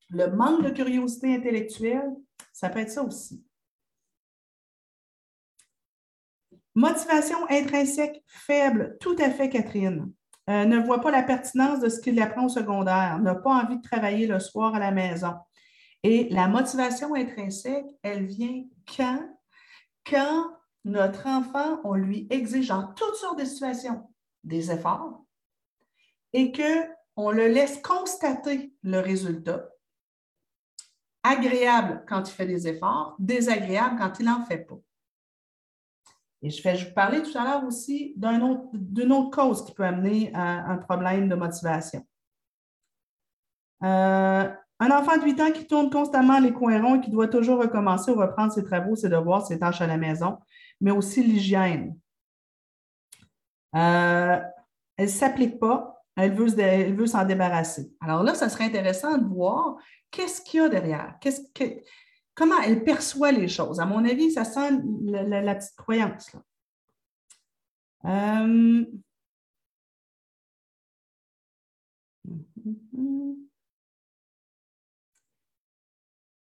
Le 0.09 0.27
manque 0.27 0.63
de 0.63 0.69
curiosité 0.69 1.35
intellectuelle, 1.35 2.11
ça 2.51 2.69
peut 2.69 2.79
être 2.79 2.91
ça 2.91 3.03
aussi. 3.03 3.43
Motivation 6.75 7.37
intrinsèque 7.49 8.23
faible, 8.25 8.97
tout 8.99 9.15
à 9.19 9.29
fait, 9.29 9.49
Catherine. 9.49 10.11
Euh, 10.49 10.65
ne 10.65 10.79
voit 10.79 11.01
pas 11.01 11.11
la 11.11 11.21
pertinence 11.21 11.79
de 11.79 11.89
ce 11.89 11.99
qu'il 11.99 12.19
apprend 12.21 12.45
au 12.45 12.49
secondaire, 12.49 13.19
n'a 13.19 13.35
pas 13.35 13.51
envie 13.51 13.77
de 13.77 13.81
travailler 13.83 14.25
le 14.25 14.39
soir 14.39 14.73
à 14.73 14.79
la 14.79 14.91
maison. 14.91 15.35
Et 16.01 16.29
la 16.29 16.47
motivation 16.47 17.13
intrinsèque, 17.13 17.85
elle 18.01 18.25
vient 18.25 18.63
quand? 18.95 19.19
Quand 20.05 20.45
notre 20.85 21.27
enfant, 21.27 21.81
on 21.83 21.93
lui 21.93 22.25
exige 22.29 22.71
en 22.71 22.93
toutes 22.93 23.15
sortes 23.15 23.39
de 23.39 23.45
situations 23.45 24.09
des 24.43 24.71
efforts 24.71 25.23
et 26.33 26.51
qu'on 26.51 27.31
le 27.31 27.47
laisse 27.47 27.79
constater 27.81 28.73
le 28.81 28.99
résultat 28.99 29.69
agréable 31.23 32.03
quand 32.07 32.29
il 32.29 32.33
fait 32.33 32.45
des 32.45 32.67
efforts, 32.67 33.15
désagréable 33.19 33.97
quand 33.97 34.19
il 34.19 34.25
n'en 34.25 34.43
fait 34.45 34.59
pas. 34.59 34.79
Et 36.41 36.49
je 36.49 36.63
vais 36.63 36.75
vous 36.75 36.93
parler 36.93 37.21
tout 37.21 37.37
à 37.37 37.43
l'heure 37.43 37.65
aussi 37.65 38.13
d'une 38.15 39.11
autre, 39.11 39.29
cause 39.29 39.65
qui 39.65 39.73
peut 39.73 39.83
amener 39.83 40.31
à 40.33 40.71
un 40.71 40.77
problème 40.77 41.27
de 41.27 41.35
motivation. 41.35 42.05
Euh, 43.83 44.49
un 44.81 44.91
enfant 44.91 45.17
de 45.17 45.23
8 45.23 45.41
ans 45.41 45.51
qui 45.51 45.67
tourne 45.67 45.89
constamment 45.89 46.39
les 46.39 46.53
coins 46.53 46.81
ronds 46.81 46.95
et 46.95 47.01
qui 47.01 47.11
doit 47.11 47.27
toujours 47.27 47.59
recommencer 47.59 48.11
ou 48.11 48.15
reprendre 48.15 48.53
ses 48.53 48.63
travaux, 48.63 48.95
ses 48.95 49.09
devoirs, 49.09 49.45
ses 49.45 49.59
tâches 49.59 49.81
à 49.81 49.87
la 49.87 49.97
maison, 49.97 50.39
mais 50.79 50.91
aussi 50.91 51.21
l'hygiène. 51.21 51.97
Euh, 53.75 54.39
elle 54.95 55.05
ne 55.05 55.11
s'applique 55.11 55.59
pas, 55.59 55.98
elle 56.19 56.33
veut, 56.95 57.07
s'en 57.07 57.25
débarrasser. 57.25 57.91
Alors 58.01 58.23
là, 58.23 58.35
ça 58.35 58.49
serait 58.49 58.65
intéressant 58.65 59.17
de 59.17 59.25
voir 59.27 59.77
qu'est-ce 60.11 60.41
qu'il 60.41 60.61
y 60.61 60.63
a 60.63 60.69
derrière? 60.69 61.19
comment 62.35 62.59
elle 62.61 62.83
perçoit 62.83 63.31
les 63.31 63.47
choses? 63.47 63.79
À 63.79 63.85
mon 63.85 64.05
avis, 64.05 64.31
ça 64.31 64.43
sent 64.45 64.81
la, 65.03 65.55
petite 65.55 65.75
croyance. 65.75 66.31
Euh, 68.05 68.85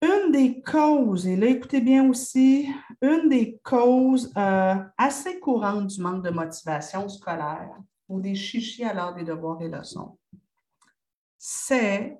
une 0.02 0.32
des 0.32 0.62
causes, 0.62 1.26
et 1.26 1.36
là, 1.36 1.46
écoutez 1.46 1.80
bien 1.80 2.08
aussi, 2.08 2.68
une 3.02 3.28
des 3.28 3.58
causes 3.62 4.32
euh, 4.36 4.74
assez 4.98 5.40
courantes 5.40 5.86
du 5.88 6.00
manque 6.00 6.24
de 6.24 6.30
motivation 6.30 7.08
scolaire 7.08 7.74
ou 8.10 8.20
des 8.20 8.34
chichis 8.34 8.84
à 8.84 8.92
l'heure 8.92 9.14
des 9.14 9.24
devoirs 9.24 9.62
et 9.62 9.68
leçons, 9.68 10.18
c'est 11.38 12.18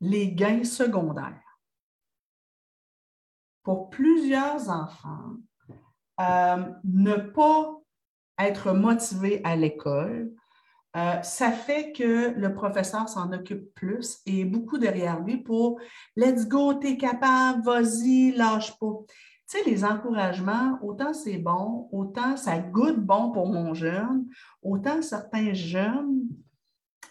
les 0.00 0.32
gains 0.32 0.64
secondaires. 0.64 1.42
Pour 3.64 3.90
plusieurs 3.90 4.70
enfants, 4.70 5.34
euh, 6.20 6.72
ne 6.84 7.16
pas 7.16 7.74
être 8.38 8.72
motivé 8.72 9.42
à 9.44 9.56
l'école, 9.56 10.32
euh, 10.96 11.20
ça 11.22 11.50
fait 11.50 11.92
que 11.92 12.30
le 12.30 12.54
professeur 12.54 13.08
s'en 13.08 13.32
occupe 13.32 13.74
plus 13.74 14.20
et 14.24 14.44
beaucoup 14.44 14.78
derrière 14.78 15.20
lui 15.20 15.36
pour 15.36 15.80
Let's 16.16 16.46
go, 16.48 16.74
t'es 16.74 16.96
capable, 16.96 17.62
vas-y, 17.62 18.32
lâche 18.32 18.78
pas. 18.78 18.94
Tu 19.48 19.56
sais, 19.56 19.64
les 19.64 19.82
encouragements, 19.84 20.78
autant 20.82 21.14
c'est 21.14 21.38
bon, 21.38 21.88
autant 21.90 22.36
ça 22.36 22.58
goûte 22.58 23.00
bon 23.00 23.30
pour 23.30 23.46
mon 23.46 23.72
jeune, 23.72 24.26
autant 24.62 25.00
certains 25.00 25.54
jeunes 25.54 26.28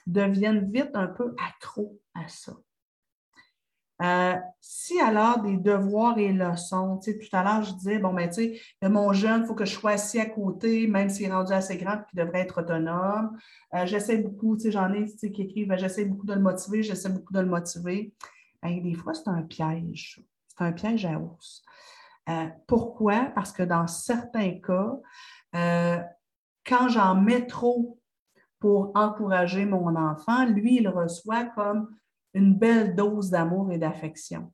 deviennent 0.05 0.71
vite 0.71 0.91
un 0.93 1.07
peu 1.07 1.35
accros 1.49 1.99
à 2.13 2.27
ça. 2.27 2.53
Euh, 4.03 4.35
si 4.61 4.99
alors 4.99 5.41
des 5.41 5.57
devoirs 5.57 6.19
et 6.19 6.31
leçons, 6.31 6.99
tu 6.99 7.11
sais, 7.11 7.17
tout 7.17 7.35
à 7.35 7.43
l'heure, 7.43 7.63
je 7.63 7.73
disais, 7.73 7.97
bon, 7.97 8.13
ben, 8.13 8.29
tu 8.29 8.55
sais, 8.55 8.61
mon 8.83 9.11
jeune, 9.11 9.41
il 9.41 9.47
faut 9.47 9.55
que 9.55 9.65
je 9.65 9.73
sois 9.73 9.91
assis 9.91 10.19
à 10.19 10.27
côté, 10.27 10.85
même 10.85 11.09
s'il 11.09 11.25
est 11.25 11.33
rendu 11.33 11.53
assez 11.53 11.77
grand 11.77 11.95
et 11.95 12.05
qu'il 12.07 12.19
devrait 12.19 12.41
être 12.41 12.61
autonome. 12.61 13.35
Euh, 13.73 13.87
j'essaie 13.87 14.19
beaucoup, 14.19 14.55
tu 14.55 14.63
sais, 14.63 14.71
j'en 14.71 14.93
ai 14.93 15.05
tu 15.05 15.17
sais, 15.17 15.31
qui 15.31 15.41
écrivent, 15.41 15.69
ben, 15.69 15.79
j'essaie 15.79 16.05
beaucoup 16.05 16.27
de 16.27 16.33
le 16.33 16.41
motiver, 16.41 16.83
j'essaie 16.83 17.09
beaucoup 17.09 17.33
de 17.33 17.39
le 17.39 17.47
motiver. 17.47 18.13
Ben, 18.61 18.79
des 18.79 18.93
fois, 18.93 19.15
c'est 19.15 19.29
un 19.29 19.41
piège. 19.41 20.21
C'est 20.47 20.63
un 20.63 20.71
piège 20.71 21.03
à 21.05 21.19
hausse. 21.19 21.63
Euh, 22.29 22.47
pourquoi? 22.67 23.31
Parce 23.35 23.51
que 23.51 23.63
dans 23.63 23.87
certains 23.87 24.59
cas, 24.59 24.99
quand 26.65 26.89
j'en 26.89 27.15
mets 27.15 27.47
trop 27.47 27.99
pour 28.59 28.91
encourager 28.95 29.65
mon 29.65 29.95
enfant, 29.95 30.45
lui, 30.45 30.75
il 30.75 30.87
reçoit 30.87 31.45
comme 31.45 31.95
une 32.33 32.53
belle 32.53 32.95
dose 32.95 33.29
d'amour 33.29 33.71
et 33.71 33.77
d'affection. 33.77 34.51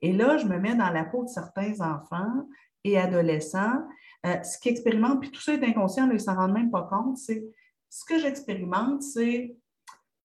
Et 0.00 0.12
là, 0.12 0.36
je 0.36 0.46
me 0.46 0.58
mets 0.58 0.74
dans 0.74 0.90
la 0.90 1.04
peau 1.04 1.24
de 1.24 1.28
certains 1.28 1.80
enfants 1.80 2.48
et 2.84 2.98
adolescents, 2.98 3.86
euh, 4.26 4.42
ce 4.42 4.58
qui 4.58 4.68
expérimentent, 4.68 5.20
puis 5.20 5.30
tout 5.30 5.40
ça 5.40 5.54
est 5.54 5.64
inconscient, 5.64 6.06
ils 6.08 6.14
ne 6.14 6.18
s'en 6.18 6.34
rendent 6.34 6.52
même 6.52 6.70
pas 6.70 6.82
compte, 6.82 7.16
c'est 7.16 7.44
ce 7.88 8.04
que 8.04 8.18
j'expérimente, 8.18 9.02
c'est 9.02 9.56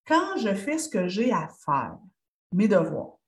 quand 0.06 0.36
je 0.38 0.54
fais 0.54 0.78
ce 0.78 0.88
que 0.88 1.06
j'ai 1.06 1.32
à 1.32 1.48
faire, 1.64 1.96
mes 2.52 2.66
devoirs, 2.66 3.18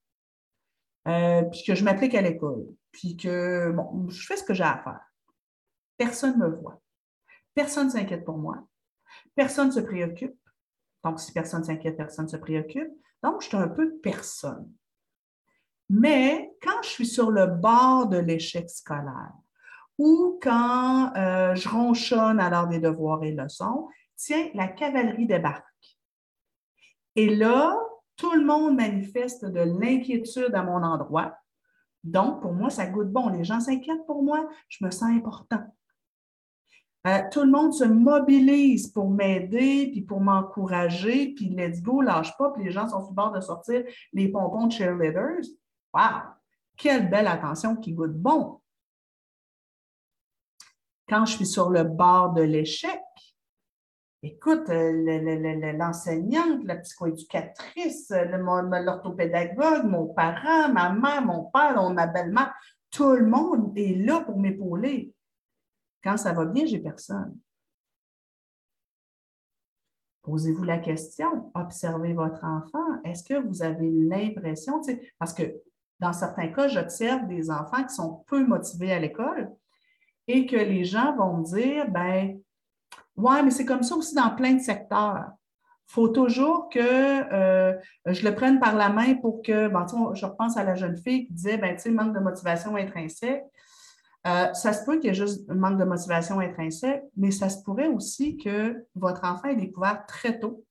euh, 1.07 1.43
puis 1.45 1.63
que 1.65 1.75
je 1.75 1.85
m'applique 1.85 2.15
à 2.15 2.23
l'école, 2.23 2.67
puis 2.93 3.17
que, 3.17 3.71
bon, 3.71 4.09
je 4.09 4.27
fais 4.27 4.37
ce 4.37 4.45
que 4.45 4.55
j'ai 4.55 4.65
à 4.65 4.79
faire. 4.79 5.01
Personne 5.97 6.39
ne 6.39 6.47
me 6.47 6.57
voit. 6.57 6.81
Personne 7.55 7.87
ne 7.87 7.93
s'inquiète 7.93 8.25
pour 8.25 8.39
moi. 8.39 8.67
Personne 9.35 9.69
ne 9.69 9.73
se 9.73 9.81
préoccupe. 9.81 10.39
Donc, 11.05 11.21
si 11.21 11.33
personne 11.33 11.61
ne 11.61 11.67
s'inquiète, 11.67 11.97
personne 11.97 12.27
ne 12.27 12.31
se 12.31 12.37
préoccupe. 12.37 12.91
Donc, 13.23 13.43
je 13.43 13.49
suis 13.49 13.57
un 13.57 13.69
peu 13.69 13.99
personne. 13.99 14.71
Mais 15.89 16.53
quand 16.63 16.83
je 16.83 16.89
suis 16.89 17.07
sur 17.07 17.31
le 17.31 17.47
bord 17.47 18.07
de 18.07 18.19
l'échec 18.19 18.71
scolaire 18.71 19.33
ou 19.99 20.39
quand 20.41 21.13
euh, 21.17 21.55
je 21.55 21.69
ronchonne 21.69 22.39
à 22.39 22.49
l'heure 22.49 22.69
des 22.69 22.79
devoirs 22.79 23.23
et 23.25 23.33
leçons, 23.33 23.89
tiens, 24.17 24.49
la 24.55 24.69
cavalerie 24.69 25.27
débarque. 25.27 25.65
Et 27.17 27.35
là, 27.35 27.77
tout 28.17 28.33
le 28.35 28.45
monde 28.45 28.77
manifeste 28.77 29.45
de 29.45 29.61
l'inquiétude 29.61 30.55
à 30.55 30.63
mon 30.63 30.83
endroit. 30.83 31.35
Donc, 32.03 32.41
pour 32.41 32.53
moi, 32.53 32.71
ça 32.71 32.87
goûte 32.87 33.11
bon. 33.11 33.29
Les 33.29 33.45
gens 33.45 33.61
s'inquiètent 33.61 34.07
pour 34.07 34.23
moi. 34.23 34.49
Je 34.69 34.85
me 34.85 34.91
sens 34.91 35.11
important. 35.11 35.63
Euh, 37.07 37.23
tout 37.31 37.43
le 37.43 37.51
monde 37.51 37.73
se 37.73 37.85
mobilise 37.85 38.89
pour 38.89 39.09
m'aider, 39.09 39.89
puis 39.91 40.03
pour 40.03 40.21
m'encourager, 40.21 41.35
puis 41.35 41.49
let's 41.49 41.81
go, 41.81 42.03
lâche 42.03 42.37
pas, 42.37 42.51
puis 42.51 42.65
les 42.65 42.71
gens 42.71 42.89
sont 42.89 43.01
sur 43.01 43.11
le 43.11 43.15
bord 43.15 43.33
de 43.33 43.41
sortir 43.41 43.85
les 44.13 44.29
pompons 44.29 44.67
de 44.67 44.73
cheerleaders. 44.73 45.47
Wow! 45.95 46.35
Quelle 46.77 47.09
belle 47.09 47.27
attention 47.27 47.77
qui 47.77 47.95
goûte 47.95 48.13
bon! 48.13 48.61
Quand 51.09 51.25
je 51.25 51.37
suis 51.37 51.47
sur 51.47 51.71
le 51.71 51.85
bord 51.85 52.35
de 52.35 52.43
l'échec, 52.43 53.01
écoute, 54.23 54.69
euh, 54.69 55.73
l'enseignante, 55.73 56.65
la 56.65 56.77
psychoéducatrice, 56.77 58.11
l'orthopédagogue, 58.11 59.85
mon 59.85 60.07
parent, 60.09 60.73
ma 60.73 60.93
mère, 60.93 61.25
mon 61.25 61.45
père, 61.45 61.91
ma 61.91 62.07
belle-mère, 62.07 62.55
tout 62.91 63.15
le 63.15 63.27
monde 63.27 63.77
est 63.77 63.95
là 63.95 64.21
pour 64.21 64.39
m'épauler. 64.39 65.15
Quand 66.03 66.17
ça 66.17 66.33
va 66.33 66.45
bien, 66.45 66.67
j'ai 66.67 66.79
personne. 66.79 67.39
Posez-vous 70.23 70.65
la 70.65 70.79
question, 70.79 71.51
observez 71.55 72.13
votre 72.13 72.45
enfant. 72.45 73.03
Est-ce 73.05 73.25
que 73.25 73.35
vous 73.41 73.63
avez 73.63 73.91
l'impression, 73.91 74.81
parce 75.19 75.33
que 75.33 75.63
dans 75.99 76.13
certains 76.13 76.49
cas, 76.49 76.69
j'observe 76.69 77.27
des 77.27 77.51
enfants 77.51 77.85
qui 77.85 77.95
sont 77.95 78.25
peu 78.27 78.47
motivés 78.47 78.93
à 78.93 78.99
l'école 78.99 79.51
et 80.27 80.47
que 80.47 80.57
les 80.57 80.85
gens 80.85 81.17
vont 81.17 81.39
me 81.39 81.45
dire, 81.45 81.91
ben, 81.91 82.39
ouais, 83.21 83.43
mais 83.43 83.51
c'est 83.51 83.65
comme 83.65 83.83
ça 83.83 83.95
aussi 83.97 84.15
dans 84.15 84.35
plein 84.35 84.55
de 84.55 84.61
secteurs. 84.61 85.27
Il 85.89 85.93
faut 85.93 86.09
toujours 86.09 86.69
que 86.69 86.79
euh, 86.79 87.75
je 88.07 88.25
le 88.25 88.35
prenne 88.35 88.61
par 88.61 88.77
la 88.77 88.91
main 88.91 89.15
pour 89.15 89.43
que, 89.43 89.69
je 89.69 90.25
repense 90.25 90.57
à 90.57 90.65
la 90.65 90.75
jeune 90.75 90.97
fille 90.97 91.27
qui 91.27 91.33
disait, 91.33 91.59
ben, 91.59 91.75
tu 91.75 91.83
sais, 91.83 91.91
manque 91.91 92.15
de 92.15 92.21
motivation 92.21 92.77
intrinsèque. 92.77 93.43
Euh, 94.27 94.53
ça 94.53 94.73
se 94.73 94.85
peut 94.85 94.97
qu'il 94.99 95.07
y 95.07 95.11
ait 95.11 95.15
juste 95.15 95.49
un 95.51 95.55
manque 95.55 95.79
de 95.79 95.85
motivation 95.85 96.41
intrinsèque, 96.41 97.03
mais 97.17 97.31
ça 97.31 97.49
se 97.49 97.63
pourrait 97.63 97.89
aussi 97.89 98.37
que 98.37 98.87
votre 98.95 99.25
enfant 99.25 99.49
ait 99.49 99.57
découvert 99.57 100.05
très 100.07 100.39
tôt 100.39 100.65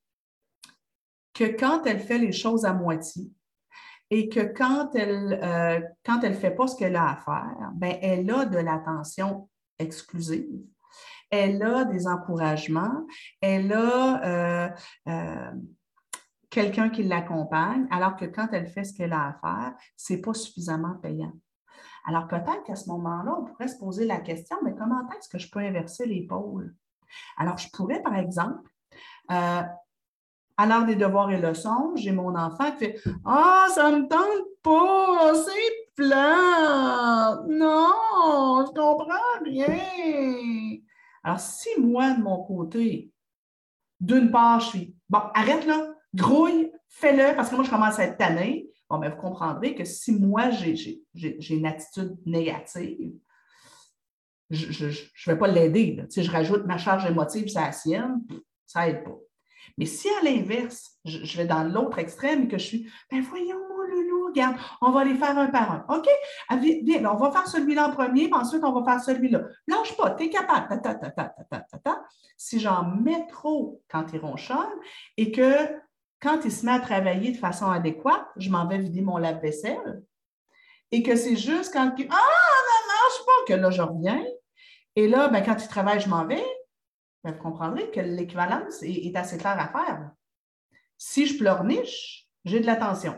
que 1.34 1.46
quand 1.46 1.86
elle 1.86 2.00
fait 2.00 2.18
les 2.18 2.32
choses 2.32 2.66
à 2.66 2.74
moitié 2.74 3.32
et 4.12 4.30
que 4.30 4.42
quand 4.42 4.94
elle 4.94 5.30
ne 5.30 5.36
euh, 5.36 5.82
quand 6.06 6.22
elle 6.24 6.36
fait 6.36 6.52
pas 6.52 6.68
ce 6.68 6.76
qu'elle 6.76 6.96
a 6.96 7.12
à 7.12 7.16
faire, 7.16 7.72
ben, 7.76 7.98
elle 8.02 8.30
a 8.30 8.46
de 8.46 8.58
l'attention 8.58 9.50
exclusive, 9.80 10.62
elle 11.30 11.62
a 11.62 11.86
des 11.86 12.08
encouragements, 12.08 13.06
elle 13.42 13.72
a 13.74 14.72
euh, 15.08 15.52
quelqu'un 16.50 16.90
qui 16.90 17.04
l'accompagne, 17.04 17.88
alors 17.92 18.16
que 18.16 18.26
quand 18.26 18.48
elle 18.52 18.68
fait 18.68 18.84
ce 18.84 18.94
qu'elle 18.94 19.14
a 19.14 19.28
à 19.28 19.34
faire, 19.34 19.74
ce 19.96 20.14
n'est 20.14 20.22
pas 20.22 20.34
suffisamment 20.34 20.96
payant. 20.96 21.34
Alors 22.06 22.28
peut-être 22.28 22.64
qu'à 22.66 22.76
ce 22.76 22.90
moment-là, 22.90 23.36
on 23.40 23.46
pourrait 23.46 23.68
se 23.68 23.78
poser 23.78 24.06
la 24.06 24.20
question, 24.20 24.58
mais 24.64 24.74
comment 24.76 25.02
est-ce 25.18 25.30
que 25.30 25.38
je 25.38 25.50
peux 25.50 25.60
inverser 25.60 26.06
les 26.06 26.26
pôles? 26.26 26.74
Alors 27.38 27.58
je 27.58 27.70
pourrais, 27.72 28.02
par 28.02 28.16
exemple, 28.16 28.70
euh, 29.32 29.62
à 30.58 30.66
l'heure 30.66 30.86
des 30.86 30.96
devoirs 30.96 31.32
et 31.32 31.40
leçons, 31.40 31.94
j'ai 31.96 32.12
mon 32.12 32.36
enfant 32.36 32.72
qui 32.72 32.78
fait 32.80 33.02
Ah, 33.26 33.68
ça 33.74 33.92
ne 33.92 34.00
me 34.00 34.08
tente 34.08 34.48
pas, 34.64 35.34
c'est 35.36 35.94
plat. 35.96 37.40
Non, 37.48 38.66
je 38.66 38.72
comprends 38.74 39.44
rien. 39.46 40.69
Alors, 41.24 41.40
si 41.40 41.70
moi, 41.80 42.14
de 42.14 42.22
mon 42.22 42.44
côté, 42.44 43.12
d'une 44.00 44.32
part, 44.32 44.60
je 44.60 44.68
suis 44.68 44.96
Bon, 45.10 45.22
arrête 45.34 45.66
là, 45.66 45.88
grouille, 46.14 46.72
fais-le, 46.88 47.36
parce 47.36 47.50
que 47.50 47.56
moi, 47.56 47.64
je 47.64 47.70
commence 47.70 47.98
à 48.00 48.06
être 48.06 48.18
tannée. 48.18 48.70
Bon, 48.90 49.00
mais 49.00 49.10
vous 49.10 49.18
comprendrez 49.18 49.76
que 49.76 49.84
si 49.84 50.12
moi, 50.12 50.52
j'ai 50.52 51.04
une 51.50 51.66
attitude 51.66 52.16
négative, 52.26 53.14
je 54.50 54.86
ne 54.86 55.34
vais 55.34 55.38
pas 55.38 55.48
l'aider. 55.48 56.04
Si 56.10 56.24
je 56.24 56.32
rajoute 56.32 56.66
ma 56.66 56.78
charge 56.78 57.06
émotive 57.06 57.48
sur 57.48 57.62
la 57.62 57.72
sienne, 57.72 58.22
ça 58.66 58.86
n'aide 58.86 59.04
pas. 59.04 59.18
Mais 59.78 59.86
si 59.86 60.08
à 60.10 60.24
l'inverse, 60.24 60.98
je, 61.06 61.38
vais 61.38 61.46
dans 61.46 61.64
l'autre 61.64 62.00
extrême 62.00 62.44
et 62.44 62.48
que 62.48 62.58
je 62.58 62.66
suis, 62.66 62.92
ben 63.12 63.22
voyons, 63.22 63.58
on 64.82 64.92
va 64.92 65.04
les 65.04 65.16
faire 65.16 65.38
un 65.38 65.48
par 65.48 65.72
un. 65.72 65.86
OK? 65.90 66.08
Bien, 66.84 67.06
on 67.06 67.16
va 67.16 67.32
faire 67.32 67.48
celui-là 67.48 67.88
en 67.88 67.92
premier, 67.92 68.30
puis 68.30 68.40
ensuite, 68.40 68.64
on 68.64 68.80
va 68.80 68.92
faire 68.92 69.02
celui-là. 69.02 69.42
Lâche 69.68 69.96
pas, 69.98 70.12
tu 70.12 70.26
es 70.26 70.30
capable. 70.30 70.82
Ta, 70.82 70.96
ta, 70.96 71.10
ta, 71.10 72.04
si 72.38 72.60
j'en 72.60 72.84
mets 72.84 73.28
trop 73.28 73.82
quand 73.90 74.06
ils 74.14 74.20
ronchonnent 74.20 74.80
et 75.18 75.32
que 75.32 75.80
quand 76.22 76.40
il 76.46 76.52
se 76.52 76.66
met 76.66 76.74
à 76.74 76.80
travailler 76.80 77.32
de 77.32 77.38
façon 77.38 77.70
adéquate, 77.70 78.26
je 78.38 78.50
m'en 78.50 78.68
vais 78.68 78.78
vider 78.78 79.02
mon 79.02 79.18
lave-vaisselle. 79.18 80.04
Et 80.92 81.04
que 81.04 81.16
c'est 81.16 81.36
juste 81.36 81.72
quand 81.74 81.94
il 81.98 82.08
Ah, 82.10 82.16
non, 82.16 82.88
marche 82.88 83.26
pas, 83.26 83.54
que 83.54 83.60
là, 83.60 83.70
je 83.70 83.82
reviens. 83.82 84.24
Et 84.96 85.08
là, 85.08 85.28
ben, 85.28 85.44
quand 85.44 85.56
il 85.62 85.68
travaille, 85.68 86.02
je 86.02 86.10
m'en 86.10 86.26
vais. 86.26 86.44
Ben, 87.24 87.32
vous 87.32 87.42
comprendrez 87.42 87.92
que 87.92 88.00
l'équivalence 88.00 88.82
est, 88.82 89.16
assez 89.16 89.38
claire 89.38 89.60
à 89.60 89.68
faire. 89.68 90.12
Si 90.98 91.26
je 91.26 91.38
pleurniche, 91.38 92.28
j'ai 92.44 92.60
de 92.60 92.66
l'attention. 92.66 93.18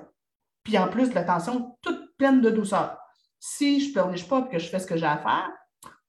Puis 0.63 0.77
en 0.77 0.87
plus 0.87 1.09
de 1.09 1.15
l'attention 1.15 1.77
toute 1.81 2.15
pleine 2.17 2.41
de 2.41 2.49
douceur. 2.49 2.97
Si 3.39 3.81
je 3.81 3.87
ne 3.89 3.93
pleurniche 3.93 4.27
pas 4.27 4.39
et 4.39 4.49
que 4.49 4.59
je 4.59 4.67
fais 4.69 4.79
ce 4.79 4.85
que 4.85 4.97
j'ai 4.97 5.05
à 5.05 5.17
faire, 5.17 5.49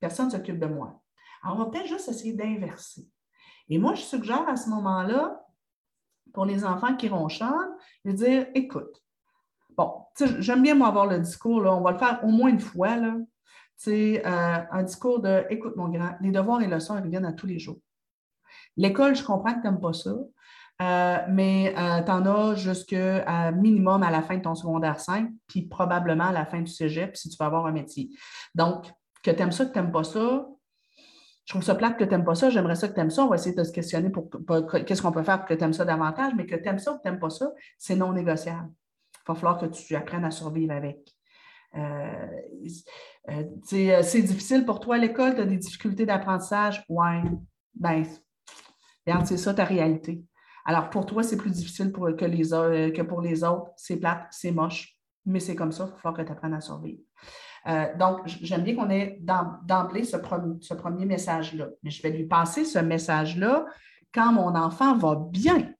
personne 0.00 0.26
ne 0.26 0.32
s'occupe 0.32 0.58
de 0.58 0.66
moi. 0.66 1.00
Alors, 1.42 1.56
on 1.56 1.64
va 1.64 1.70
peut-être 1.70 1.86
juste 1.86 2.08
essayer 2.08 2.34
d'inverser. 2.34 3.08
Et 3.68 3.78
moi, 3.78 3.94
je 3.94 4.02
suggère 4.02 4.46
à 4.48 4.56
ce 4.56 4.68
moment-là, 4.68 5.40
pour 6.34 6.44
les 6.44 6.64
enfants 6.64 6.94
qui 6.96 7.08
ronchonnent, 7.08 7.76
de 8.04 8.12
dire 8.12 8.46
écoute, 8.54 9.02
bon, 9.76 10.04
j'aime 10.38 10.62
bien 10.62 10.74
moi 10.74 10.88
avoir 10.88 11.06
le 11.06 11.18
discours, 11.18 11.62
là, 11.62 11.74
on 11.74 11.80
va 11.80 11.92
le 11.92 11.98
faire 11.98 12.20
au 12.24 12.28
moins 12.28 12.50
une 12.50 12.60
fois, 12.60 12.96
là. 12.96 13.16
Euh, 13.88 14.58
un 14.70 14.82
discours 14.84 15.20
de 15.20 15.44
écoute, 15.50 15.74
mon 15.74 15.88
grand, 15.88 16.14
les 16.20 16.30
devoirs 16.30 16.62
et 16.62 16.68
leçons, 16.68 17.00
ils 17.02 17.10
viennent 17.10 17.24
à 17.24 17.32
tous 17.32 17.46
les 17.46 17.58
jours. 17.58 17.80
L'école, 18.76 19.16
je 19.16 19.24
comprends 19.24 19.54
que 19.54 19.60
tu 19.60 19.66
n'aimes 19.66 19.80
pas 19.80 19.92
ça, 19.92 20.14
euh, 20.82 21.18
mais 21.28 21.72
tu 22.04 22.10
en 22.10 22.26
as 22.26 22.54
jusqu'à 22.56 23.52
minimum 23.52 24.02
à 24.02 24.10
la 24.10 24.22
fin 24.22 24.36
de 24.36 24.42
ton 24.42 24.54
secondaire 24.54 25.00
5, 25.00 25.30
puis 25.46 25.62
probablement 25.62 26.24
à 26.24 26.32
la 26.32 26.44
fin 26.44 26.60
du 26.60 26.70
cégep 26.70 27.16
si 27.16 27.28
tu 27.28 27.36
vas 27.38 27.46
avoir 27.46 27.66
un 27.66 27.72
métier. 27.72 28.10
Donc, 28.54 28.86
que 29.22 29.30
tu 29.30 29.40
aimes 29.40 29.52
ça, 29.52 29.66
que 29.66 29.72
tu 29.72 29.78
n'aimes 29.78 29.92
pas 29.92 30.04
ça, 30.04 30.46
je 31.44 31.52
trouve 31.52 31.62
ça 31.62 31.74
plate 31.74 31.98
que 31.98 32.04
tu 32.04 32.10
n'aimes 32.10 32.24
pas 32.24 32.34
ça, 32.34 32.50
j'aimerais 32.50 32.76
ça 32.76 32.88
que 32.88 32.94
tu 32.94 33.00
aimes 33.00 33.10
ça. 33.10 33.24
On 33.24 33.28
va 33.28 33.36
essayer 33.36 33.54
de 33.54 33.64
se 33.64 33.72
questionner 33.72 34.10
pour, 34.10 34.28
qu'est-ce 34.86 35.02
qu'on 35.02 35.12
peut 35.12 35.22
faire 35.22 35.38
pour 35.38 35.48
que 35.48 35.54
tu 35.54 35.64
aimes 35.64 35.72
ça 35.72 35.84
davantage, 35.84 36.32
mais 36.36 36.46
que 36.46 36.54
tu 36.54 36.68
aimes 36.68 36.78
ça 36.78 36.92
ou 36.92 36.96
que 36.96 37.02
tu 37.02 37.08
n'aimes 37.08 37.20
pas 37.20 37.30
ça, 37.30 37.52
c'est 37.78 37.96
non 37.96 38.12
négociable. 38.12 38.70
Il 39.16 39.28
va 39.28 39.34
falloir 39.34 39.58
que 39.58 39.66
tu 39.66 39.94
apprennes 39.96 40.24
à 40.24 40.30
survivre 40.30 40.72
avec. 40.72 40.98
Euh, 41.74 42.26
euh, 43.30 43.44
euh, 43.72 44.02
c'est 44.02 44.22
difficile 44.22 44.64
pour 44.64 44.80
toi 44.80 44.96
à 44.96 44.98
l'école, 44.98 45.34
tu 45.34 45.40
as 45.40 45.46
des 45.46 45.56
difficultés 45.56 46.06
d'apprentissage? 46.06 46.84
Oui, 46.88 47.16
ben, 47.74 48.04
c'est 49.24 49.36
ça 49.36 49.54
ta 49.54 49.64
réalité. 49.64 50.22
Alors, 50.64 50.90
pour 50.90 51.06
toi, 51.06 51.22
c'est 51.22 51.36
plus 51.36 51.50
difficile 51.50 51.92
que, 51.92 53.02
pour 53.02 53.20
les 53.20 53.44
autres. 53.44 53.70
C'est 53.76 53.96
plate, 53.96 54.26
c'est 54.30 54.52
moche, 54.52 54.96
mais 55.26 55.40
c'est 55.40 55.54
comme 55.54 55.72
ça, 55.72 55.84
il 55.84 55.90
va 55.90 55.96
falloir 55.96 56.14
que 56.14 56.22
tu 56.22 56.32
apprennes 56.32 56.54
à 56.54 56.60
survivre. 56.60 57.00
Euh, 57.68 57.86
donc, 57.96 58.20
j'aime 58.26 58.62
bien 58.62 58.74
qu'on 58.74 58.90
ait 58.90 59.18
d'emblée 59.20 60.04
ce, 60.04 60.16
ce, 60.60 60.74
premier 60.74 61.06
message-là. 61.06 61.68
Mais 61.82 61.90
je 61.90 62.02
vais 62.02 62.10
lui 62.10 62.26
passer 62.26 62.64
ce 62.64 62.78
message-là 62.78 63.66
quand 64.12 64.32
mon 64.32 64.54
enfant 64.54 64.96
va 64.96 65.16
bien, 65.16 65.72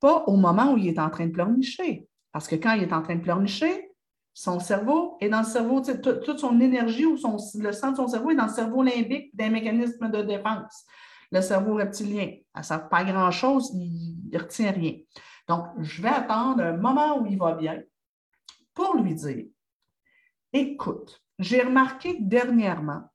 pas 0.00 0.24
au 0.26 0.36
moment 0.36 0.72
où 0.72 0.76
il 0.76 0.88
est 0.88 0.98
en 0.98 1.10
train 1.10 1.26
de 1.26 1.32
pleurnicher. 1.32 2.08
Parce 2.32 2.48
que 2.48 2.56
quand 2.56 2.72
il 2.72 2.82
est 2.82 2.92
en 2.92 3.02
train 3.02 3.16
de 3.16 3.22
pleurnicher, 3.22 3.92
son 4.34 4.60
cerveau 4.60 5.16
est 5.20 5.30
dans 5.30 5.38
le 5.38 5.46
cerveau, 5.46 5.80
toute 5.80 6.38
son 6.38 6.60
énergie 6.60 7.06
ou 7.06 7.16
son, 7.16 7.38
le 7.58 7.72
sang 7.72 7.92
de 7.92 7.96
son 7.96 8.06
cerveau 8.06 8.32
est 8.32 8.34
dans 8.34 8.46
le 8.46 8.52
cerveau 8.52 8.82
limbique 8.82 9.34
d'un 9.34 9.48
mécanisme 9.48 10.10
de 10.10 10.20
défense. 10.20 10.84
Le 11.32 11.40
cerveau 11.40 11.74
reptilien, 11.74 12.30
ça 12.54 12.60
ne 12.60 12.64
sert 12.64 12.88
pas 12.88 13.04
grand-chose, 13.04 13.70
il 13.74 14.16
ne 14.32 14.38
retient 14.38 14.70
rien. 14.70 14.94
Donc, 15.48 15.66
je 15.80 16.02
vais 16.02 16.08
attendre 16.08 16.62
un 16.62 16.76
moment 16.76 17.18
où 17.18 17.26
il 17.26 17.38
va 17.38 17.54
bien 17.54 17.82
pour 18.74 18.96
lui 18.96 19.14
dire 19.14 19.44
Écoute, 20.52 21.22
j'ai 21.38 21.62
remarqué 21.62 22.16
dernièrement, 22.20 23.10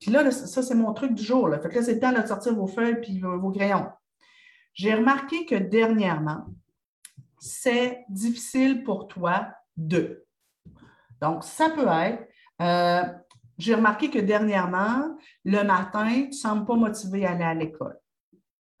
puis 0.00 0.10
là, 0.10 0.30
ça, 0.30 0.62
c'est 0.62 0.74
mon 0.74 0.92
truc 0.92 1.14
du 1.14 1.22
jour. 1.22 1.48
Là. 1.48 1.58
Fait 1.58 1.68
que 1.68 1.76
là, 1.76 1.82
c'est 1.82 1.94
le 1.94 2.00
temps 2.00 2.12
de 2.12 2.26
sortir 2.26 2.54
vos 2.54 2.66
feuilles 2.66 3.00
puis 3.00 3.20
vos, 3.20 3.50
crayons. 3.50 3.88
J'ai 4.74 4.94
remarqué 4.94 5.44
que 5.44 5.56
dernièrement, 5.56 6.46
c'est 7.40 8.04
difficile 8.08 8.84
pour 8.84 9.08
toi 9.08 9.48
de. 9.76 10.24
Donc, 11.20 11.42
ça 11.42 11.70
peut 11.70 11.88
être, 11.88 12.28
euh, 12.62 13.02
j'ai 13.58 13.74
remarqué 13.74 14.08
que 14.08 14.18
dernièrement, 14.18 15.18
le 15.44 15.62
matin, 15.64 16.08
tu 16.08 16.28
ne 16.28 16.32
sembles 16.32 16.64
pas 16.64 16.76
motivé 16.76 17.26
à 17.26 17.32
aller 17.32 17.44
à 17.44 17.54
l'école. 17.54 17.98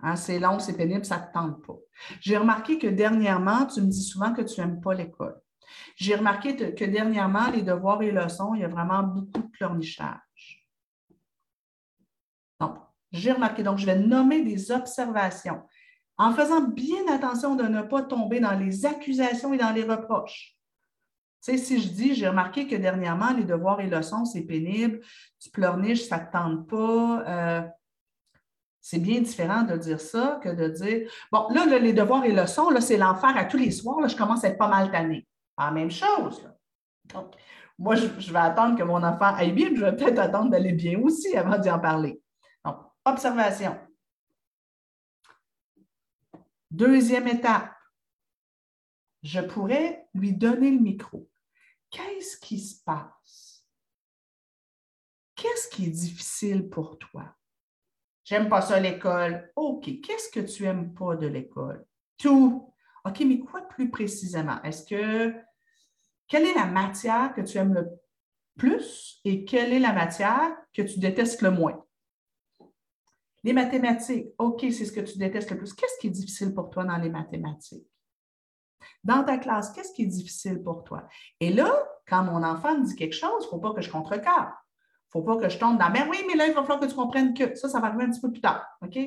Hein, 0.00 0.14
c'est 0.14 0.38
long, 0.38 0.60
c'est 0.60 0.76
pénible, 0.76 1.04
ça 1.04 1.18
ne 1.18 1.26
te 1.26 1.32
tente 1.32 1.66
pas. 1.66 1.76
J'ai 2.20 2.36
remarqué 2.36 2.78
que 2.78 2.86
dernièrement, 2.86 3.66
tu 3.66 3.80
me 3.80 3.88
dis 3.88 4.04
souvent 4.04 4.32
que 4.32 4.42
tu 4.42 4.60
n'aimes 4.60 4.80
pas 4.80 4.94
l'école. 4.94 5.40
J'ai 5.96 6.14
remarqué 6.14 6.56
que 6.56 6.84
dernièrement, 6.84 7.50
les 7.50 7.62
devoirs 7.62 8.00
et 8.02 8.12
leçons, 8.12 8.54
il 8.54 8.60
y 8.60 8.64
a 8.64 8.68
vraiment 8.68 9.02
beaucoup 9.02 9.42
de 9.42 9.48
pleurnichage. 9.48 10.68
Donc, 12.60 12.76
j'ai 13.10 13.32
remarqué, 13.32 13.64
donc 13.64 13.78
je 13.78 13.86
vais 13.86 13.98
nommer 13.98 14.42
des 14.44 14.70
observations 14.70 15.62
en 16.16 16.32
faisant 16.32 16.62
bien 16.62 17.06
attention 17.12 17.56
de 17.56 17.64
ne 17.64 17.82
pas 17.82 18.02
tomber 18.02 18.40
dans 18.40 18.58
les 18.58 18.86
accusations 18.86 19.52
et 19.52 19.58
dans 19.58 19.70
les 19.72 19.84
reproches. 19.84 20.57
Tu 21.42 21.52
sais, 21.52 21.58
si 21.58 21.80
je 21.80 21.88
dis, 21.88 22.14
j'ai 22.14 22.28
remarqué 22.28 22.66
que 22.66 22.74
dernièrement, 22.74 23.32
les 23.32 23.44
devoirs 23.44 23.80
et 23.80 23.86
leçons, 23.86 24.24
c'est 24.24 24.42
pénible, 24.42 25.00
tu 25.38 25.50
pleurniches, 25.50 26.08
ça 26.08 26.18
ne 26.18 26.26
te 26.26 26.32
tente 26.32 26.68
pas. 26.68 27.24
Euh, 27.28 27.62
c'est 28.80 28.98
bien 28.98 29.20
différent 29.20 29.62
de 29.62 29.76
dire 29.76 30.00
ça 30.00 30.40
que 30.42 30.48
de 30.48 30.68
dire, 30.68 31.10
bon, 31.30 31.46
là, 31.50 31.66
les 31.78 31.92
devoirs 31.92 32.24
et 32.24 32.32
leçons, 32.32 32.70
là, 32.70 32.80
c'est 32.80 32.96
l'enfer 32.96 33.36
à 33.36 33.44
tous 33.44 33.56
les 33.56 33.70
soirs, 33.70 34.00
là, 34.00 34.08
je 34.08 34.16
commence 34.16 34.44
à 34.44 34.48
être 34.48 34.58
pas 34.58 34.68
mal 34.68 34.90
tannée. 34.90 35.26
La 35.56 35.70
même 35.70 35.90
chose. 35.90 36.48
Donc, 37.12 37.34
moi, 37.78 37.94
je, 37.94 38.32
vais 38.32 38.38
attendre 38.38 38.76
que 38.76 38.82
mon 38.82 39.02
enfant 39.02 39.34
aille 39.34 39.52
bien, 39.52 39.68
je 39.74 39.84
vais 39.84 39.94
peut-être 39.94 40.18
attendre 40.18 40.50
d'aller 40.50 40.72
bien 40.72 40.98
aussi 41.00 41.36
avant 41.36 41.58
d'y 41.58 41.70
en 41.70 41.78
parler. 41.78 42.20
Donc, 42.64 42.76
observation. 43.04 43.76
Deuxième 46.70 47.28
étape, 47.28 47.70
je 49.28 49.40
pourrais 49.40 50.08
lui 50.14 50.32
donner 50.32 50.70
le 50.70 50.80
micro. 50.80 51.28
Qu'est-ce 51.90 52.38
qui 52.38 52.58
se 52.58 52.82
passe? 52.82 53.62
Qu'est-ce 55.36 55.68
qui 55.68 55.86
est 55.86 55.90
difficile 55.90 56.68
pour 56.70 56.98
toi? 56.98 57.36
J'aime 58.24 58.48
pas 58.48 58.62
ça 58.62 58.80
l'école. 58.80 59.52
OK, 59.54 60.00
qu'est-ce 60.00 60.30
que 60.30 60.40
tu 60.40 60.64
aimes 60.64 60.94
pas 60.94 61.14
de 61.16 61.26
l'école? 61.26 61.84
Tout. 62.16 62.72
OK, 63.04 63.20
mais 63.20 63.38
quoi 63.40 63.68
plus 63.68 63.90
précisément? 63.90 64.62
Est-ce 64.62 64.86
que 64.86 65.34
quelle 66.26 66.46
est 66.46 66.54
la 66.54 66.66
matière 66.66 67.34
que 67.34 67.42
tu 67.42 67.58
aimes 67.58 67.74
le 67.74 67.86
plus 68.56 69.20
et 69.24 69.44
quelle 69.44 69.74
est 69.74 69.78
la 69.78 69.92
matière 69.92 70.56
que 70.72 70.82
tu 70.82 70.98
détestes 70.98 71.42
le 71.42 71.50
moins? 71.50 71.84
Les 73.44 73.52
mathématiques, 73.52 74.28
OK, 74.38 74.60
c'est 74.60 74.86
ce 74.86 74.92
que 74.92 75.00
tu 75.00 75.18
détestes 75.18 75.50
le 75.50 75.58
plus. 75.58 75.74
Qu'est-ce 75.74 75.98
qui 76.00 76.06
est 76.06 76.10
difficile 76.10 76.54
pour 76.54 76.70
toi 76.70 76.84
dans 76.84 76.96
les 76.96 77.10
mathématiques? 77.10 77.86
Dans 79.04 79.24
ta 79.24 79.38
classe, 79.38 79.70
qu'est-ce 79.70 79.92
qui 79.92 80.02
est 80.02 80.06
difficile 80.06 80.62
pour 80.62 80.84
toi? 80.84 81.08
Et 81.40 81.52
là, 81.52 81.72
quand 82.06 82.22
mon 82.24 82.42
enfant 82.42 82.78
me 82.78 82.84
dit 82.84 82.96
quelque 82.96 83.14
chose, 83.14 83.30
il 83.40 83.44
ne 83.44 83.50
faut 83.50 83.58
pas 83.58 83.72
que 83.72 83.82
je 83.82 83.90
contrecarre. 83.90 84.64
Il 85.14 85.18
ne 85.18 85.22
faut 85.22 85.22
pas 85.22 85.36
que 85.36 85.48
je 85.48 85.58
tombe 85.58 85.78
dans, 85.78 85.90
mais 85.90 86.06
oui, 86.10 86.18
mais 86.26 86.34
là, 86.34 86.46
il 86.46 86.54
va 86.54 86.62
falloir 86.62 86.80
que 86.80 86.86
tu 86.86 86.94
comprennes 86.94 87.34
que 87.34 87.54
ça, 87.54 87.68
ça 87.68 87.80
va 87.80 87.88
arriver 87.88 88.04
un 88.04 88.10
petit 88.10 88.20
peu 88.20 88.30
plus 88.30 88.40
tard. 88.40 88.66
OK? 88.82 88.98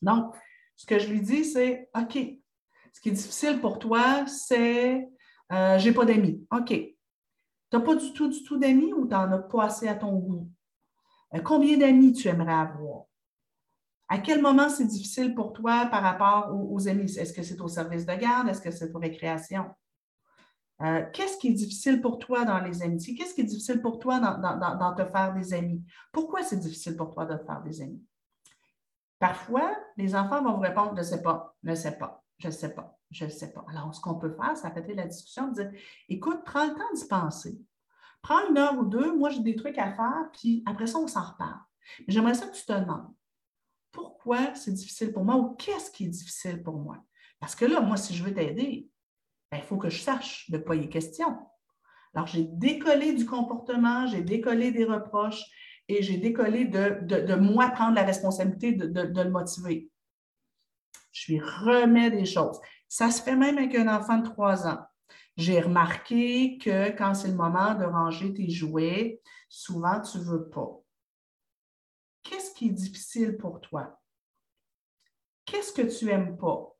Donc, 0.00 0.34
ce 0.76 0.86
que 0.86 0.98
je 0.98 1.08
lui 1.08 1.20
dis, 1.20 1.44
c'est 1.44 1.90
OK, 1.94 2.18
ce 2.92 3.00
qui 3.00 3.08
est 3.08 3.12
difficile 3.12 3.60
pour 3.60 3.78
toi, 3.78 4.26
c'est 4.26 5.08
euh, 5.52 5.78
j'ai 5.78 5.92
pas 5.92 6.04
d'amis. 6.04 6.46
OK. 6.50 6.68
Tu 6.68 6.96
n'as 7.72 7.80
pas 7.80 7.94
du 7.96 8.12
tout, 8.12 8.28
du 8.28 8.42
tout 8.44 8.56
d'amis 8.56 8.92
ou 8.92 9.06
tu 9.06 9.14
n'en 9.14 9.32
as 9.32 9.38
pas 9.38 9.64
assez 9.64 9.88
à 9.88 9.94
ton 9.94 10.12
goût? 10.14 10.48
Euh, 11.34 11.40
combien 11.40 11.76
d'amis 11.76 12.12
tu 12.12 12.28
aimerais 12.28 12.54
avoir? 12.54 13.04
À 14.08 14.18
quel 14.18 14.42
moment 14.42 14.68
c'est 14.68 14.86
difficile 14.86 15.34
pour 15.34 15.52
toi 15.52 15.86
par 15.86 16.02
rapport 16.02 16.54
aux, 16.54 16.88
amis? 16.88 17.18
Est-ce 17.18 17.32
que 17.32 17.42
c'est 17.42 17.60
au 17.60 17.68
service 17.68 18.04
de 18.04 18.14
garde? 18.14 18.48
Est-ce 18.48 18.60
que 18.60 18.70
c'est 18.70 18.92
pour 18.92 19.00
récréation? 19.00 19.66
Euh, 20.82 21.04
qu'est-ce 21.12 21.38
qui 21.38 21.48
est 21.48 21.54
difficile 21.54 22.00
pour 22.00 22.18
toi 22.18 22.44
dans 22.44 22.58
les 22.58 22.82
amitiés? 22.82 23.14
Qu'est-ce 23.14 23.34
qui 23.34 23.40
est 23.40 23.44
difficile 23.44 23.80
pour 23.80 23.98
toi 23.98 24.18
dans, 24.20 24.94
te 24.94 25.04
faire 25.06 25.32
des 25.32 25.54
amis? 25.54 25.82
Pourquoi 26.12 26.42
c'est 26.42 26.58
difficile 26.58 26.96
pour 26.96 27.10
toi 27.10 27.24
de 27.24 27.36
te 27.36 27.44
faire 27.44 27.62
des 27.62 27.80
amis? 27.80 28.02
Parfois, 29.18 29.74
les 29.96 30.14
enfants 30.14 30.42
vont 30.42 30.54
vous 30.54 30.60
répondre, 30.60 30.92
je 30.94 31.00
ne 31.00 31.02
sais 31.02 31.22
pas, 31.22 31.56
ne 31.62 31.74
sais 31.74 31.96
pas, 31.96 32.22
je 32.38 32.48
ne 32.48 32.52
sais 32.52 32.74
pas. 32.74 32.98
Je 33.10 33.26
ne 33.26 33.30
sais 33.30 33.52
pas. 33.52 33.64
Alors, 33.68 33.94
ce 33.94 34.00
qu'on 34.00 34.16
peut 34.16 34.34
faire, 34.34 34.56
c'est 34.56 34.66
arrêter 34.66 34.92
la 34.94 35.06
discussion, 35.06 35.48
dire 35.52 35.70
écoute, 36.08 36.40
prends 36.44 36.66
le 36.66 36.74
temps 36.74 36.92
d'y 36.94 37.06
penser. 37.06 37.56
Prends 38.22 38.48
une 38.48 38.58
heure 38.58 38.76
ou 38.76 38.84
deux, 38.84 39.16
moi 39.16 39.30
j'ai 39.30 39.40
des 39.40 39.54
trucs 39.54 39.78
à 39.78 39.92
faire, 39.92 40.30
puis 40.32 40.64
après 40.66 40.88
ça, 40.88 40.98
on 40.98 41.06
s'en 41.06 41.22
reparle. 41.22 41.60
J'aimerais 42.08 42.34
ça 42.34 42.46
que 42.46 42.56
tu 42.56 42.64
te 42.64 42.72
demandes 42.72 43.14
pourquoi 43.94 44.54
c'est 44.54 44.72
difficile 44.72 45.12
pour 45.12 45.24
moi 45.24 45.36
ou 45.36 45.54
qu'est-ce 45.54 45.90
qui 45.90 46.04
est 46.04 46.08
difficile 46.08 46.62
pour 46.62 46.76
moi? 46.76 46.98
Parce 47.40 47.54
que 47.54 47.64
là, 47.64 47.80
moi, 47.80 47.96
si 47.96 48.14
je 48.14 48.24
veux 48.24 48.34
t'aider, 48.34 48.90
ben, 49.50 49.58
il 49.58 49.62
faut 49.62 49.78
que 49.78 49.88
je 49.88 50.00
sache 50.00 50.50
de 50.50 50.58
quoi 50.58 50.76
il 50.76 50.84
est 50.84 50.88
question. 50.88 51.38
Alors, 52.12 52.26
j'ai 52.26 52.44
décollé 52.44 53.14
du 53.14 53.24
comportement, 53.24 54.06
j'ai 54.06 54.22
décollé 54.22 54.72
des 54.72 54.84
reproches 54.84 55.44
et 55.88 56.02
j'ai 56.02 56.16
décollé 56.16 56.64
de, 56.66 57.34
moi 57.36 57.68
prendre 57.70 57.94
la 57.94 58.04
responsabilité 58.04 58.72
de, 58.72 58.86
de 58.86 59.22
le 59.22 59.30
motiver. 59.30 59.90
Je 61.12 61.32
lui 61.32 61.40
remets 61.40 62.10
des 62.10 62.24
choses. 62.24 62.58
Ça 62.88 63.10
se 63.10 63.22
fait 63.22 63.36
même 63.36 63.58
avec 63.58 63.74
un 63.74 63.88
enfant 63.88 64.18
de 64.18 64.24
trois 64.24 64.66
ans. 64.66 64.80
J'ai 65.36 65.60
remarqué 65.60 66.58
que 66.58 66.90
quand 66.90 67.14
c'est 67.14 67.28
le 67.28 67.34
moment 67.34 67.74
de 67.74 67.84
ranger 67.84 68.32
tes 68.32 68.50
jouets, 68.50 69.20
souvent 69.48 70.00
tu 70.00 70.18
ne 70.18 70.24
veux 70.24 70.48
pas. 70.48 70.83
Qu'est-ce 72.24 72.52
qui 72.54 72.68
est 72.68 72.72
difficile 72.72 73.36
pour 73.36 73.60
toi? 73.60 74.00
Qu'est-ce 75.44 75.72
que 75.72 75.82
tu 75.82 76.06
n'aimes 76.06 76.36
pas? 76.36 76.74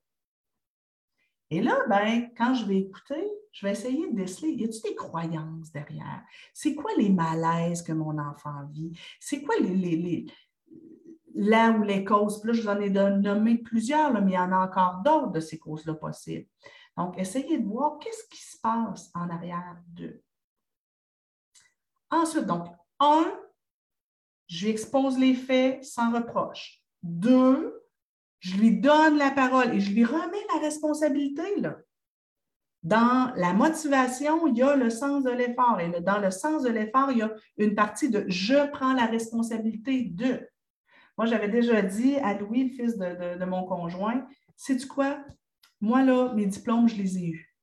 Et 1.51 1.61
là, 1.61 1.79
ben, 1.89 2.31
quand 2.37 2.55
je 2.55 2.65
vais 2.65 2.79
écouter, 2.79 3.31
je 3.53 3.65
vais 3.65 3.73
essayer 3.73 4.11
de 4.11 4.17
déceler, 4.17 4.49
y 4.53 4.65
a-t-il 4.65 4.83
des 4.83 4.95
croyances 4.97 5.71
derrière? 5.71 6.25
C'est 6.53 6.75
quoi 6.75 6.91
les 6.97 7.11
malaises 7.11 7.83
que 7.83 7.93
mon 7.93 8.19
enfant 8.19 8.67
vit? 8.73 8.99
C'est 9.21 9.43
quoi 9.43 9.55
les, 9.61 10.27
là 11.35 11.71
où 11.71 11.83
les 11.83 12.05
causes, 12.05 12.43
là, 12.45 12.53
je 12.53 12.63
vous 12.63 12.69
en 12.69 12.81
ai 12.81 12.91
nommé 12.91 13.59
plusieurs, 13.59 14.13
mais 14.13 14.33
il 14.33 14.35
y 14.35 14.39
en 14.39 14.53
a 14.53 14.67
encore 14.67 15.03
d'autres 15.05 15.33
de 15.33 15.41
ces 15.41 15.59
causes-là 15.59 15.95
possibles. 15.95 16.49
Donc, 16.97 17.19
essayez 17.19 17.59
de 17.59 17.67
voir 17.67 17.99
qu'est-ce 17.99 18.27
qui 18.29 18.43
se 18.43 18.59
passe 18.61 19.11
en 19.15 19.29
arrière 19.29 19.77
d'eux. 19.89 20.23
Ensuite, 22.11 22.47
donc, 22.47 22.69
un, 23.01 23.33
je 24.47 24.65
lui 24.65 24.73
expose 24.73 25.19
les 25.19 25.35
faits 25.35 25.85
sans 25.85 26.13
reproche. 26.13 26.81
Deux, 27.03 27.83
je 28.41 28.57
lui 28.57 28.79
donne 28.79 29.17
la 29.17 29.31
parole 29.31 29.75
et 29.75 29.81
je 29.81 29.93
lui 29.93 30.05
remets 30.05 30.47
la 30.55 30.61
responsabilité. 30.61 31.61
Là. 31.61 31.77
Dans 32.83 33.33
la 33.37 33.55
motivation, 33.55 34.47
il 34.47 34.59
y 34.59 34.63
a 34.63 34.77
le 34.77 34.91
sens 34.91 35.25
de 35.25 35.31
l'effort. 35.31 35.81
Et 35.81 35.89
dans 36.03 36.19
le 36.19 36.31
sens 36.31 36.63
de 36.63 36.69
l'effort, 36.69 37.11
il 37.11 37.19
y 37.19 37.23
a 37.23 37.33
une 37.57 37.75
partie 37.75 38.11
de 38.11 38.27
je 38.29 38.71
prends 38.71 38.93
la 38.93 39.07
responsabilité 39.07 40.03
de. 40.03 40.47
Moi, 41.17 41.27
j'avais 41.27 41.49
déjà 41.49 41.81
dit 41.81 42.17
à 42.17 42.35
Louis, 42.35 42.65
le 42.65 42.71
fils 42.71 42.99
de, 42.99 43.45
mon 43.47 43.65
conjoint, 43.65 44.27
sais-tu 44.57 44.87
quoi? 44.87 45.19
Moi, 45.81 46.03
là, 46.03 46.35
mes 46.35 46.45
diplômes, 46.45 46.89
je 46.89 46.97
les 46.97 47.19
ai 47.19 47.29
eus. 47.29 47.57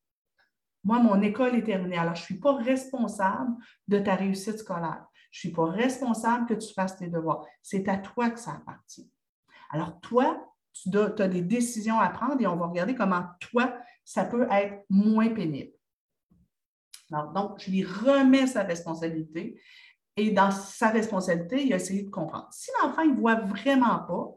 Moi, 0.83 0.97
mon 0.97 1.21
école 1.21 1.55
est 1.55 1.63
terminée. 1.63 1.97
Alors, 1.97 2.15
je 2.15 2.21
ne 2.21 2.25
suis 2.25 2.39
pas 2.39 2.55
responsable 2.55 3.55
de 3.87 3.99
ta 3.99 4.15
réussite 4.15 4.57
scolaire. 4.57 5.05
Je 5.31 5.47
ne 5.47 5.49
suis 5.49 5.55
pas 5.55 5.65
responsable 5.65 6.45
que 6.45 6.53
tu 6.53 6.73
fasses 6.73 6.97
tes 6.97 7.07
devoirs. 7.07 7.45
C'est 7.61 7.87
à 7.87 7.97
toi 7.97 8.29
que 8.29 8.39
ça 8.39 8.51
appartient. 8.51 9.09
Alors, 9.71 9.99
toi, 10.01 10.53
tu 10.73 10.97
as 10.97 11.27
des 11.27 11.41
décisions 11.41 11.99
à 11.99 12.09
prendre 12.09 12.41
et 12.41 12.47
on 12.47 12.57
va 12.57 12.67
regarder 12.67 12.95
comment 12.95 13.25
toi, 13.39 13.73
ça 14.03 14.25
peut 14.25 14.47
être 14.51 14.83
moins 14.89 15.29
pénible. 15.29 15.71
donc, 17.09 17.59
je 17.59 17.71
lui 17.71 17.83
remets 17.83 18.47
sa 18.47 18.63
responsabilité 18.63 19.59
et 20.17 20.31
dans 20.31 20.51
sa 20.51 20.89
responsabilité, 20.89 21.65
il 21.65 21.73
a 21.73 21.77
essayé 21.77 22.03
de 22.03 22.09
comprendre. 22.09 22.47
Si 22.51 22.69
l'enfant 22.81 23.05
ne 23.05 23.15
voit 23.15 23.35
vraiment 23.35 23.99
pas, 23.99 24.35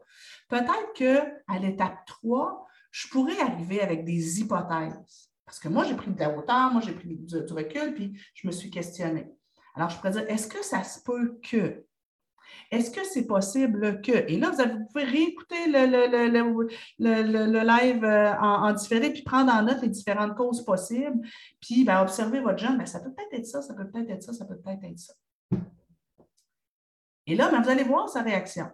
peut-être 0.49 0.93
qu'à 0.95 1.59
l'étape 1.59 2.05
3, 2.07 2.65
je 2.91 3.07
pourrais 3.09 3.39
arriver 3.41 3.81
avec 3.81 4.05
des 4.05 4.39
hypothèses. 4.39 5.29
Parce 5.45 5.59
que 5.59 5.67
moi, 5.67 5.83
j'ai 5.83 5.95
pris 5.95 6.11
de 6.11 6.19
la 6.19 6.35
hauteur, 6.35 6.71
moi, 6.71 6.81
j'ai 6.81 6.93
pris 6.93 7.15
du, 7.15 7.35
recul, 7.53 7.93
puis 7.93 8.19
je 8.33 8.47
me 8.47 8.51
suis 8.51 8.69
questionnée. 8.69 9.27
Alors, 9.75 9.89
je 9.89 9.97
pourrais 9.97 10.11
dire, 10.11 10.25
est-ce 10.29 10.47
que 10.47 10.63
ça 10.63 10.83
se 10.83 11.01
peut 11.03 11.37
que? 11.43 11.85
Est-ce 12.71 12.89
que 12.89 13.03
c'est 13.03 13.27
possible 13.27 14.01
que? 14.01 14.11
Et 14.11 14.37
là, 14.37 14.51
vous, 14.51 14.85
pouvez 14.87 15.03
réécouter 15.03 15.67
le, 15.67 15.85
le, 16.97 17.59
live 17.59 18.03
euh, 18.03 18.33
en, 18.39 18.71
différé, 18.73 19.11
puis 19.11 19.23
prendre 19.23 19.53
en 19.53 19.63
note 19.63 19.81
les 19.81 19.89
différentes 19.89 20.35
causes 20.35 20.63
possibles, 20.63 21.19
puis 21.59 21.83
ben, 21.83 22.01
observer 22.01 22.39
votre 22.39 22.57
jeune. 22.57 22.77
Ben, 22.77 22.85
ça 22.85 22.99
peut 22.99 23.11
peut-être 23.13 23.33
être 23.33 23.45
ça, 23.45 23.61
ça 23.61 23.73
peut 23.73 23.87
peut-être 23.89 24.09
être 24.09 24.23
ça, 24.23 24.33
ça 24.33 24.45
peut 24.45 24.57
peut-être 24.57 24.83
être 24.83 24.99
ça. 24.99 25.13
Et 27.27 27.35
là, 27.35 27.49
ben, 27.49 27.61
vous 27.61 27.69
allez 27.69 27.83
voir 27.83 28.07
sa 28.09 28.21
réaction. 28.21 28.67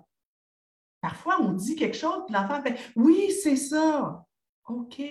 Parfois, 1.02 1.42
on 1.42 1.54
dit 1.54 1.76
quelque 1.76 1.98
chose, 1.98 2.24
puis 2.28 2.36
l'enfant 2.36 2.62
fait 2.62 2.78
Oui, 2.96 3.32
c'est 3.32 3.56
ça. 3.56 4.24
OK. 4.68 5.02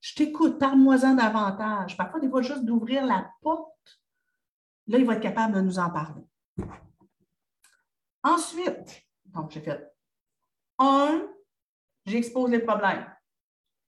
Je 0.00 0.14
t'écoute, 0.14 0.58
parle-moi-en 0.58 1.14
davantage. 1.14 1.96
Parfois, 1.96 2.20
des 2.20 2.28
fois, 2.28 2.42
juste 2.42 2.64
d'ouvrir 2.64 3.04
la 3.04 3.28
porte, 3.42 3.72
là, 4.86 4.98
il 4.98 5.04
va 5.04 5.14
être 5.14 5.22
capable 5.22 5.54
de 5.54 5.60
nous 5.60 5.78
en 5.78 5.90
parler. 5.90 6.26
Ensuite, 8.22 9.02
donc 9.26 9.50
j'ai 9.50 9.60
fait 9.60 9.92
un, 10.78 11.28
j'expose 12.06 12.50
les 12.50 12.60
problèmes. 12.60 13.06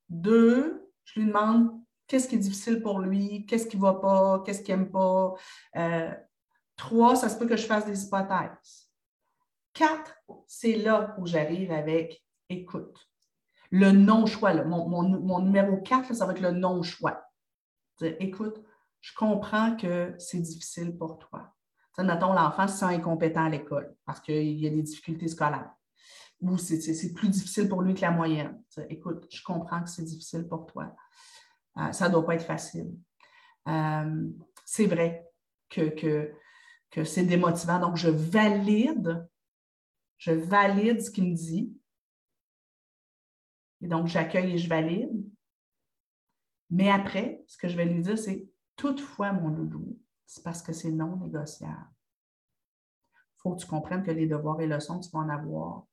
Deux, 0.08 0.90
je 1.04 1.20
lui 1.20 1.26
demande 1.26 1.80
qu'est-ce 2.06 2.28
qui 2.28 2.36
est 2.36 2.38
difficile 2.38 2.82
pour 2.82 3.00
lui, 3.00 3.46
qu'est-ce 3.46 3.66
qui 3.66 3.76
ne 3.76 3.82
va 3.82 3.94
pas, 3.94 4.42
qu'est-ce 4.44 4.62
qu'il 4.62 4.76
n'aime 4.76 4.90
pas. 4.90 5.34
Euh, 5.76 6.14
trois, 6.76 7.16
ça 7.16 7.28
se 7.28 7.38
peut 7.38 7.46
que 7.46 7.56
je 7.56 7.66
fasse 7.66 7.86
des 7.86 8.04
hypothèses. 8.04 8.90
Quatre, 9.72 10.14
c'est 10.46 10.76
là 10.76 11.14
où 11.18 11.26
j'arrive 11.26 11.72
avec 11.72 12.24
écoute. 12.48 13.08
Le 13.70 13.90
non-choix, 13.90 14.54
mon, 14.64 15.40
numéro 15.40 15.78
quatre, 15.78 16.14
ça 16.14 16.24
va 16.24 16.32
être 16.32 16.40
le 16.40 16.52
non-choix. 16.52 17.24
Écoute, 18.00 18.62
je 19.00 19.14
comprends 19.14 19.76
que 19.76 20.14
c'est 20.18 20.40
difficile 20.40 20.96
pour 20.96 21.18
toi. 21.18 21.52
Mettons, 21.98 22.32
l'enfant 22.34 22.68
se 22.68 22.78
sent 22.78 22.84
incompétent 22.86 23.44
à 23.44 23.48
l'école 23.48 23.94
parce 24.04 24.20
qu'il 24.20 24.58
y 24.58 24.66
a 24.66 24.70
des 24.70 24.82
difficultés 24.82 25.28
scolaires 25.28 25.70
ou 26.40 26.58
c'est 26.58 27.14
plus 27.14 27.28
difficile 27.28 27.68
pour 27.68 27.82
lui 27.82 27.94
que 27.94 28.02
la 28.02 28.10
moyenne. 28.10 28.62
écoute, 28.90 29.26
je 29.30 29.42
comprends 29.42 29.82
que 29.82 29.88
c'est 29.88 30.04
difficile 30.04 30.46
pour 30.46 30.66
toi. 30.66 30.94
Euh, 31.78 31.92
ça 31.92 32.08
ne 32.08 32.14
doit 32.14 32.26
pas 32.26 32.34
être 32.34 32.44
facile. 32.44 32.94
Euh, 33.68 34.30
c'est 34.64 34.86
vrai 34.86 35.26
que, 35.68 36.32
que 36.90 37.04
c'est 37.04 37.24
démotivant. 37.24 37.80
Donc, 37.80 37.96
je 37.96 38.08
valide, 38.08 39.26
je 40.18 40.32
valide 40.32 41.00
ce 41.00 41.10
qu'il 41.10 41.30
me 41.30 41.34
dit. 41.34 41.74
Et 43.82 43.88
donc, 43.88 44.06
j'accueille 44.06 44.52
et 44.52 44.58
je 44.58 44.68
valide. 44.68 45.10
Mais 46.70 46.90
après, 46.90 47.44
ce 47.46 47.56
que 47.56 47.68
je 47.68 47.76
vais 47.76 47.84
lui 47.84 48.02
dire, 48.02 48.18
c'est 48.18 48.48
toutefois, 48.76 49.32
mon 49.32 49.48
loulou, 49.48 49.98
c'est 50.26 50.44
parce 50.44 50.62
que 50.62 50.72
c'est 50.72 50.92
non 50.92 51.16
négociable. 51.16 51.88
Il 53.14 53.40
faut 53.42 53.54
que 53.54 53.60
tu 53.60 53.66
comprennes 53.66 54.02
que 54.02 54.10
les 54.10 54.26
devoirs 54.26 54.60
et 54.60 54.66
leçons, 54.66 55.00
tu 55.00 55.10
vas 55.10 55.20
en 55.20 55.28
avoir 55.28 55.84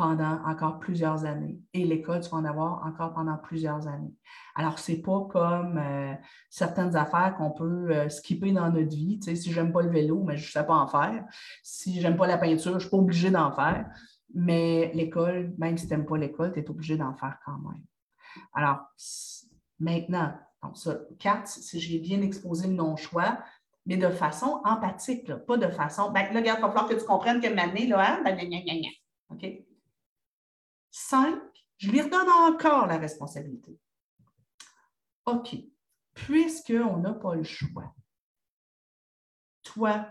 pendant 0.00 0.42
encore 0.46 0.78
plusieurs 0.78 1.26
années. 1.26 1.60
Et 1.74 1.84
l'école, 1.84 2.20
tu 2.20 2.30
vas 2.30 2.38
en 2.38 2.44
avoir 2.46 2.86
encore 2.86 3.12
pendant 3.12 3.36
plusieurs 3.36 3.86
années. 3.86 4.14
Alors, 4.54 4.78
ce 4.78 4.92
n'est 4.92 5.02
pas 5.02 5.26
comme 5.30 5.76
euh, 5.76 6.14
certaines 6.48 6.96
affaires 6.96 7.34
qu'on 7.36 7.50
peut 7.50 7.90
euh, 7.90 8.08
skipper 8.08 8.52
dans 8.52 8.70
notre 8.70 8.96
vie. 8.96 9.18
Tu 9.18 9.26
sais, 9.26 9.36
si 9.36 9.52
je 9.52 9.60
n'aime 9.60 9.72
pas 9.72 9.82
le 9.82 9.90
vélo, 9.90 10.22
mais 10.24 10.38
je 10.38 10.46
ne 10.46 10.52
sais 10.52 10.64
pas 10.64 10.74
en 10.74 10.86
faire. 10.86 11.22
Si 11.62 12.00
je 12.00 12.08
n'aime 12.08 12.16
pas 12.16 12.26
la 12.26 12.38
peinture, 12.38 12.70
je 12.70 12.76
ne 12.76 12.80
suis 12.80 12.88
pas 12.88 12.96
obligée 12.96 13.30
d'en 13.30 13.52
faire. 13.52 13.90
Mais 14.32 14.90
l'école, 14.94 15.52
même 15.58 15.76
si 15.76 15.86
tu 15.86 15.92
n'aimes 15.92 16.06
pas 16.06 16.16
l'école, 16.16 16.54
tu 16.54 16.60
es 16.60 16.70
obligé 16.70 16.96
d'en 16.96 17.14
faire 17.14 17.36
quand 17.44 17.58
même. 17.58 17.82
Alors, 18.54 18.78
maintenant, 19.78 20.32
donc, 20.62 20.76
ça, 20.76 20.98
quatre, 21.18 21.48
si 21.48 21.80
j'ai 21.80 21.98
bien 21.98 22.20
exposé 22.20 22.68
le 22.68 22.74
non-choix, 22.74 23.38
mais 23.86 23.96
de 23.96 24.10
façon 24.10 24.60
empathique, 24.64 25.32
pas 25.46 25.56
de 25.56 25.68
façon, 25.68 26.10
ben 26.10 26.32
là, 26.32 26.40
regarde, 26.40 26.58
il 26.58 26.62
va 26.62 26.68
falloir 26.68 26.88
que 26.88 26.94
tu 26.94 27.04
comprennes 27.04 27.40
que 27.40 27.46
année, 27.46 27.86
là, 27.86 28.14
hein, 28.14 28.22
ben, 28.22 28.36
gna, 28.36 28.60
gna, 28.60 28.74
gna, 28.74 28.88
OK? 29.30 29.46
Cinq, 30.90 31.40
je 31.78 31.90
lui 31.90 32.02
redonne 32.02 32.28
encore 32.28 32.86
la 32.86 32.98
responsabilité. 32.98 33.78
OK, 35.24 35.56
puisqu'on 36.14 36.98
n'a 36.98 37.14
pas 37.14 37.34
le 37.34 37.44
choix, 37.44 37.94
toi, 39.62 40.06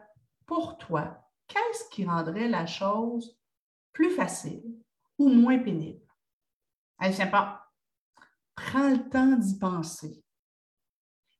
pour 0.45 0.77
toi, 0.77 1.29
qu'est-ce 1.47 1.89
qui 1.89 2.05
rendrait 2.05 2.47
la 2.47 2.65
chose 2.65 3.37
plus 3.91 4.11
facile 4.11 4.63
ou 5.17 5.29
moins 5.29 5.59
pénible? 5.59 6.01
Elle 6.99 7.11
ne 7.11 7.31
pas. 7.31 7.71
Prends 8.55 8.89
le 8.89 9.09
temps 9.09 9.37
d'y 9.37 9.57
penser. 9.57 10.23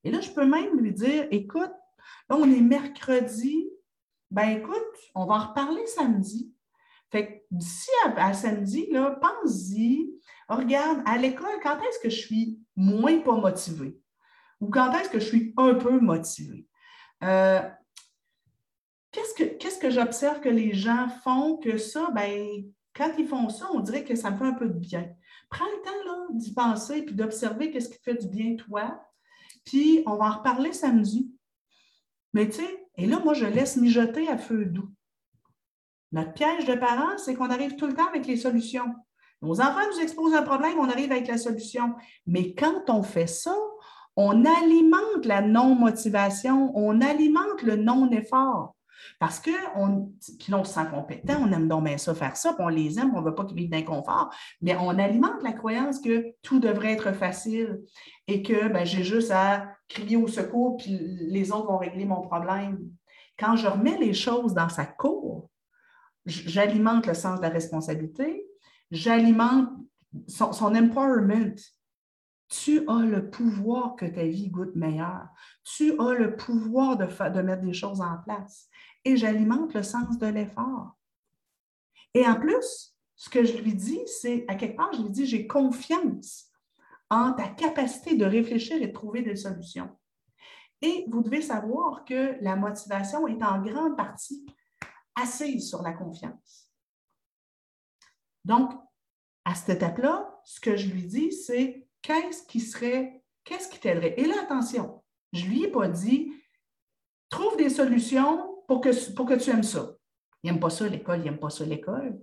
Et 0.04 0.10
là, 0.10 0.20
je 0.20 0.30
peux 0.30 0.46
même 0.46 0.78
lui 0.78 0.92
dire, 0.92 1.26
écoute, 1.30 1.72
là, 2.28 2.36
on 2.36 2.50
est 2.50 2.60
mercredi, 2.60 3.68
ben 4.30 4.48
écoute, 4.58 4.76
on 5.14 5.26
va 5.26 5.34
en 5.34 5.48
reparler 5.48 5.86
samedi. 5.86 6.54
Fait 7.10 7.26
que 7.26 7.32
d'ici 7.50 7.90
à, 8.04 8.32
samedi, 8.32 8.86
là, 8.90 9.18
pense-y, 9.20 10.10
regarde, 10.48 11.02
à 11.04 11.18
l'école, 11.18 11.58
quand 11.62 11.78
est-ce 11.80 11.98
que 11.98 12.10
je 12.10 12.20
suis 12.20 12.60
moins 12.76 13.18
pas 13.20 13.34
motivée? 13.34 13.98
Ou 14.60 14.68
quand 14.68 14.92
est-ce 14.92 15.08
que 15.08 15.18
je 15.18 15.24
suis 15.24 15.54
un 15.56 15.74
peu 15.74 15.98
motivée? 15.98 16.68
Euh, 17.24 17.60
qu'est-ce 19.10 19.78
que, 19.78 19.90
j'observe 19.90 20.40
que 20.40 20.48
les 20.48 20.72
gens 20.72 21.08
font 21.24 21.56
que 21.56 21.76
ça, 21.78 22.10
ben, 22.14 22.64
quand 22.94 23.10
ils 23.18 23.26
font 23.26 23.48
ça, 23.48 23.68
on 23.72 23.80
dirait 23.80 24.04
que 24.04 24.14
ça 24.14 24.30
me 24.30 24.36
fait 24.36 24.44
un 24.44 24.54
peu 24.54 24.68
de 24.68 24.78
bien. 24.78 25.08
Prends 25.48 25.66
le 25.66 25.82
temps 25.82 25.90
d'y 26.32 26.54
penser 26.54 27.02
puis 27.02 27.14
d'observer 27.14 27.70
qu'est-ce 27.70 27.88
qui 27.88 27.98
te 27.98 28.02
fait 28.02 28.14
du 28.14 28.28
bien, 28.28 28.56
toi. 28.56 29.00
Puis, 29.64 30.02
on 30.06 30.16
va 30.16 30.26
en 30.26 30.38
reparler 30.38 30.72
samedi. 30.72 31.30
Mais 32.32 32.48
tu 32.48 32.56
sais, 32.56 32.86
et 32.96 33.06
là, 33.06 33.20
moi, 33.20 33.34
je 33.34 33.46
laisse 33.46 33.76
mijoter 33.76 34.28
à 34.28 34.38
feu 34.38 34.64
doux. 34.64 34.90
Notre 36.12 36.32
piège 36.32 36.64
de 36.64 36.74
parents, 36.74 37.16
c'est 37.18 37.34
qu'on 37.34 37.50
arrive 37.50 37.76
tout 37.76 37.86
le 37.86 37.94
temps 37.94 38.08
avec 38.08 38.26
les 38.26 38.36
solutions. 38.36 38.94
Nos 39.42 39.60
enfants 39.60 39.88
nous 39.92 40.00
exposent 40.00 40.34
un 40.34 40.42
problème, 40.42 40.78
on 40.78 40.88
arrive 40.88 41.12
avec 41.12 41.28
la 41.28 41.38
solution. 41.38 41.94
Mais 42.26 42.54
quand 42.54 42.90
on 42.90 43.02
fait 43.02 43.26
ça, 43.26 43.54
on 44.16 44.44
alimente 44.44 45.24
la 45.24 45.40
non-motivation, 45.40 46.76
on 46.76 47.00
alimente 47.00 47.62
le 47.62 47.76
non-effort. 47.76 48.74
Parce 49.18 49.40
que 49.40 49.50
on, 49.76 50.12
puis 50.38 50.54
on 50.54 50.64
se 50.64 50.74
sent 50.74 50.86
compétent, 50.90 51.38
on 51.40 51.52
aime 51.52 51.68
donc 51.68 51.84
bien 51.84 51.98
ça, 51.98 52.14
faire 52.14 52.36
ça, 52.36 52.52
puis 52.52 52.64
on 52.64 52.68
les 52.68 52.98
aime, 52.98 53.12
on 53.14 53.20
ne 53.20 53.26
veut 53.26 53.34
pas 53.34 53.44
qu'ils 53.44 53.56
vivent 53.56 53.70
d'inconfort, 53.70 54.34
mais 54.60 54.76
on 54.76 54.98
alimente 54.98 55.42
la 55.42 55.52
croyance 55.52 56.00
que 56.00 56.34
tout 56.42 56.60
devrait 56.60 56.92
être 56.92 57.12
facile 57.12 57.80
et 58.26 58.42
que 58.42 58.68
ben, 58.68 58.84
j'ai 58.84 59.04
juste 59.04 59.30
à 59.30 59.68
crier 59.88 60.16
au 60.16 60.28
secours, 60.28 60.76
puis 60.76 60.98
les 61.00 61.52
autres 61.52 61.66
vont 61.66 61.78
régler 61.78 62.04
mon 62.04 62.20
problème. 62.20 62.78
Quand 63.38 63.56
je 63.56 63.66
remets 63.66 63.98
les 63.98 64.12
choses 64.12 64.54
dans 64.54 64.68
sa 64.68 64.84
cour, 64.84 65.50
j'alimente 66.26 67.06
le 67.06 67.14
sens 67.14 67.38
de 67.38 67.42
la 67.42 67.48
responsabilité, 67.48 68.44
j'alimente 68.90 69.70
son 70.28 70.74
empowerment. 70.74 71.54
Tu 72.50 72.84
as 72.88 73.06
le 73.06 73.30
pouvoir 73.30 73.96
que 73.96 74.04
ta 74.04 74.24
vie 74.24 74.48
goûte 74.48 74.74
meilleure. 74.74 75.28
Tu 75.64 75.92
as 76.00 76.14
le 76.14 76.36
pouvoir 76.36 76.98
de, 76.98 77.42
mettre 77.42 77.62
des 77.62 77.72
choses 77.72 78.00
en 78.00 78.18
place 78.24 78.68
et 79.04 79.16
j'alimente 79.16 79.72
le 79.72 79.82
sens 79.82 80.18
de 80.18 80.26
l'effort. 80.26 80.96
Et 82.12 82.26
en 82.26 82.34
plus, 82.34 82.96
ce 83.14 83.30
que 83.30 83.44
je 83.44 83.56
lui 83.56 83.74
dis, 83.74 84.00
c'est, 84.06 84.44
à 84.48 84.56
quelque 84.56 84.76
part, 84.76 84.92
je 84.92 85.02
lui 85.02 85.10
dis, 85.10 85.26
j'ai 85.26 85.46
confiance 85.46 86.50
en 87.08 87.32
ta 87.32 87.48
capacité 87.48 88.16
de 88.16 88.24
réfléchir 88.24 88.82
et 88.82 88.88
de 88.88 88.92
trouver 88.92 89.22
des 89.22 89.36
solutions. 89.36 89.96
Et 90.82 91.06
vous 91.08 91.22
devez 91.22 91.42
savoir 91.42 92.04
que 92.04 92.36
la 92.40 92.56
motivation 92.56 93.28
est 93.28 93.42
en 93.42 93.60
grande 93.62 93.96
partie 93.96 94.44
assise 95.14 95.68
sur 95.68 95.82
la 95.82 95.92
confiance. 95.92 96.70
Donc, 98.44 98.72
à 99.44 99.54
cette 99.54 99.76
étape-là, 99.76 100.40
ce 100.44 100.60
que 100.60 100.76
je 100.76 100.88
lui 100.88 101.04
dis, 101.04 101.32
c'est 101.32 101.86
qu'est-ce 102.02 102.46
qui 102.46 102.60
serait, 102.60 103.22
qu'est-ce 103.44 103.68
qui 103.68 103.78
t'aiderait? 103.78 104.14
Et 104.16 104.26
là, 104.26 104.34
attention, 104.42 105.02
je 105.32 105.46
lui 105.46 105.64
ai 105.64 105.68
pas 105.68 105.88
dit, 105.88 106.32
trouve 107.28 107.56
des 107.56 107.70
solutions 107.70 108.62
pour 108.66 108.80
que, 108.80 109.12
pour 109.14 109.26
que 109.26 109.34
tu 109.34 109.50
aimes 109.50 109.62
ça. 109.62 109.92
il 110.42 110.50
n'aime 110.50 110.60
pas 110.60 110.70
ça 110.70 110.88
l'école, 110.88 111.20
il 111.20 111.24
n'aime 111.24 111.38
pas 111.38 111.50
ça 111.50 111.64
l'école. 111.64 112.20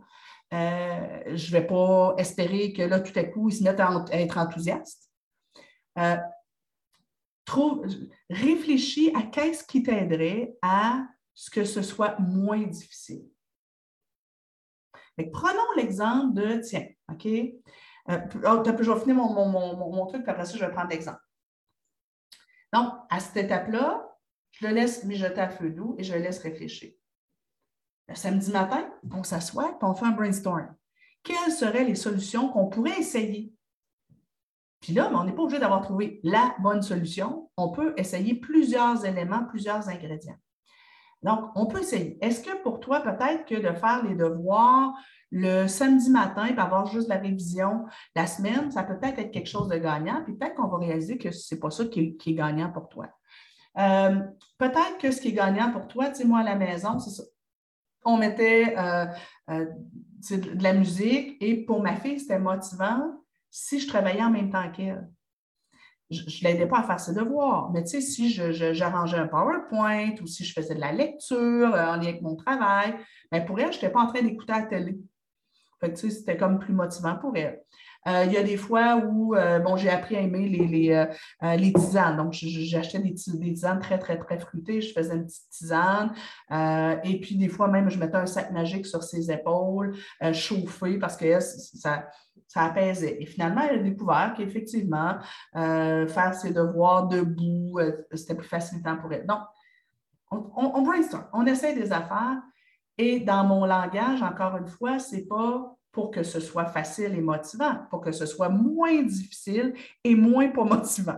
Euh, 0.53 1.35
je 1.35 1.47
ne 1.47 1.51
vais 1.51 1.67
pas 1.67 2.15
espérer 2.17 2.71
que 2.71 2.81
là, 2.81 2.99
tout 2.99 3.17
à 3.19 3.23
coup, 3.25 3.49
il 3.49 3.55
se 3.55 3.63
mette 3.63 3.79
à, 3.79 4.05
être 4.11 4.37
enthousiaste. 4.37 5.09
Euh, 5.99 6.17
réfléchis 8.29 9.11
à 9.15 9.23
qu'est-ce 9.23 9.63
qui 9.63 9.83
t'aiderait 9.83 10.55
à 10.61 11.07
ce 11.33 11.49
que 11.49 11.63
ce 11.63 11.81
soit 11.81 12.19
moins 12.19 12.61
difficile. 12.61 13.25
prenons 15.31 15.71
l'exemple 15.75 16.33
de, 16.33 16.61
tiens, 16.61 16.87
OK? 17.11 17.27
Euh, 18.09 18.19
oh, 18.45 18.63
je 18.65 18.91
vais 18.91 18.99
finir 18.99 19.15
mon, 19.15 20.05
truc, 20.05 20.23
puis 20.23 20.31
après 20.31 20.45
ça, 20.45 20.57
je 20.57 20.63
vais 20.63 20.71
prendre 20.71 20.89
l'exemple. 20.89 21.19
Donc, 22.73 22.93
à 23.09 23.19
cette 23.19 23.37
étape-là, 23.37 24.07
je 24.51 24.67
le 24.67 24.73
laisse 24.73 25.03
mijoter 25.03 25.41
à 25.41 25.49
feu 25.49 25.69
doux 25.69 25.95
et 25.97 26.03
je 26.03 26.13
le 26.13 26.19
laisse 26.19 26.39
réfléchir. 26.39 26.93
Le 28.07 28.15
samedi 28.15 28.51
matin, 28.51 28.89
on 29.11 29.23
s'assoit 29.23 29.71
et 29.71 29.85
on 29.85 29.93
fait 29.93 30.05
un 30.05 30.11
brainstorm. 30.11 30.73
Quelles 31.23 31.51
seraient 31.51 31.83
les 31.83 31.95
solutions 31.95 32.49
qu'on 32.49 32.67
pourrait 32.67 32.97
essayer? 32.97 33.53
Puis 34.79 34.93
là, 34.93 35.11
on 35.13 35.23
n'est 35.23 35.33
pas 35.33 35.41
obligé 35.41 35.59
d'avoir 35.59 35.81
trouvé 35.81 36.21
la 36.23 36.55
bonne 36.59 36.81
solution. 36.81 37.49
On 37.57 37.71
peut 37.71 37.93
essayer 37.97 38.35
plusieurs 38.35 39.05
éléments, 39.05 39.43
plusieurs 39.45 39.89
ingrédients. 39.89 40.37
Donc, 41.23 41.51
on 41.55 41.65
peut 41.65 41.79
essayer. 41.79 42.17
Est-ce 42.21 42.43
que 42.43 42.61
pour 42.61 42.79
toi, 42.79 43.01
peut-être 43.01 43.45
que 43.45 43.55
de 43.55 43.73
faire 43.75 44.03
les 44.05 44.15
devoirs 44.15 44.93
le 45.31 45.67
samedi 45.67 46.09
matin 46.09 46.45
et 46.45 46.57
avoir 46.57 46.85
juste 46.87 47.09
la 47.09 47.17
révision 47.17 47.85
la 48.15 48.27
semaine, 48.27 48.71
ça 48.71 48.83
peut 48.83 48.97
peut-être 48.97 49.19
être 49.19 49.31
quelque 49.31 49.49
chose 49.49 49.67
de 49.67 49.77
gagnant, 49.77 50.23
puis 50.23 50.35
peut-être 50.35 50.55
qu'on 50.55 50.67
va 50.67 50.77
réaliser 50.77 51.17
que 51.17 51.31
ce 51.31 51.53
n'est 51.53 51.59
pas 51.59 51.69
ça 51.69 51.85
qui 51.85 52.17
est, 52.25 52.33
gagnant 52.33 52.71
pour 52.71 52.87
toi. 52.87 53.07
Euh, 53.77 54.19
peut-être 54.57 54.97
que 54.99 55.11
ce 55.11 55.21
qui 55.21 55.29
est 55.29 55.33
gagnant 55.33 55.71
pour 55.71 55.87
toi, 55.87 56.09
tu 56.09 56.15
sais, 56.15 56.25
moi 56.25 56.39
à 56.39 56.43
la 56.43 56.55
maison, 56.55 56.99
c'est 56.99 57.09
ça. 57.09 57.23
On 58.05 58.17
mettait 58.17 58.73
euh, 58.77 59.05
euh, 59.49 59.65
de 60.31 60.63
la 60.63 60.73
musique 60.73 61.35
et 61.41 61.65
pour 61.65 61.81
ma 61.81 61.95
fille, 61.95 62.19
c'était 62.19 62.39
motivant 62.39 63.01
si 63.49 63.79
je 63.79 63.87
travaillais 63.87 64.23
en 64.23 64.29
même 64.29 64.49
temps 64.49 64.71
qu'elle 64.71 65.09
je 66.09 66.21
ne 66.21 66.43
l'aidais 66.43 66.67
pas 66.67 66.79
à 66.79 66.83
faire 66.83 66.99
ses 66.99 67.13
devoirs. 67.13 67.69
Mais 67.71 67.83
tu 67.83 67.89
sais, 67.89 68.01
si 68.01 68.29
j'arrangeais 68.29 69.17
un 69.17 69.27
PowerPoint 69.27 70.15
ou 70.21 70.27
si 70.27 70.45
je 70.45 70.53
faisais 70.53 70.75
de 70.75 70.79
la 70.79 70.91
lecture 70.91 71.73
euh, 71.73 71.87
en 71.87 71.95
lien 71.97 72.09
avec 72.09 72.21
mon 72.21 72.35
travail, 72.35 72.95
bien 73.31 73.41
pour 73.41 73.59
elle, 73.59 73.71
je 73.71 73.77
n'étais 73.77 73.89
pas 73.89 74.01
en 74.01 74.07
train 74.07 74.21
d'écouter 74.21 74.53
la 74.53 74.63
télé. 74.63 74.97
Fait 75.79 75.93
tu 75.93 75.97
sais, 75.97 76.09
c'était 76.09 76.37
comme 76.37 76.59
plus 76.59 76.73
motivant 76.73 77.15
pour 77.15 77.35
elle. 77.35 77.61
Euh, 78.07 78.23
il 78.25 78.31
y 78.31 78.37
a 78.37 78.43
des 78.43 78.57
fois 78.57 78.97
où 78.97 79.35
euh, 79.35 79.59
bon, 79.59 79.77
j'ai 79.77 79.89
appris 79.89 80.15
à 80.15 80.21
aimer 80.21 80.47
les, 80.47 80.67
les, 80.67 81.05
les 81.57 81.73
tisanes. 81.73 82.17
Donc, 82.17 82.33
j'achetais 82.33 82.99
des, 82.99 83.13
tisanes 83.13 83.79
très, 83.79 83.99
très, 83.99 84.17
très 84.17 84.39
fruitées. 84.39 84.81
Je 84.81 84.93
faisais 84.93 85.15
une 85.15 85.25
petite 85.25 85.49
tisane. 85.49 86.13
et 87.03 87.19
puis, 87.19 87.35
des 87.37 87.49
fois, 87.49 87.67
même, 87.67 87.89
je 87.89 87.99
mettais 87.99 88.17
un 88.17 88.25
sac 88.25 88.51
magique 88.51 88.85
sur 88.85 89.03
ses 89.03 89.31
épaules, 89.31 89.95
chauffé, 90.33 90.97
parce 90.97 91.17
que 91.17 91.39
ça, 91.39 92.05
ça 92.47 92.63
apaisait. 92.63 93.21
Et 93.21 93.25
finalement, 93.25 93.61
elle 93.69 93.79
a 93.79 93.83
découvert 93.83 94.33
qu'effectivement, 94.35 95.17
euh, 95.55 96.07
faire 96.07 96.33
ses 96.33 96.51
devoirs 96.51 97.07
debout, 97.07 97.79
euh, 97.79 97.91
c'était 98.13 98.35
plus 98.35 98.47
facilitant 98.47 98.97
pour 98.97 99.11
elle. 99.11 99.25
Donc, 99.25 99.41
on, 100.31 100.51
on, 100.55 100.81
brainstorm, 100.81 101.25
on 101.33 101.45
essaie 101.45 101.73
des 101.73 101.91
affaires. 101.91 102.41
Et 102.97 103.19
dans 103.19 103.43
mon 103.43 103.65
langage, 103.65 104.21
encore 104.21 104.57
une 104.57 104.67
fois, 104.67 104.99
ce 104.99 105.15
n'est 105.15 105.25
pas 105.25 105.76
pour 105.97 106.11
que 106.11 106.21
ce 106.21 106.39
soit 106.39 106.67
facile 106.67 107.15
et 107.15 107.21
motivant, 107.21 107.87
pour 107.89 108.01
que 108.01 108.11
ce 108.11 108.27
soit 108.27 108.49
moins 108.49 109.01
difficile 109.01 109.73
et 110.03 110.13
moins 110.13 110.47
pas 110.49 110.63
motivant. 110.63 111.17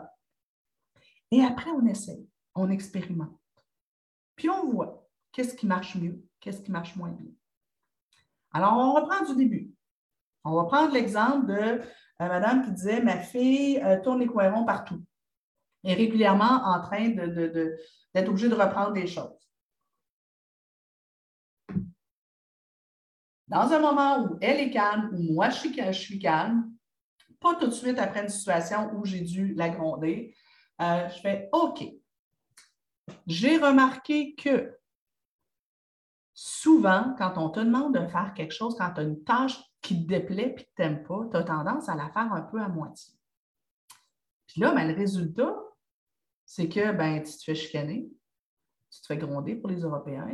Et 1.32 1.44
après, 1.44 1.70
on 1.72 1.86
essaie, 1.86 2.26
on 2.56 2.70
expérimente. 2.72 3.38
Puis 4.38 4.50
on 4.50 4.72
voit 4.72 5.06
qu'est-ce 5.34 5.54
qui 5.54 5.68
marche 5.68 5.98
mieux, 5.98 6.24
qu'est-ce 6.40 6.62
qui 6.62 6.72
marche 6.72 6.96
moins 6.96 7.10
bien. 7.10 7.30
Alors, 8.54 8.78
on 8.78 8.94
reprend 8.94 9.26
du 9.26 9.36
début. 9.36 9.70
On 10.46 10.56
va 10.56 10.64
prendre 10.64 10.94
l'exemple 10.94 11.48
de 11.48 11.54
euh, 11.62 11.82
madame 12.20 12.64
qui 12.64 12.72
disait 12.72 13.02
Ma 13.02 13.18
fille 13.18 13.82
euh, 13.84 14.00
tourne 14.02 14.22
les 14.22 14.28
coirons 14.28 14.64
partout 14.64 15.04
et 15.84 15.94
régulièrement 15.94 16.64
en 16.64 16.80
train 16.80 17.10
d'être 17.10 18.30
obligée 18.30 18.48
de 18.48 18.56
reprendre 18.56 18.94
des 18.94 19.08
choses. 19.08 19.49
Dans 23.50 23.74
un 23.74 23.80
moment 23.80 24.24
où 24.24 24.38
elle 24.42 24.60
est 24.60 24.70
calme, 24.70 25.10
où 25.12 25.34
moi 25.34 25.50
je 25.50 25.92
suis, 25.92 26.20
calme, 26.20 26.72
pas 27.40 27.56
tout 27.56 27.68
de 27.68 27.72
suite 27.72 27.98
après 27.98 28.22
une 28.22 28.30
situation 28.30 28.92
où 28.94 29.06
j'ai 29.06 29.22
dû 29.22 29.56
la 29.56 29.70
gronder, 29.70 30.36
euh, 30.82 31.10
je 31.10 31.20
fais 31.20 31.50
OK. 31.52 31.84
J'ai 33.26 33.58
remarqué 33.58 34.36
que 34.36 34.78
souvent, 36.36 37.16
quand 37.18 37.38
on 37.38 37.50
te 37.50 37.60
demande 37.60 37.96
de 37.96 38.08
faire 38.08 38.34
quelque 38.36 38.54
chose, 38.54 38.76
quand 38.78 38.94
tu 38.94 39.02
as 39.02 39.04
une 39.04 39.24
tâche 39.24 39.60
qui 39.82 40.04
te 40.04 40.08
déplaît 40.08 40.50
et 40.50 40.56
que 40.56 40.62
tu 40.62 40.68
n'aimes 40.78 41.04
pas, 41.04 41.28
tu 41.32 41.38
as 41.38 41.44
tendance 41.44 41.90
à 41.90 41.96
la 41.96 42.10
faire 42.12 42.32
un 42.32 42.42
peu 42.42 42.62
à 42.62 42.68
moitié. 42.68 43.16
Puis 44.46 44.62
là, 44.62 44.74
ben, 44.74 44.88
le 44.88 44.94
résultat, 44.94 45.56
c'est 46.46 46.70
que 46.70 46.92
ben, 46.92 47.24
tu 47.24 47.32
te 47.32 47.44
fais 47.44 47.56
chicaner, 47.56 48.12
tu 48.92 49.02
te 49.02 49.08
fais 49.08 49.18
gronder 49.18 49.56
pour 49.56 49.70
les 49.70 49.82
Européens, 49.82 50.28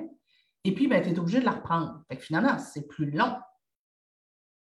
et 0.65 0.73
puis 0.73 0.87
ben, 0.87 1.01
tu 1.01 1.09
es 1.09 1.19
obligé 1.19 1.39
de 1.39 1.45
la 1.45 1.51
reprendre. 1.51 2.03
Fait 2.07 2.17
que 2.17 2.23
finalement, 2.23 2.57
c'est 2.57 2.87
plus 2.87 3.11
long. 3.11 3.37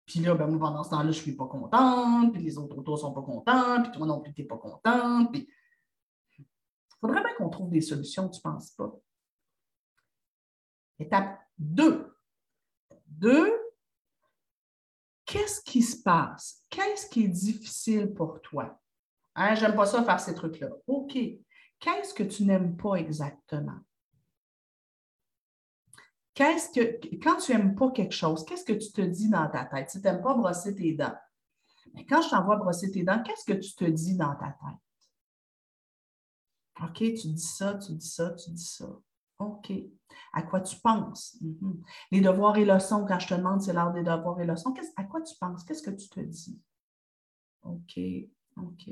Puis 0.07 0.21
là, 0.21 0.35
ben, 0.35 0.47
moi, 0.47 0.71
pendant 0.71 0.85
ce 0.85 0.91
temps-là, 0.91 1.11
je 1.11 1.19
ne 1.19 1.23
suis 1.23 1.37
pas 1.37 1.47
contente, 1.47 2.33
puis 2.33 2.43
les 2.43 2.57
autres 2.57 2.79
autour 2.79 2.95
ne 2.95 3.01
sont 3.01 3.13
pas 3.13 3.23
contents, 3.23 3.83
puis 3.83 3.93
toi 3.93 4.07
non 4.07 4.21
plus, 4.21 4.33
tu 4.33 4.43
n'es 4.43 4.47
pas 4.47 4.57
contente. 4.57 5.37
Il 5.37 6.47
faudrait 7.01 7.23
bien 7.23 7.35
qu'on 7.37 7.49
trouve 7.49 7.71
des 7.71 7.81
solutions, 7.81 8.29
tu 8.29 8.39
ne 8.39 8.53
penses 8.53 8.71
pas? 8.71 8.93
Étape 11.01 11.41
2. 11.59 12.15
2, 13.07 13.53
qu'est-ce 15.25 15.61
qui 15.63 15.83
se 15.83 16.03
passe? 16.03 16.63
Qu'est-ce 16.71 17.09
qui 17.09 17.25
est 17.25 17.29
difficile 17.29 18.15
pour 18.15 18.41
toi? 18.41 18.81
Hein, 19.35 19.55
J'aime 19.57 19.75
pas 19.75 19.87
ça 19.87 20.05
faire 20.05 20.21
ces 20.21 20.35
trucs-là. 20.35 20.69
OK. 20.87 21.19
Qu'est-ce 21.81 22.15
que 22.15 22.23
tu 22.23 22.45
n'aimes 22.45 22.77
pas 22.77 22.95
exactement? 22.95 23.81
Qu'est-ce 26.35 26.71
que, 26.71 27.19
quand 27.23 27.37
tu 27.37 27.53
n'aimes 27.53 27.75
pas 27.75 27.91
quelque 27.91 28.15
chose, 28.15 28.45
qu'est-ce 28.45 28.65
que 28.65 28.73
tu 28.73 28.93
te 28.93 29.01
dis 29.01 29.29
dans 29.29 29.49
ta 29.49 29.65
tête? 29.65 29.91
Si 29.91 30.01
tu 30.01 30.07
n'aimes 30.07 30.23
pas 30.23 30.35
brosser 30.35 30.75
tes 30.75 30.93
dents, 30.93 31.17
mais 31.95 32.07
quand 32.07 32.23
je 32.23 32.31
t'envoie 32.31 32.57
brosser 32.57 32.91
tes 32.91 33.03
dents, 33.03 33.23
qu'est-ce 33.23 33.45
que 33.45 33.59
tu 33.59 33.75
te 33.75 33.85
dis 33.85 34.17
dans 34.17 34.35
ta 34.37 34.47
tête? 34.47 34.81
OK, 36.83 36.99
tu 36.99 37.29
dis 37.29 37.39
ça, 37.39 37.75
tu 37.75 37.93
dis 37.93 38.09
ça, 38.09 38.31
tu 38.31 38.51
dis 38.51 38.65
ça. 38.65 38.89
OK. 39.39 39.73
À 40.33 40.43
quoi 40.43 40.61
tu 40.61 40.77
penses? 40.77 41.37
Mhm. 41.41 41.83
Les 42.11 42.21
devoirs 42.21 42.57
et 42.57 42.65
leçons, 42.65 43.05
quand 43.07 43.19
je 43.19 43.29
te 43.29 43.35
demande 43.35 43.61
c'est 43.61 43.73
l'heure 43.73 43.93
des 43.93 44.03
devoirs 44.03 44.41
et 44.41 44.47
leçons, 44.47 44.75
à 44.97 45.05
quoi 45.05 45.21
tu 45.23 45.35
penses? 45.39 45.65
Qu'est-ce 45.65 45.83
que 45.83 45.91
tu 45.91 46.09
te 46.09 46.21
dis? 46.21 46.61
OK, 47.63 48.01
OK. 48.57 48.89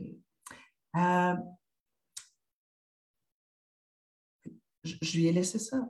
Euh, 0.97 1.37
je, 4.85 5.17
lui 5.17 5.27
ai 5.27 5.33
laissé 5.33 5.59
ça. 5.59 5.89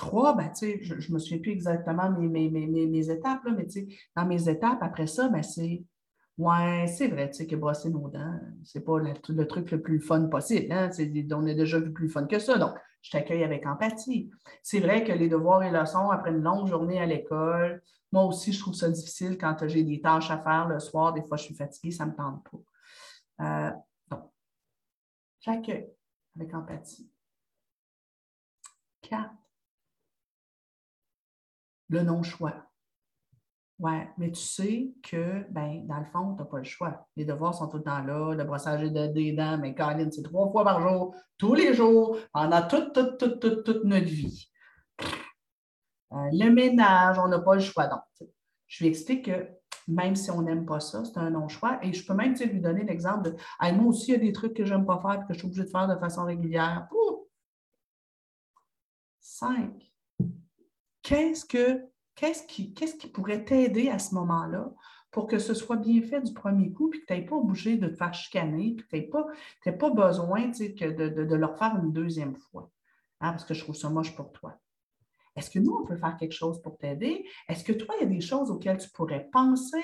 Trois, 0.00 0.34
ben, 0.34 0.50
je 0.54 0.94
ne 0.94 1.14
me 1.14 1.18
souviens 1.18 1.40
plus 1.40 1.50
exactement 1.50 2.10
mes, 2.10 2.48
mes, 2.48 3.10
étapes, 3.10 3.42
mais 3.54 3.66
dans 4.16 4.24
mes 4.24 4.48
étapes, 4.48 4.78
après 4.80 5.06
ça, 5.06 5.28
ben, 5.28 5.42
c'est 5.42 5.84
oui, 6.38 6.88
c'est 6.88 7.08
vrai, 7.08 7.28
tu 7.28 7.36
sais, 7.36 7.46
que 7.46 7.54
brosser 7.54 7.90
nos 7.90 8.08
dents, 8.08 8.40
c'est 8.64 8.82
pas 8.82 8.98
le, 8.98 9.12
truc 9.46 9.70
le 9.70 9.82
plus 9.82 10.00
fun 10.00 10.24
possible. 10.28 10.72
Hein? 10.72 10.88
On 11.32 11.46
a 11.46 11.52
déjà 11.52 11.78
vu 11.78 11.92
plus 11.92 12.08
fun 12.08 12.24
que 12.24 12.38
ça. 12.38 12.56
Donc, 12.56 12.72
je 13.02 13.10
t'accueille 13.10 13.44
avec 13.44 13.66
empathie. 13.66 14.30
C'est 14.62 14.80
vrai 14.80 15.04
que 15.04 15.12
les 15.12 15.28
devoirs 15.28 15.62
et 15.64 15.70
leçons 15.70 16.08
après 16.08 16.30
une 16.30 16.42
longue 16.42 16.66
journée 16.66 16.98
à 16.98 17.04
l'école, 17.04 17.82
moi 18.10 18.24
aussi, 18.24 18.54
je 18.54 18.60
trouve 18.60 18.72
ça 18.72 18.88
difficile 18.88 19.36
quand 19.36 19.68
j'ai 19.68 19.84
des 19.84 20.00
tâches 20.00 20.30
à 20.30 20.38
faire 20.38 20.66
le 20.66 20.78
soir. 20.78 21.12
Des 21.12 21.22
fois, 21.24 21.36
je 21.36 21.42
suis 21.42 21.54
fatiguée, 21.54 21.90
ça 21.90 22.06
ne 22.06 22.12
me 22.12 22.16
tente 22.16 22.42
pas. 22.50 23.44
Euh, 23.44 23.70
donc, 24.10 24.30
j'accueille 25.42 25.90
avec 26.34 26.54
empathie. 26.54 27.10
Quatre. 29.02 29.34
Le 31.90 32.02
non-choix. 32.02 32.54
Oui, 33.80 33.92
mais 34.18 34.30
tu 34.30 34.40
sais 34.40 34.92
que, 35.02 35.44
ben, 35.50 35.86
dans 35.86 35.98
le 35.98 36.04
fond, 36.04 36.34
tu 36.34 36.42
n'as 36.42 36.48
pas 36.48 36.58
le 36.58 36.64
choix. 36.64 37.06
Les 37.16 37.24
devoirs 37.24 37.54
sont 37.54 37.66
tout 37.66 37.78
le 37.78 37.82
temps 37.82 38.02
là, 38.02 38.34
le 38.34 38.44
brossage 38.44 38.82
des 38.82 39.32
dents, 39.32 39.58
mais 39.58 39.74
Caroline, 39.74 40.12
c'est 40.12 40.22
trois 40.22 40.50
fois 40.50 40.64
par 40.64 40.86
jour, 40.86 41.14
tous 41.38 41.54
les 41.54 41.72
jours, 41.72 42.18
pendant 42.32 42.66
toute, 42.68 42.92
toute, 42.92 43.18
toute, 43.18 43.40
toute, 43.40 43.64
toute 43.64 43.84
notre 43.84 44.06
vie. 44.06 44.50
Euh, 46.12 46.28
le 46.32 46.50
ménage, 46.50 47.18
on 47.18 47.28
n'a 47.28 47.38
pas 47.38 47.54
le 47.54 47.60
choix. 47.60 47.86
Donc, 47.86 48.02
je 48.66 48.84
lui 48.84 48.90
explique 48.90 49.26
que 49.26 49.48
même 49.88 50.14
si 50.14 50.30
on 50.30 50.42
n'aime 50.42 50.66
pas 50.66 50.80
ça, 50.80 51.04
c'est 51.04 51.18
un 51.18 51.30
non-choix. 51.30 51.78
Et 51.82 51.92
je 51.92 52.06
peux 52.06 52.14
même 52.14 52.34
lui 52.34 52.60
donner 52.60 52.84
l'exemple 52.84 53.30
de 53.30 53.36
moi 53.72 53.86
aussi, 53.86 54.10
il 54.10 54.14
y 54.14 54.16
a 54.16 54.18
des 54.18 54.32
trucs 54.32 54.54
que 54.54 54.64
je 54.64 54.74
n'aime 54.74 54.86
pas 54.86 55.00
faire 55.00 55.22
et 55.22 55.26
que 55.26 55.32
je 55.32 55.38
suis 55.38 55.46
obligée 55.46 55.64
de 55.64 55.70
faire 55.70 55.88
de 55.88 55.96
façon 55.96 56.24
régulière. 56.24 56.86
Cinq. 59.20 59.89
Qu'est-ce 61.10 61.44
que 61.44 61.90
Qu'est-ce 62.14 62.44
qui, 62.96 63.08
pourrait 63.08 63.44
t'aider 63.44 63.88
à 63.88 63.98
ce 63.98 64.14
moment-là 64.14 64.70
pour 65.10 65.26
que 65.26 65.40
ce 65.40 65.54
soit 65.54 65.76
bien 65.76 66.02
fait 66.02 66.20
du 66.20 66.32
premier 66.32 66.70
coup, 66.70 66.88
puis 66.88 67.00
que 67.00 67.06
tu 67.06 67.12
n'aies 67.14 67.24
pas 67.24 67.34
obligé 67.34 67.76
de 67.78 67.88
te 67.88 67.96
faire 67.96 68.14
chicaner, 68.14 68.76
puis 68.76 68.86
que 68.86 68.90
tu 68.90 69.68
n'aies 69.70 69.76
pas, 69.76 69.90
besoin 69.90 70.52
que 70.52 70.90
de, 70.90 71.08
de, 71.08 71.34
le 71.34 71.46
refaire 71.46 71.76
une 71.82 71.92
deuxième 71.92 72.36
fois. 72.36 72.70
hein, 73.20 73.32
parce 73.32 73.44
que 73.44 73.54
je 73.54 73.64
trouve 73.64 73.74
ça 73.74 73.90
moche 73.90 74.14
pour 74.14 74.30
toi. 74.30 74.54
Est-ce 75.34 75.50
que 75.50 75.58
nous, 75.58 75.72
on 75.72 75.84
peut 75.84 75.96
faire 75.96 76.16
quelque 76.16 76.34
chose 76.34 76.62
pour 76.62 76.78
t'aider? 76.78 77.26
Est-ce 77.48 77.64
que 77.64 77.72
toi, 77.72 77.92
il 77.98 78.04
y 78.04 78.06
a 78.06 78.14
des 78.14 78.20
choses 78.20 78.50
auxquelles 78.50 78.78
tu 78.78 78.90
pourrais 78.90 79.28
penser? 79.32 79.82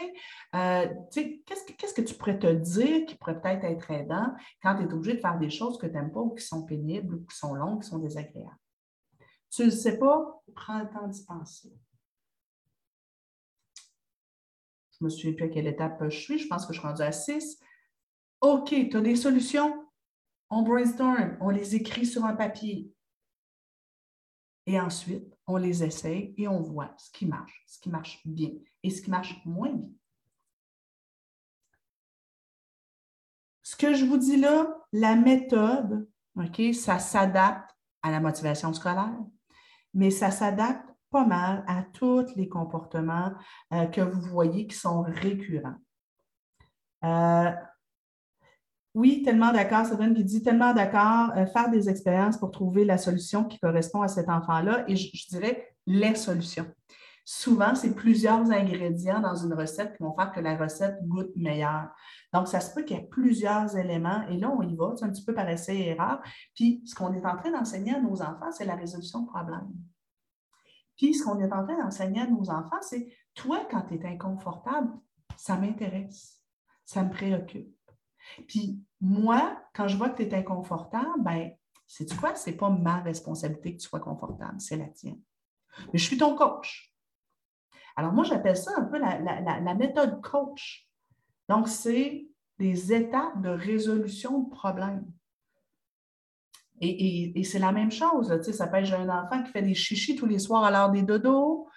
Euh, 0.54 0.86
qu'est-ce, 1.12 1.64
que, 1.64 1.72
qu'est-ce 1.72 1.94
que 1.94 2.02
tu 2.02 2.14
pourrais 2.14 2.38
te 2.38 2.52
dire 2.52 3.04
qui 3.06 3.16
pourrait 3.16 3.40
peut-être 3.40 3.64
être 3.64 3.90
aidant 3.90 4.32
quand 4.62 4.76
tu 4.76 4.82
es 4.82 4.92
obligé 4.92 5.16
de 5.16 5.20
faire 5.20 5.38
des 5.38 5.50
choses 5.50 5.78
que 5.78 5.86
tu 5.86 5.94
n'aimes 5.94 6.12
pas 6.12 6.20
ou 6.20 6.34
qui 6.34 6.44
sont 6.44 6.64
pénibles 6.64 7.16
ou 7.16 7.26
qui 7.26 7.36
sont 7.36 7.54
longues, 7.54 7.82
qui 7.82 7.88
sont 7.88 7.98
désagréables? 7.98 8.54
Tu 9.56 9.62
ne 9.62 9.68
le 9.68 9.72
sais 9.72 9.98
pas, 9.98 10.42
prends 10.54 10.80
le 10.80 10.90
temps 10.90 11.08
d'y 11.08 11.24
penser. 11.24 11.72
Je 14.92 15.02
me 15.02 15.08
souviens 15.08 15.32
plus 15.32 15.46
à 15.46 15.48
quelle 15.48 15.66
étape 15.66 15.98
je 16.10 16.18
suis. 16.18 16.38
Je 16.38 16.46
pense 16.46 16.66
que 16.66 16.74
je 16.74 16.78
suis 16.78 16.86
rendue 16.86 17.00
à 17.00 17.10
6. 17.10 17.58
OK, 18.42 18.68
tu 18.68 18.94
as 18.94 19.00
des 19.00 19.16
solutions? 19.16 19.88
On 20.50 20.60
brainstorm, 20.60 21.38
on 21.40 21.48
les 21.48 21.74
écrit 21.74 22.04
sur 22.04 22.26
un 22.26 22.36
papier. 22.36 22.92
Et 24.66 24.78
ensuite, 24.78 25.34
on 25.46 25.56
les 25.56 25.82
essaye 25.82 26.34
et 26.36 26.48
on 26.48 26.60
voit 26.60 26.94
ce 26.98 27.10
qui 27.10 27.24
marche, 27.24 27.64
ce 27.66 27.78
qui 27.78 27.88
marche 27.88 28.20
bien 28.26 28.50
et 28.82 28.90
ce 28.90 29.00
qui 29.00 29.10
marche 29.10 29.40
moins 29.46 29.72
bien. 29.72 29.88
Ce 33.62 33.74
que 33.74 33.94
je 33.94 34.04
vous 34.04 34.18
dis 34.18 34.36
là, 34.36 34.86
la 34.92 35.16
méthode, 35.16 36.10
OK, 36.36 36.60
ça 36.74 36.98
s'adapte 36.98 37.74
à 38.02 38.10
la 38.10 38.20
motivation 38.20 38.74
scolaire, 38.74 39.18
mais 39.96 40.10
ça 40.10 40.30
s'adapte 40.30 40.86
pas 41.10 41.24
mal 41.24 41.64
à 41.66 41.82
tous 41.94 42.26
les 42.36 42.48
comportements 42.48 43.32
euh, 43.72 43.86
que 43.86 44.02
vous 44.02 44.20
voyez 44.20 44.66
qui 44.66 44.76
sont 44.76 45.02
récurrents. 45.02 45.76
Euh, 47.04 47.50
oui, 48.94 49.22
tellement 49.22 49.52
d'accord. 49.52 49.86
Sabine 49.86 50.14
qui 50.14 50.24
dit 50.24 50.42
tellement 50.42 50.74
d'accord, 50.74 51.30
euh, 51.36 51.46
faire 51.46 51.70
des 51.70 51.88
expériences 51.88 52.36
pour 52.36 52.50
trouver 52.50 52.84
la 52.84 52.98
solution 52.98 53.44
qui 53.44 53.58
correspond 53.58 54.02
à 54.02 54.08
cet 54.08 54.28
enfant-là. 54.28 54.84
Et 54.86 54.96
je, 54.96 55.28
dirais 55.28 55.74
les 55.86 56.14
solutions. 56.14 56.66
Souvent, 57.28 57.74
c'est 57.74 57.92
plusieurs 57.92 58.52
ingrédients 58.52 59.18
dans 59.18 59.34
une 59.34 59.52
recette 59.52 59.96
qui 59.96 60.04
vont 60.04 60.14
faire 60.14 60.30
que 60.30 60.38
la 60.38 60.56
recette 60.56 61.04
goûte 61.08 61.34
meilleure. 61.34 61.88
Donc, 62.32 62.46
ça 62.46 62.60
se 62.60 62.72
peut 62.72 62.84
qu'il 62.84 62.96
y 62.96 63.00
ait 63.00 63.08
plusieurs 63.08 63.76
éléments 63.76 64.22
et 64.28 64.36
là, 64.36 64.48
on 64.56 64.62
y 64.62 64.76
va, 64.76 64.92
c'est 64.94 65.04
un 65.04 65.10
petit 65.10 65.24
peu 65.24 65.34
par 65.34 65.48
essai 65.48 65.76
et 65.76 65.88
erreur. 65.88 66.22
Puis, 66.54 66.84
ce 66.86 66.94
qu'on 66.94 67.12
est 67.12 67.26
en 67.26 67.36
train 67.36 67.50
d'enseigner 67.50 67.96
à 67.96 68.00
nos 68.00 68.22
enfants, 68.22 68.52
c'est 68.52 68.64
la 68.64 68.76
résolution 68.76 69.22
de 69.22 69.26
problèmes. 69.26 69.74
Puis, 70.96 71.14
ce 71.14 71.24
qu'on 71.24 71.40
est 71.40 71.52
en 71.52 71.66
train 71.66 71.82
d'enseigner 71.82 72.20
à 72.20 72.28
nos 72.28 72.48
enfants, 72.48 72.80
c'est 72.80 73.12
toi, 73.34 73.66
quand 73.68 73.82
tu 73.82 73.94
es 73.96 74.06
inconfortable, 74.06 74.92
ça 75.36 75.56
m'intéresse, 75.56 76.40
ça 76.84 77.02
me 77.02 77.10
préoccupe. 77.10 77.74
Puis 78.46 78.84
moi, 79.00 79.60
quand 79.74 79.88
je 79.88 79.96
vois 79.96 80.10
que 80.10 80.22
tu 80.22 80.28
es 80.28 80.34
inconfortable, 80.34 81.10
ben, 81.18 81.50
c'est 81.88 82.16
quoi? 82.16 82.36
Ce 82.36 82.50
n'est 82.50 82.56
pas 82.56 82.70
ma 82.70 83.00
responsabilité 83.00 83.74
que 83.74 83.82
tu 83.82 83.88
sois 83.88 84.00
confortable, 84.00 84.60
c'est 84.60 84.76
la 84.76 84.86
tienne. 84.86 85.20
Mais 85.92 85.98
je 85.98 86.04
suis 86.04 86.18
ton 86.18 86.36
coach. 86.36 86.95
Alors, 87.96 88.12
moi, 88.12 88.24
j'appelle 88.24 88.56
ça 88.56 88.72
un 88.76 88.84
peu 88.84 88.98
la, 88.98 89.74
méthode 89.74 90.20
coach. 90.22 90.86
Donc, 91.48 91.68
c'est 91.68 92.26
des 92.58 92.92
étapes 92.92 93.40
de 93.40 93.50
résolution 93.50 94.40
de 94.40 94.50
problèmes. 94.50 95.04
Et, 96.80 97.42
c'est 97.44 97.58
la 97.58 97.72
même 97.72 97.90
chose. 97.90 98.34
Tu 98.38 98.44
sais, 98.44 98.52
ça 98.52 98.66
peut 98.66 98.76
être 98.76 98.92
un 98.92 99.08
enfant 99.08 99.42
qui 99.42 99.50
fait 99.50 99.62
des 99.62 99.74
chichis 99.74 100.14
tous 100.14 100.26
les 100.26 100.38
soirs 100.38 100.64
à 100.64 100.70
l'heure 100.70 100.90
des 100.90 101.02
dodos, 101.02 101.68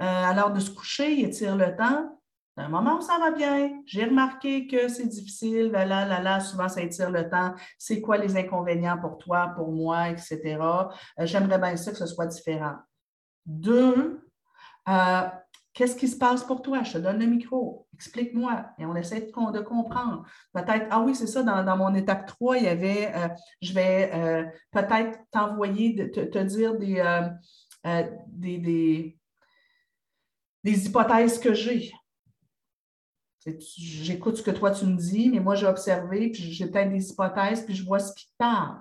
euh, 0.00 0.04
à 0.04 0.34
l'heure 0.34 0.52
de 0.52 0.60
se 0.60 0.70
coucher, 0.70 1.12
il 1.12 1.30
tire 1.30 1.56
le 1.56 1.76
temps 1.76 2.16
un 2.62 2.68
moment 2.68 2.96
où 2.96 3.00
ça 3.00 3.18
va 3.18 3.30
bien, 3.30 3.82
j'ai 3.84 4.04
remarqué 4.04 4.66
que 4.66 4.88
c'est 4.88 5.06
difficile, 5.06 5.70
là, 5.70 5.84
là, 5.84 6.20
là, 6.20 6.40
souvent 6.40 6.68
ça 6.68 6.80
étire 6.80 7.10
le 7.10 7.28
temps. 7.28 7.54
C'est 7.78 8.00
quoi 8.00 8.16
les 8.16 8.36
inconvénients 8.36 8.98
pour 8.98 9.18
toi, 9.18 9.52
pour 9.54 9.70
moi, 9.72 10.08
etc. 10.08 10.40
Euh, 11.18 11.26
j'aimerais 11.26 11.58
bien 11.58 11.76
ça 11.76 11.90
que 11.90 11.98
ce 11.98 12.06
soit 12.06 12.26
différent. 12.26 12.76
Deux, 13.44 14.22
euh, 14.88 15.20
qu'est-ce 15.76 15.94
qui 15.94 16.08
se 16.08 16.16
passe 16.16 16.42
pour 16.42 16.62
toi? 16.62 16.82
Je 16.82 16.94
te 16.94 16.98
donne 16.98 17.18
le 17.18 17.26
micro, 17.26 17.86
explique-moi. 17.94 18.66
Et 18.78 18.86
on 18.86 18.96
essaie 18.96 19.20
de, 19.20 19.60
comprendre. 19.60 20.24
Peut-être, 20.54 20.86
ah 20.90 21.00
oui, 21.00 21.14
c'est 21.14 21.26
ça, 21.26 21.42
dans, 21.42 21.76
mon 21.76 21.94
étape 21.94 22.26
3, 22.26 22.56
il 22.56 22.64
y 22.64 22.68
avait, 22.68 23.14
euh, 23.14 23.28
je 23.60 23.74
vais 23.74 24.50
peut-être 24.72 25.18
t'envoyer, 25.30 26.10
te, 26.10 26.20
te, 26.20 26.38
dire 26.38 26.76
des, 26.78 27.04
des, 27.84 28.58
des, 28.58 29.18
des 30.64 30.86
hypothèses 30.86 31.38
que 31.38 31.52
j'ai. 31.52 31.92
J'écoute 33.76 34.38
ce 34.38 34.42
que 34.42 34.50
toi 34.50 34.70
tu 34.72 34.86
me 34.86 34.96
dis, 34.96 35.28
mais 35.30 35.40
moi 35.40 35.54
j'ai 35.54 35.66
observé, 35.66 36.30
puis 36.30 36.52
j'ai 36.52 36.66
peut-être 36.66 36.90
des 36.90 37.10
hypothèses, 37.10 37.64
puis 37.64 37.76
je 37.76 37.84
vois 37.84 38.00
ce 38.00 38.12
qui 38.14 38.26
te 38.26 38.32
parle. 38.38 38.80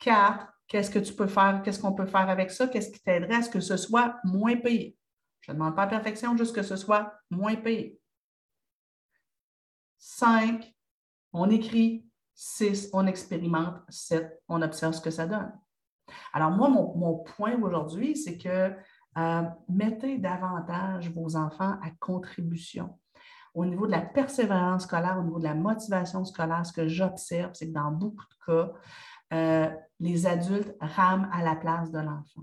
Quatre, 0.00 0.52
qu'est-ce 0.66 0.90
que 0.90 0.98
tu 0.98 1.14
peux 1.14 1.28
faire, 1.28 1.62
qu'est-ce 1.64 1.80
qu'on 1.80 1.94
peut 1.94 2.04
faire 2.04 2.28
avec 2.28 2.50
ça, 2.50 2.66
qu'est-ce 2.66 2.90
qui 2.90 3.00
t'aiderait 3.00 3.36
à 3.36 3.42
ce 3.42 3.48
que 3.48 3.60
ce 3.60 3.78
soit 3.78 4.16
moins 4.24 4.56
payé. 4.56 4.98
Je 5.46 5.52
ne 5.52 5.56
demande 5.56 5.76
pas 5.76 5.84
la 5.84 5.90
perfection, 5.90 6.36
juste 6.36 6.54
que 6.54 6.62
ce 6.62 6.74
soit 6.74 7.14
moins 7.30 7.54
payé. 7.54 8.00
Cinq, 9.96 10.74
on 11.32 11.48
écrit. 11.50 12.04
Six, 12.34 12.90
on 12.92 13.06
expérimente. 13.06 13.76
Sept, 13.88 14.42
on 14.48 14.60
observe 14.60 14.92
ce 14.92 15.00
que 15.00 15.10
ça 15.10 15.26
donne. 15.26 15.52
Alors, 16.32 16.50
moi, 16.50 16.68
mon, 16.68 17.18
point 17.18 17.56
aujourd'hui, 17.62 18.16
c'est 18.16 18.36
que 18.36 18.74
euh, 19.16 19.42
mettez 19.68 20.18
davantage 20.18 21.10
vos 21.10 21.36
enfants 21.36 21.78
à 21.82 21.90
contribution 21.98 22.98
au 23.56 23.64
niveau 23.64 23.86
de 23.86 23.92
la 23.92 24.02
persévérance 24.02 24.82
scolaire, 24.82 25.16
au 25.18 25.22
niveau 25.22 25.38
de 25.38 25.44
la 25.44 25.54
motivation 25.54 26.26
scolaire, 26.26 26.66
ce 26.66 26.74
que 26.74 26.88
j'observe, 26.88 27.52
c'est 27.54 27.68
que 27.68 27.72
dans 27.72 27.90
beaucoup 27.90 28.24
de 28.24 28.44
cas, 28.44 28.72
euh, 29.32 29.74
les 29.98 30.26
adultes 30.26 30.76
rament 30.78 31.26
à 31.32 31.42
la 31.42 31.56
place 31.56 31.90
de 31.90 31.98
l'enfant. 31.98 32.42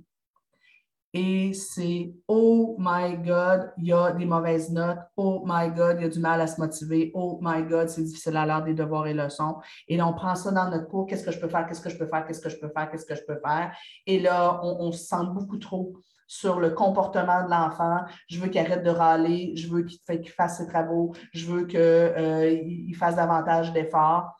Et 1.15 1.53
c'est 1.53 2.11
Oh 2.27 2.75
my 2.79 3.17
God, 3.17 3.71
il 3.77 3.85
y 3.85 3.93
a 3.93 4.11
des 4.13 4.25
mauvaises 4.25 4.71
notes. 4.71 4.97
Oh 5.15 5.43
my 5.45 5.69
God, 5.69 5.97
il 5.99 6.03
y 6.03 6.05
a 6.05 6.09
du 6.09 6.19
mal 6.19 6.41
à 6.41 6.47
se 6.47 6.59
motiver. 6.59 7.11
Oh 7.13 7.39
my 7.39 7.61
God, 7.63 7.87
c'est 7.87 8.01
difficile 8.01 8.35
à 8.35 8.47
l'heure 8.47 8.63
des 8.63 8.73
devoirs 8.73 9.05
et 9.05 9.13
leçons. 9.13 9.57
Et 9.87 9.95
là, 9.95 10.07
on 10.07 10.13
prend 10.13 10.33
ça 10.33 10.51
dans 10.51 10.71
notre 10.71 10.87
cours. 10.87 11.05
Qu'est-ce 11.05 11.23
que 11.23 11.31
je 11.31 11.39
peux 11.39 11.47
faire? 11.47 11.67
Qu'est-ce 11.67 11.81
que 11.81 11.89
je 11.89 11.97
peux 11.99 12.07
faire? 12.07 12.25
Qu'est-ce 12.25 12.41
que 12.41 12.49
je 12.49 12.59
peux 12.59 12.69
faire? 12.69 12.89
Qu'est-ce 12.89 13.05
que 13.05 13.13
je 13.13 13.21
peux 13.27 13.39
faire? 13.45 13.71
Et 14.07 14.19
là, 14.19 14.59
on, 14.63 14.91
se 14.91 15.05
sent 15.05 15.25
beaucoup 15.33 15.57
trop 15.57 15.93
sur 16.25 16.59
le 16.59 16.71
comportement 16.71 17.45
de 17.45 17.51
l'enfant. 17.51 17.99
Je 18.27 18.39
veux 18.39 18.47
qu'il 18.47 18.61
arrête 18.61 18.83
de 18.83 18.89
râler, 18.89 19.53
je 19.55 19.67
veux 19.67 19.83
qu'il 19.83 20.31
fasse 20.31 20.57
ses 20.57 20.67
travaux, 20.67 21.13
je 21.31 21.45
veux 21.45 21.67
qu'il 21.67 21.79
euh, 21.79 22.93
fasse 22.97 23.17
davantage 23.17 23.71
d'efforts. 23.71 24.35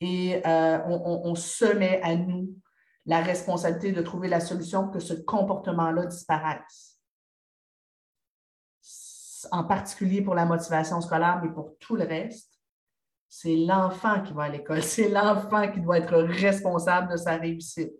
Et 0.00 0.42
euh, 0.46 0.78
on, 0.86 1.34
se 1.34 1.64
met 1.76 2.00
à 2.02 2.14
nous 2.14 2.54
la 3.08 3.22
responsabilité 3.22 3.90
de 3.92 4.02
trouver 4.02 4.28
la 4.28 4.38
solution 4.38 4.84
pour 4.84 4.92
que 4.92 5.00
ce 5.00 5.14
comportement-là 5.14 6.04
disparaisse. 6.04 7.00
En 9.50 9.64
particulier 9.64 10.20
pour 10.20 10.34
la 10.34 10.44
motivation 10.44 11.00
scolaire, 11.00 11.40
mais 11.42 11.50
pour 11.50 11.78
tout 11.78 11.96
le 11.96 12.04
reste, 12.04 12.60
c'est 13.26 13.56
l'enfant 13.56 14.22
qui 14.22 14.34
va 14.34 14.44
à 14.44 14.48
l'école, 14.50 14.82
c'est 14.84 15.08
l'enfant 15.08 15.72
qui 15.72 15.80
doit 15.80 15.98
être 15.98 16.18
responsable 16.18 17.10
de 17.10 17.16
sa 17.16 17.36
réussite. 17.36 17.94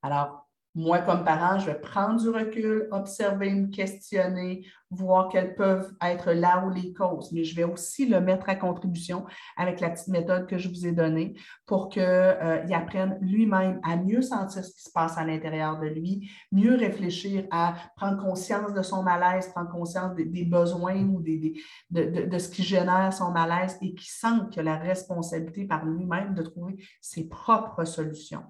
Alors, 0.00 0.41
moi, 0.74 1.00
comme 1.00 1.24
parent, 1.24 1.58
je 1.58 1.66
vais 1.66 1.78
prendre 1.78 2.20
du 2.20 2.30
recul, 2.30 2.88
observer, 2.92 3.50
me 3.50 3.68
questionner, 3.68 4.66
voir 4.90 5.28
quelles 5.28 5.54
peuvent 5.54 5.92
être 6.02 6.32
là 6.32 6.64
où 6.64 6.70
les 6.70 6.94
causes, 6.94 7.30
mais 7.32 7.44
je 7.44 7.54
vais 7.54 7.64
aussi 7.64 8.06
le 8.06 8.20
mettre 8.20 8.48
à 8.48 8.56
contribution 8.56 9.26
avec 9.56 9.80
la 9.80 9.90
petite 9.90 10.08
méthode 10.08 10.46
que 10.46 10.56
je 10.56 10.68
vous 10.68 10.86
ai 10.86 10.92
donnée 10.92 11.34
pour 11.66 11.90
qu'il 11.90 12.02
euh, 12.02 12.66
apprenne 12.72 13.18
lui-même 13.20 13.80
à 13.82 13.96
mieux 13.96 14.22
sentir 14.22 14.64
ce 14.64 14.72
qui 14.72 14.82
se 14.82 14.90
passe 14.90 15.18
à 15.18 15.24
l'intérieur 15.24 15.78
de 15.78 15.88
lui, 15.88 16.30
mieux 16.52 16.74
réfléchir 16.74 17.46
à 17.50 17.74
prendre 17.96 18.22
conscience 18.22 18.72
de 18.72 18.82
son 18.82 19.02
malaise, 19.02 19.48
prendre 19.48 19.70
conscience 19.70 20.14
des, 20.14 20.44
besoins 20.44 21.02
ou 21.04 21.20
des, 21.20 21.60
de, 21.90 22.26
de, 22.26 22.38
ce 22.38 22.48
qui 22.48 22.62
génère 22.62 23.12
son 23.12 23.30
malaise 23.30 23.76
et 23.82 23.94
qui 23.94 24.10
sent 24.10 24.48
que 24.54 24.60
la 24.60 24.76
responsabilité 24.76 25.66
par 25.66 25.84
lui-même 25.84 26.34
de 26.34 26.42
trouver 26.42 26.76
ses 27.00 27.28
propres 27.28 27.84
solutions. 27.84 28.44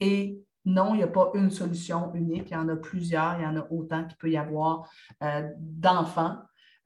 Et 0.00 0.42
non, 0.64 0.94
il 0.94 0.98
n'y 0.98 1.02
a 1.02 1.08
pas 1.08 1.30
une 1.34 1.50
solution 1.50 2.12
unique, 2.14 2.50
il 2.50 2.54
y 2.54 2.56
en 2.56 2.68
a 2.68 2.76
plusieurs, 2.76 3.36
il 3.38 3.42
y 3.42 3.46
en 3.46 3.56
a 3.56 3.66
autant 3.70 4.04
qu'il 4.04 4.16
peut 4.16 4.30
y 4.30 4.36
avoir 4.36 4.88
euh, 5.22 5.48
d'enfants 5.58 6.38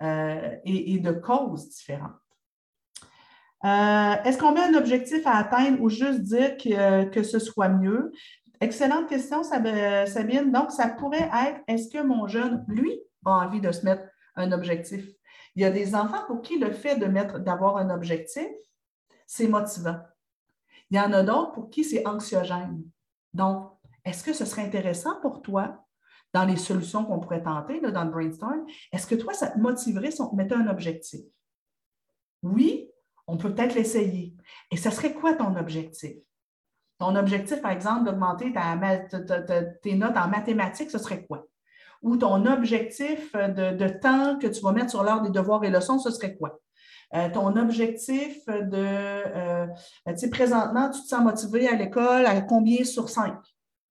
euh, 0.03 0.57
et, 0.65 0.99
de 0.99 1.13
causes 1.13 1.69
différentes. 1.69 2.13
Euh, 3.65 4.15
est-ce 4.25 4.39
qu'on 4.39 4.53
met 4.53 4.63
un 4.63 4.75
objectif 4.75 5.27
à 5.27 5.37
atteindre 5.37 5.81
ou 5.83 5.89
juste 5.89 6.21
dire 6.21 6.57
que, 6.57 7.23
ce 7.23 7.39
soit 7.39 7.69
mieux? 7.69 8.13
Excellente 8.61 9.09
question, 9.09 9.43
Sabine. 9.43 10.53
Donc, 10.53 10.71
ça 10.71 10.89
pourrait 10.89 11.29
être, 11.47 11.61
est-ce 11.67 11.91
que 11.91 12.03
mon 12.03 12.27
jeune, 12.27 12.65
lui, 12.69 12.99
a 13.27 13.31
envie 13.31 13.61
de 13.61 13.73
se 13.73 13.85
mettre 13.85 14.05
un 14.37 14.53
objectif? 14.53 15.07
Il 15.55 15.63
y 15.63 15.65
a 15.65 15.71
des 15.71 15.95
enfants 15.95 16.25
pour 16.27 16.41
qui 16.41 16.59
le 16.59 16.71
fait 16.71 16.97
d'avoir 16.97 17.77
un 17.77 17.91
objectif, 17.91 18.49
c'est 19.27 19.49
motivant. 19.49 19.99
Il 20.91 20.97
y 20.97 21.01
en 21.01 21.13
a 21.13 21.23
d'autres 21.23 21.53
pour 21.53 21.71
qui 21.71 21.85
c'est 21.85 22.07
anxiogène. 22.07 22.85
Donc, 23.37 23.71
est-ce 24.07 24.25
que 24.25 24.33
ce 24.33 24.47
serait 24.47 24.63
intéressant 24.63 25.21
pour 25.21 25.43
toi 25.43 25.85
dans 26.33 26.47
les 26.47 26.57
solutions 26.57 27.05
qu'on 27.05 27.21
pourrait 27.21 27.43
tenter 27.43 27.81
dans 27.81 28.05
le 28.05 28.11
brainstorm? 28.11 28.65
Est-ce 28.93 29.07
que 29.07 29.15
toi, 29.15 29.35
ça 29.35 29.49
te 29.49 29.59
motiverait 29.59 30.11
si 30.11 30.23
on 30.23 30.31
te 30.31 30.37
mettait 30.37 30.55
un 30.55 30.69
objectif? 30.69 31.21
Oui, 32.43 32.91
on 33.27 33.37
peut 33.37 33.55
peut-être 33.55 33.75
l'essayer. 33.75 34.35
Et 34.71 34.79
ce 34.79 34.91
serait 34.91 35.13
quoi 35.13 35.35
ton 35.35 35.55
objectif? 35.57 36.17
Ton 36.99 37.15
objectif, 37.15 37.61
par 37.61 37.73
exemple, 37.73 38.07
d'augmenter 38.07 38.55
tes 39.83 39.95
notes 39.95 40.17
en 40.17 40.29
mathématiques, 40.29 40.91
ce 40.91 40.99
serait 40.99 41.27
quoi? 41.27 41.47
Ou 42.01 42.17
ton 42.17 42.47
objectif 42.47 43.35
de, 43.35 43.89
temps 44.01 44.39
que 44.39 44.47
tu 44.47 44.63
vas 44.63 44.73
mettre 44.73 44.91
sur 44.91 45.03
l'heure 45.03 45.21
des 45.21 45.31
devoirs 45.31 45.63
et 45.65 45.71
leçons, 45.71 45.99
ce 45.99 46.11
serait 46.11 46.37
quoi? 46.37 46.59
Euh, 47.15 47.31
ton 47.31 47.55
objectif 47.57 48.47
de, 48.47 48.73
euh, 48.73 49.67
tu 50.09 50.19
sais, 50.19 50.31
présentement, 50.31 50.91
tu 50.91 51.01
te 51.03 51.07
sens 51.07 51.23
motivé 51.23 51.69
à 51.69 51.77
l'école 51.77 52.27
à 52.27 52.41
combien 52.41 52.85
sur 52.85 53.09
cinq? 53.09 53.39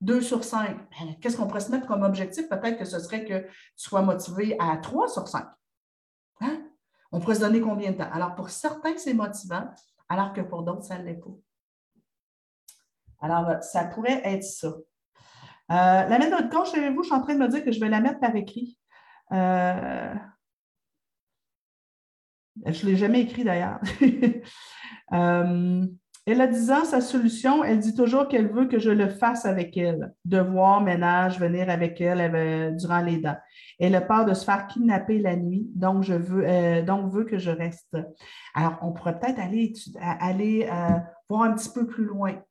Deux 0.02 0.22
sur 0.22 0.44
cinq. 0.44 0.78
Ben, 0.92 1.16
qu'est-ce 1.22 1.38
qu'on 1.38 1.48
pourrait 1.48 1.62
se 1.62 1.72
mettre 1.72 1.88
comme 1.88 2.04
objectif? 2.04 2.50
Peut-être 2.50 2.78
que 2.78 2.86
ce 2.86 3.00
serait 3.00 3.24
que 3.24 3.40
tu 3.40 3.50
sois 3.78 4.02
motivé 4.02 4.58
à 4.60 4.76
trois 4.78 5.08
sur 5.08 5.28
cinq. 5.30 5.48
Hein? 6.42 6.62
On 7.14 7.22
pourrait 7.22 7.36
se 7.36 7.40
donner 7.40 7.62
combien 7.62 7.92
de 7.92 7.98
temps? 7.98 8.10
Alors, 8.12 8.36
pour 8.36 8.50
certains, 8.50 8.98
c'est 8.98 9.14
motivant, 9.14 9.70
alors 10.10 10.34
que 10.34 10.42
pour 10.42 10.64
d'autres, 10.64 10.84
ça 10.84 11.00
ne 11.00 11.06
l'est 11.06 11.14
pas. 11.14 11.30
Alors, 13.22 13.64
ça 13.64 13.86
pourrait 13.86 14.22
être 14.26 14.44
ça. 14.44 14.68
Euh, 14.68 14.74
la 15.70 16.20
méthode 16.20 16.50
de 16.50 16.54
compte 16.54 16.68
chez 16.68 16.90
vous, 16.90 17.02
je 17.02 17.08
suis 17.08 17.16
en 17.16 17.22
train 17.22 17.34
de 17.34 17.40
me 17.40 17.48
dire 17.48 17.64
que 17.64 17.72
je 17.72 17.80
vais 17.80 17.90
la 17.90 18.02
mettre 18.02 18.20
par 18.20 18.36
écrit. 18.36 18.78
Euh, 19.32 20.14
je 22.66 22.86
ne 22.86 22.92
l'ai 22.92 22.98
jamais 22.98 23.22
écrit 23.22 23.44
d'ailleurs. 23.44 23.80
euh, 25.14 25.86
elle 26.28 26.42
a 26.42 26.48
10 26.48 26.72
ans, 26.72 26.86
sa 26.86 27.02
solution, 27.02 27.64
elle 27.64 27.80
dit 27.80 27.94
toujours 27.94 28.28
qu'elle 28.28 28.48
veut 28.48 28.66
que 28.66 28.80
je 28.80 28.90
le 28.90 29.10
fasse 29.10 29.46
avec 29.46 29.78
elle. 29.78 30.12
Devoir, 30.26 30.82
ménage, 30.82 31.40
venir 31.40 31.70
avec 31.70 32.02
elle 32.02 32.76
durant 32.78 33.02
les 33.02 33.18
dents. 33.18 33.38
Elle 33.80 33.94
a 33.94 34.02
peur 34.02 34.26
de 34.26 34.34
se 34.34 34.44
faire 34.44 34.66
kidnapper 34.66 35.20
la 35.20 35.36
nuit, 35.36 35.68
donc 35.76 36.02
je 36.02 36.16
veux, 36.16 36.44
euh, 36.48 36.82
donc 36.82 37.12
veut 37.12 37.26
que 37.26 37.38
je 37.38 37.52
reste. 37.52 37.96
Alors, 38.56 38.80
on 38.82 38.92
pourrait 38.92 39.20
peut-être 39.20 39.40
aller, 39.40 39.74
aller 40.02 40.68
euh, 40.72 40.98
voir 41.30 41.44
un 41.44 41.54
petit 41.54 41.70
peu 41.70 41.86
plus 41.86 42.06
loin. 42.06 42.42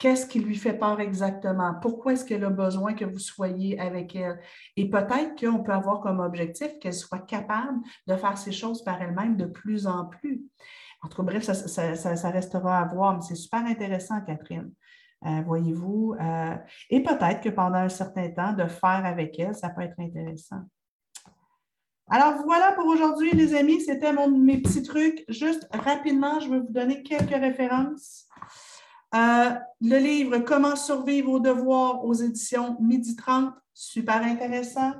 Qu'est-ce 0.00 0.26
qui 0.26 0.40
lui 0.40 0.56
fait 0.56 0.72
peur 0.72 0.98
exactement? 0.98 1.74
Pourquoi 1.74 2.14
est-ce 2.14 2.24
qu'elle 2.24 2.44
a 2.44 2.48
besoin 2.48 2.94
que 2.94 3.04
vous 3.04 3.18
soyez 3.18 3.78
avec 3.78 4.16
elle? 4.16 4.40
Et 4.74 4.88
peut-être 4.88 5.38
qu'on 5.38 5.62
peut 5.62 5.72
avoir 5.72 6.00
comme 6.00 6.20
objectif 6.20 6.78
qu'elle 6.80 6.94
soit 6.94 7.26
capable 7.26 7.80
de 8.06 8.16
faire 8.16 8.38
ces 8.38 8.50
choses 8.50 8.82
par 8.82 9.02
elle-même 9.02 9.36
de 9.36 9.44
plus 9.44 9.86
en 9.86 10.06
plus. 10.06 10.40
En 11.02 11.08
tout 11.08 11.18
cas, 11.18 11.22
bref, 11.22 11.42
ça, 11.42 12.30
restera 12.30 12.78
à 12.78 12.86
voir, 12.86 13.16
mais 13.16 13.20
c'est 13.20 13.34
super 13.34 13.60
intéressant, 13.66 14.22
Catherine. 14.22 14.72
Euh, 15.26 15.42
voyez-vous? 15.42 16.14
Euh, 16.18 16.56
et 16.88 17.02
peut-être 17.02 17.42
que 17.42 17.50
pendant 17.50 17.80
un 17.80 17.90
certain 17.90 18.30
temps, 18.30 18.54
de 18.54 18.66
faire 18.66 19.04
avec 19.04 19.38
elle, 19.38 19.54
ça 19.54 19.68
peut 19.68 19.82
être 19.82 20.00
intéressant. 20.00 20.62
Alors 22.08 22.42
voilà 22.42 22.72
pour 22.72 22.86
aujourd'hui, 22.86 23.32
les 23.32 23.54
amis. 23.54 23.82
C'était 23.82 24.14
mes 24.14 24.62
petits 24.62 24.82
trucs. 24.82 25.26
Juste 25.28 25.68
rapidement, 25.74 26.40
je 26.40 26.48
vais 26.48 26.60
vous 26.60 26.72
donner 26.72 27.02
quelques 27.02 27.38
références. 27.38 28.26
Euh, 29.14 29.50
le 29.80 29.98
livre 29.98 30.38
Comment 30.38 30.76
survivre 30.76 31.32
aux 31.32 31.40
devoirs 31.40 32.04
aux 32.04 32.14
éditions 32.14 32.76
Midi 32.80 33.16
30, 33.16 33.52
super 33.74 34.22
intéressant. 34.22 34.92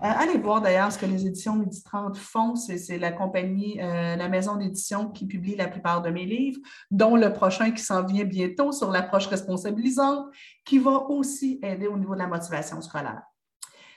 Euh, 0.00 0.06
allez 0.06 0.38
voir 0.38 0.60
d'ailleurs 0.60 0.92
ce 0.92 0.98
que 0.98 1.06
les 1.06 1.26
éditions 1.26 1.56
Midi 1.56 1.82
30 1.82 2.16
font. 2.16 2.54
C'est 2.54 2.98
la 2.98 3.10
compagnie, 3.10 3.80
euh, 3.82 4.14
la 4.14 4.28
maison 4.28 4.54
d'édition 4.54 5.08
qui 5.08 5.26
publie 5.26 5.56
la 5.56 5.66
plupart 5.66 6.02
de 6.02 6.10
mes 6.10 6.24
livres, 6.24 6.60
dont 6.92 7.16
le 7.16 7.32
prochain 7.32 7.72
qui 7.72 7.82
s'en 7.82 8.04
vient 8.04 8.24
bientôt 8.24 8.70
sur 8.70 8.92
l'approche 8.92 9.26
responsabilisante, 9.26 10.26
qui 10.64 10.78
va 10.78 11.10
aussi 11.10 11.58
aider 11.64 11.88
au 11.88 11.98
niveau 11.98 12.14
de 12.14 12.20
la 12.20 12.28
motivation 12.28 12.80
scolaire. 12.80 13.22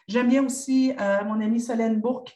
J'aime 0.07 0.29
bien 0.29 0.43
aussi 0.43 0.91
mon 1.25 1.39
amie 1.39 1.61
Solène 1.61 2.01
Bourque 2.01 2.35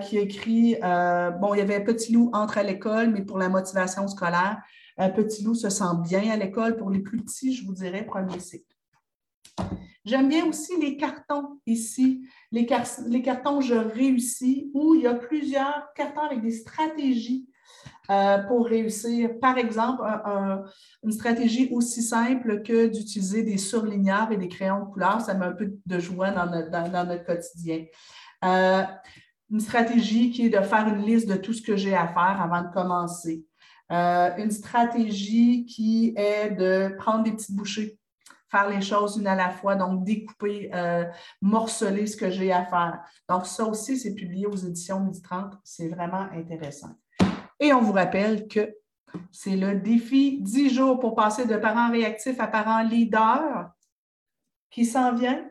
qui 0.00 0.16
écrit 0.16 0.76
Bon, 0.80 1.52
il 1.52 1.58
y 1.58 1.60
avait 1.60 1.82
Petit 1.82 2.12
loup 2.12 2.30
entre 2.32 2.56
à 2.56 2.62
l'école, 2.62 3.10
mais 3.10 3.22
pour 3.22 3.36
la 3.36 3.48
motivation 3.48 4.06
scolaire. 4.06 4.62
Un 4.98 5.10
Petit 5.10 5.42
Loup 5.44 5.54
se 5.54 5.68
sent 5.68 5.84
bien 6.02 6.30
à 6.30 6.36
l'école. 6.36 6.76
Pour 6.76 6.90
les 6.90 7.00
plus 7.00 7.18
petits, 7.18 7.54
je 7.54 7.64
vous 7.64 7.72
dirais 7.72 8.04
premier 8.04 8.38
cycle. 8.40 8.72
J'aime 10.04 10.28
bien 10.28 10.46
aussi 10.46 10.76
les 10.80 10.96
cartons 10.96 11.60
ici, 11.64 12.26
les, 12.50 12.66
cartons 12.66 13.60
Je 13.60 13.74
réussis, 13.74 14.70
où 14.74 14.94
il 14.94 15.02
y 15.02 15.06
a 15.06 15.14
plusieurs 15.14 15.92
cartons 15.94 16.22
avec 16.22 16.42
des 16.42 16.50
stratégies 16.50 17.48
euh, 18.10 18.38
pour 18.38 18.66
réussir. 18.66 19.38
Par 19.40 19.58
exemple, 19.58 20.02
une 21.04 21.12
stratégie 21.12 21.68
aussi 21.70 22.02
simple 22.02 22.62
que 22.62 22.88
d'utiliser 22.88 23.44
des 23.44 23.58
surligneurs 23.58 24.32
et 24.32 24.36
des 24.36 24.48
crayons 24.48 24.86
de 24.86 24.90
couleur. 24.90 25.20
Ça 25.20 25.34
met 25.34 25.46
un 25.46 25.52
peu 25.52 25.72
de 25.86 25.98
joie 26.00 26.32
dans 26.32 26.46
notre, 26.46 27.24
quotidien. 27.24 27.84
Euh, 28.44 28.82
une 29.50 29.60
stratégie 29.60 30.32
qui 30.32 30.46
est 30.46 30.50
de 30.50 30.60
faire 30.62 30.88
une 30.88 31.06
liste 31.06 31.28
de 31.28 31.36
tout 31.36 31.52
ce 31.52 31.62
que 31.62 31.76
j'ai 31.76 31.94
à 31.94 32.08
faire 32.08 32.40
avant 32.42 32.62
de 32.62 32.72
commencer. 32.72 33.46
Euh, 33.92 34.30
une 34.38 34.50
stratégie 34.50 35.66
qui 35.66 36.14
est 36.16 36.50
de 36.50 36.94
prendre 36.96 37.24
des 37.24 37.32
petites 37.32 37.54
bouchées, 37.54 37.98
faire 38.50 38.70
les 38.70 38.80
choses 38.80 39.18
une 39.18 39.26
à 39.26 39.34
la 39.34 39.50
fois, 39.50 39.76
donc 39.76 40.04
découper, 40.04 40.70
euh, 40.74 41.04
morceler 41.42 42.06
ce 42.06 42.16
que 42.16 42.30
j'ai 42.30 42.52
à 42.52 42.64
faire. 42.64 43.00
Donc, 43.28 43.46
ça 43.46 43.64
aussi, 43.64 43.98
c'est 43.98 44.14
publié 44.14 44.46
aux 44.46 44.56
éditions 44.56 45.00
Midi 45.00 45.20
30. 45.20 45.58
C'est 45.62 45.88
vraiment 45.88 46.26
intéressant. 46.32 46.96
Et 47.60 47.72
on 47.74 47.82
vous 47.82 47.92
rappelle 47.92 48.48
que 48.48 48.74
c'est 49.30 49.56
le 49.56 49.74
défi 49.74 50.40
10 50.40 50.70
jours 50.70 50.98
pour 50.98 51.14
passer 51.14 51.44
de 51.44 51.56
parents 51.56 51.90
réactifs 51.90 52.40
à 52.40 52.46
parents 52.46 52.82
leaders 52.82 53.70
qui 54.70 54.86
s'en 54.86 55.14
vient. 55.14 55.44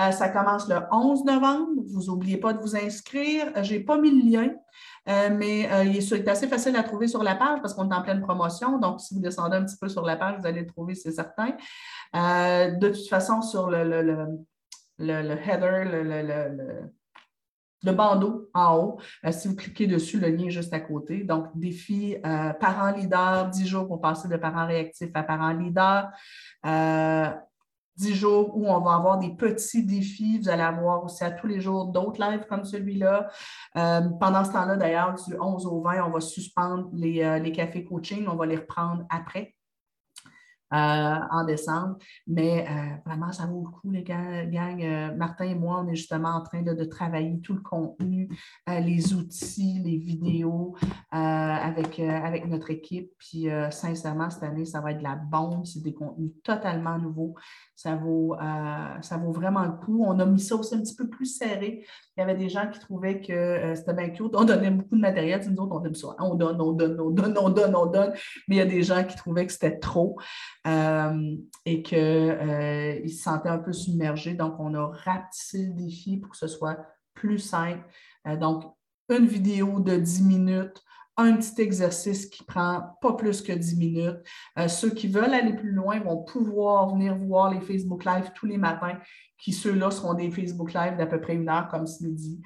Euh, 0.00 0.10
ça 0.10 0.28
commence 0.28 0.68
le 0.68 0.76
11 0.90 1.24
novembre. 1.24 1.82
Vous 1.86 2.06
n'oubliez 2.06 2.38
pas 2.38 2.52
de 2.52 2.58
vous 2.58 2.76
inscrire. 2.76 3.52
Je 3.62 3.74
n'ai 3.74 3.80
pas 3.80 3.98
mis 3.98 4.10
le 4.10 4.30
lien. 4.30 4.50
Euh, 5.08 5.30
mais 5.32 5.70
euh, 5.72 5.84
il 5.84 5.96
est, 5.96 6.28
assez 6.28 6.46
facile 6.46 6.76
à 6.76 6.82
trouver 6.82 7.08
sur 7.08 7.22
la 7.24 7.34
page 7.34 7.60
parce 7.60 7.74
qu'on 7.74 7.90
est 7.90 7.94
en 7.94 8.02
pleine 8.02 8.20
promotion. 8.20 8.78
Donc, 8.78 9.00
si 9.00 9.14
vous 9.14 9.20
descendez 9.20 9.56
un 9.56 9.64
petit 9.64 9.76
peu 9.76 9.88
sur 9.88 10.02
la 10.02 10.16
page, 10.16 10.38
vous 10.38 10.46
allez 10.46 10.60
le 10.60 10.66
trouver, 10.66 10.94
c'est 10.94 11.10
certain. 11.10 11.56
Euh, 12.14 12.70
de 12.70 12.88
toute 12.88 13.08
façon, 13.08 13.42
sur 13.42 13.68
le, 13.68 13.78
header, 14.98 15.84
le, 17.82 17.92
bandeau 17.92 18.48
en 18.54 18.76
haut, 18.76 18.98
si 19.32 19.48
vous 19.48 19.56
cliquez 19.56 19.88
dessus, 19.88 20.20
le 20.20 20.28
lien 20.28 20.46
est 20.46 20.50
juste 20.50 20.72
à 20.72 20.78
côté. 20.78 21.24
Donc, 21.24 21.46
défi 21.56 22.16
parents 22.60 22.92
leader, 22.92 23.48
10 23.48 23.66
jours 23.66 23.88
pour 23.88 24.00
passer 24.00 24.28
de 24.28 24.36
parents 24.36 24.66
réactifs 24.66 25.10
à 25.14 25.24
parents 25.24 25.52
leader. 25.52 26.10
10 28.02 28.14
jours 28.14 28.56
où 28.56 28.66
on 28.68 28.80
va 28.80 28.94
avoir 28.94 29.18
des 29.18 29.30
petits 29.30 29.84
défis. 29.84 30.38
Vous 30.38 30.48
allez 30.48 30.62
avoir 30.62 31.04
aussi 31.04 31.22
à 31.24 31.30
tous 31.30 31.46
les 31.46 31.60
jours 31.60 31.86
d'autres 31.86 32.20
lives 32.20 32.46
comme 32.48 32.64
celui-là. 32.64 33.28
Euh, 33.76 34.00
pendant 34.20 34.44
ce 34.44 34.52
temps-là, 34.52 34.76
d'ailleurs, 34.76 35.14
du 35.14 35.34
11 35.38 35.66
au 35.66 35.80
20, 35.80 36.04
on 36.06 36.10
va 36.10 36.20
suspendre 36.20 36.88
les, 36.92 37.22
euh, 37.22 37.38
les 37.38 37.52
cafés 37.52 37.84
coaching. 37.84 38.26
On 38.28 38.36
va 38.36 38.46
les 38.46 38.56
reprendre 38.56 39.04
après. 39.08 39.54
Euh, 40.72 41.18
en 41.30 41.44
décembre. 41.44 41.98
Mais 42.26 42.66
euh, 42.66 42.96
vraiment, 43.04 43.30
ça 43.30 43.44
vaut 43.44 43.62
le 43.62 43.70
coup, 43.70 43.90
les 43.90 44.02
gang. 44.02 44.82
Euh, 44.82 45.14
Martin 45.14 45.44
et 45.44 45.54
moi, 45.54 45.84
on 45.84 45.88
est 45.88 45.96
justement 45.96 46.30
en 46.30 46.40
train 46.40 46.62
de, 46.62 46.84
travailler 46.84 47.40
tout 47.40 47.54
le 47.54 47.60
contenu, 47.60 48.28
les 48.66 49.14
outils, 49.14 49.80
les 49.84 49.96
vidéos 49.96 50.74
avec, 51.10 52.00
avec 52.00 52.46
notre 52.46 52.70
équipe. 52.70 53.12
Puis 53.18 53.46
sincèrement, 53.70 54.30
cette 54.30 54.42
année, 54.42 54.64
ça 54.64 54.80
va 54.80 54.90
être 54.90 54.98
de 54.98 55.02
la 55.02 55.14
bombe. 55.14 55.64
C'est 55.64 55.82
des 55.82 55.94
contenus 55.94 56.32
totalement 56.42 56.98
nouveaux. 56.98 57.34
Ça 57.76 57.94
vaut, 57.94 58.36
ça 59.00 59.16
vaut 59.16 59.32
vraiment 59.32 59.62
le 59.62 59.72
coup. 59.72 60.04
On 60.04 60.18
a 60.18 60.26
mis 60.26 60.40
ça 60.40 60.56
aussi 60.56 60.74
un 60.74 60.80
petit 60.80 60.96
peu 60.96 61.08
plus 61.08 61.26
serré. 61.26 61.84
Il 62.16 62.20
y 62.20 62.22
avait 62.22 62.34
des 62.34 62.48
gens 62.48 62.68
qui 62.70 62.78
trouvaient 62.80 63.20
que 63.20 63.74
c'était 63.74 63.94
bien 63.94 64.10
cute. 64.10 64.34
On 64.34 64.44
donnait 64.44 64.70
beaucoup 64.70 64.96
de 64.96 65.00
matériel. 65.00 65.40
Nous 65.48 65.62
autres, 65.62 65.76
on 65.76 65.84
aime 65.84 65.94
ça. 65.94 66.08
On 66.18 66.34
donne, 66.34 66.60
on 66.60 66.72
donne, 66.72 67.00
on 67.00 67.10
donne, 67.10 67.38
on 67.38 67.50
donne, 67.50 67.76
on 67.76 67.86
donne. 67.86 68.12
Mais 68.48 68.56
il 68.56 68.58
y 68.58 68.62
a 68.62 68.66
des 68.66 68.82
gens 68.82 69.04
qui 69.04 69.16
trouvaient 69.16 69.46
que 69.46 69.52
c'était 69.52 69.78
trop. 69.78 70.18
Euh, 70.66 71.36
et 71.64 71.82
qu'ils 71.82 71.98
euh, 71.98 73.08
se 73.08 73.22
sentaient 73.22 73.48
un 73.48 73.58
peu 73.58 73.72
submergés. 73.72 74.34
Donc, 74.34 74.60
on 74.60 74.74
a 74.74 74.86
rapetissé 74.86 75.66
le 75.66 75.72
défi 75.72 76.18
pour 76.18 76.30
que 76.30 76.36
ce 76.36 76.46
soit 76.46 76.78
plus 77.14 77.40
simple. 77.40 77.84
Euh, 78.28 78.36
donc, 78.36 78.64
une 79.08 79.26
vidéo 79.26 79.80
de 79.80 79.96
10 79.96 80.22
minutes, 80.22 80.82
un 81.16 81.36
petit 81.36 81.60
exercice 81.60 82.26
qui 82.26 82.42
prend 82.44 82.96
pas 83.00 83.12
plus 83.12 83.42
que 83.42 83.52
10 83.52 83.76
minutes. 83.76 84.18
ceux 84.66 84.90
qui 84.90 85.08
veulent 85.08 85.34
aller 85.34 85.52
plus 85.54 85.72
loin 85.72 86.00
vont 86.00 86.22
pouvoir 86.22 86.90
venir 86.90 87.16
voir 87.16 87.52
les 87.52 87.60
Facebook 87.60 88.04
Live 88.04 88.30
tous 88.34 88.46
les 88.46 88.56
matins, 88.56 88.98
qui 89.38 89.52
ceux-là 89.52 89.90
seront 89.90 90.14
des 90.14 90.30
Facebook 90.30 90.72
Live 90.72 90.96
d'à 90.96 91.06
peu 91.06 91.20
près 91.20 91.34
une 91.34 91.48
heure, 91.48 91.68
comme 91.68 91.86
c'est 91.86 92.14
dit. 92.14 92.40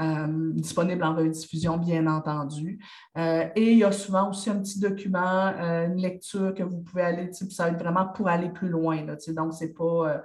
Euh, 0.00 0.52
disponible 0.54 1.04
en 1.04 1.14
rediffusion, 1.14 1.76
bien 1.76 2.06
entendu. 2.06 2.78
Euh, 3.18 3.46
et 3.54 3.72
il 3.72 3.78
y 3.78 3.84
a 3.84 3.92
souvent 3.92 4.30
aussi 4.30 4.48
un 4.48 4.58
petit 4.58 4.80
document, 4.80 5.48
euh, 5.48 5.86
une 5.86 5.96
lecture 5.96 6.54
que 6.54 6.62
vous 6.62 6.80
pouvez 6.80 7.02
aller, 7.02 7.30
ça 7.32 7.64
va 7.64 7.70
être 7.70 7.78
vraiment 7.78 8.06
pour 8.06 8.28
aller 8.28 8.48
plus 8.48 8.68
loin. 8.68 9.04
Là, 9.04 9.16
donc, 9.28 9.52
c'est 9.52 9.74
pas. 9.74 10.22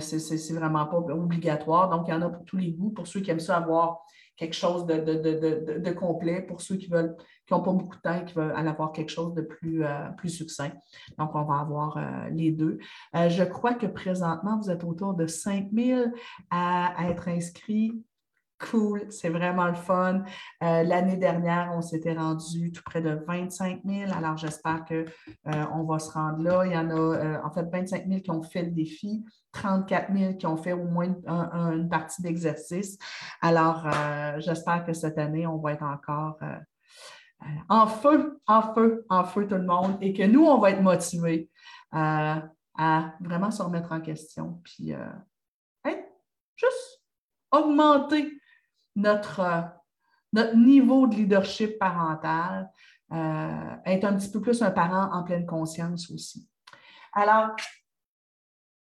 c'est 0.00 0.52
vraiment 0.54 0.86
pas 0.86 0.96
obligatoire. 0.96 1.90
Donc, 1.90 2.08
il 2.08 2.10
y 2.10 2.14
en 2.14 2.22
a 2.22 2.30
pour 2.30 2.44
tous 2.44 2.56
les 2.56 2.72
goûts, 2.72 2.90
pour 2.90 3.06
ceux 3.06 3.20
qui 3.20 3.30
aiment 3.30 3.40
ça 3.40 3.58
avoir 3.58 4.00
quelque 4.36 4.54
chose 4.54 4.86
de, 4.86 5.90
complet, 5.92 6.42
pour 6.42 6.60
ceux 6.60 6.76
qui 6.76 6.88
veulent, 6.88 7.16
qui 7.46 7.54
n'ont 7.54 7.62
pas 7.62 7.72
beaucoup 7.72 7.96
de 7.96 8.00
temps 8.00 8.24
qui 8.24 8.34
veulent 8.34 8.52
aller 8.54 8.68
avoir 8.68 8.92
quelque 8.92 9.10
chose 9.10 9.34
de 9.34 9.42
plus, 9.42 9.82
plus 10.16 10.30
succinct. 10.30 10.72
Donc, 11.18 11.34
on 11.34 11.44
va 11.44 11.60
avoir 11.60 11.98
les 12.30 12.52
deux. 12.52 12.78
je 13.14 13.44
crois 13.44 13.74
que 13.74 13.86
présentement, 13.86 14.60
vous 14.60 14.70
êtes 14.70 14.84
autour 14.84 15.14
de 15.14 15.26
5000 15.26 16.12
à, 16.50 16.94
à 16.96 17.10
être 17.10 17.28
inscrits 17.28 18.02
Cool, 18.58 19.06
c'est 19.10 19.28
vraiment 19.28 19.66
le 19.66 19.74
fun. 19.74 20.22
Euh, 20.62 20.82
l'année 20.82 21.18
dernière, 21.18 21.72
on 21.74 21.82
s'était 21.82 22.14
rendu 22.14 22.72
tout 22.72 22.82
près 22.82 23.02
de 23.02 23.22
25 23.26 23.82
000. 23.84 24.10
Alors, 24.12 24.38
j'espère 24.38 24.86
qu'on 24.86 25.04
euh, 25.52 25.84
va 25.86 25.98
se 25.98 26.10
rendre 26.10 26.42
là. 26.42 26.64
Il 26.64 26.72
y 26.72 26.76
en 26.76 26.88
a, 26.88 26.94
euh, 26.94 27.38
en 27.44 27.50
fait, 27.50 27.64
25 27.70 28.06
000 28.06 28.20
qui 28.20 28.30
ont 28.30 28.42
fait 28.42 28.62
le 28.62 28.70
défi, 28.70 29.26
34 29.52 30.10
000 30.10 30.34
qui 30.34 30.46
ont 30.46 30.56
fait 30.56 30.72
au 30.72 30.84
moins 30.84 31.14
une, 31.26 31.88
partie 31.90 32.22
d'exercice. 32.22 32.96
Alors, 33.42 33.86
j'espère 34.38 34.86
que 34.86 34.94
cette 34.94 35.18
année, 35.18 35.46
on 35.46 35.58
va 35.58 35.72
être 35.72 35.84
encore 35.84 36.38
en 37.68 37.86
feu, 37.86 38.40
en 38.46 38.74
feu, 38.74 39.04
en 39.10 39.24
feu 39.24 39.46
tout 39.46 39.56
le 39.56 39.66
monde 39.66 39.98
et 40.00 40.14
que 40.14 40.22
nous, 40.22 40.46
on 40.46 40.58
va 40.58 40.70
être 40.70 40.82
motivés 40.82 41.50
à 41.92 42.42
vraiment 43.20 43.50
se 43.50 43.62
remettre 43.62 43.92
en 43.92 44.00
question. 44.00 44.60
Puis, 44.64 44.94
juste 46.56 47.02
augmenter 47.50 48.32
notre, 48.96 49.40
euh, 49.40 49.60
notre 50.32 50.56
niveau 50.56 51.06
de 51.06 51.14
leadership 51.14 51.78
parental, 51.78 52.70
euh, 53.12 53.76
être 53.84 54.04
un 54.04 54.16
petit 54.16 54.30
peu 54.30 54.40
plus 54.40 54.62
un 54.62 54.70
parent 54.70 55.12
en 55.12 55.22
pleine 55.22 55.46
conscience 55.46 56.10
aussi. 56.10 56.48
Alors, 57.12 57.50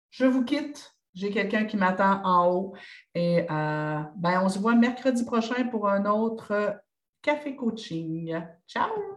je 0.09 0.25
vous 0.25 0.43
quitte. 0.43 0.95
J'ai 1.13 1.31
quelqu'un 1.31 1.65
qui 1.65 1.75
m'attend 1.75 2.23
en 2.23 2.51
haut 2.51 2.75
et 3.15 3.45
euh, 3.49 4.01
ben, 4.15 4.41
on 4.43 4.49
se 4.49 4.59
voit 4.59 4.75
mercredi 4.75 5.25
prochain 5.25 5.67
pour 5.67 5.89
un 5.89 6.05
autre 6.05 6.79
café 7.21 7.55
coaching. 7.55 8.39
Ciao! 8.67 9.08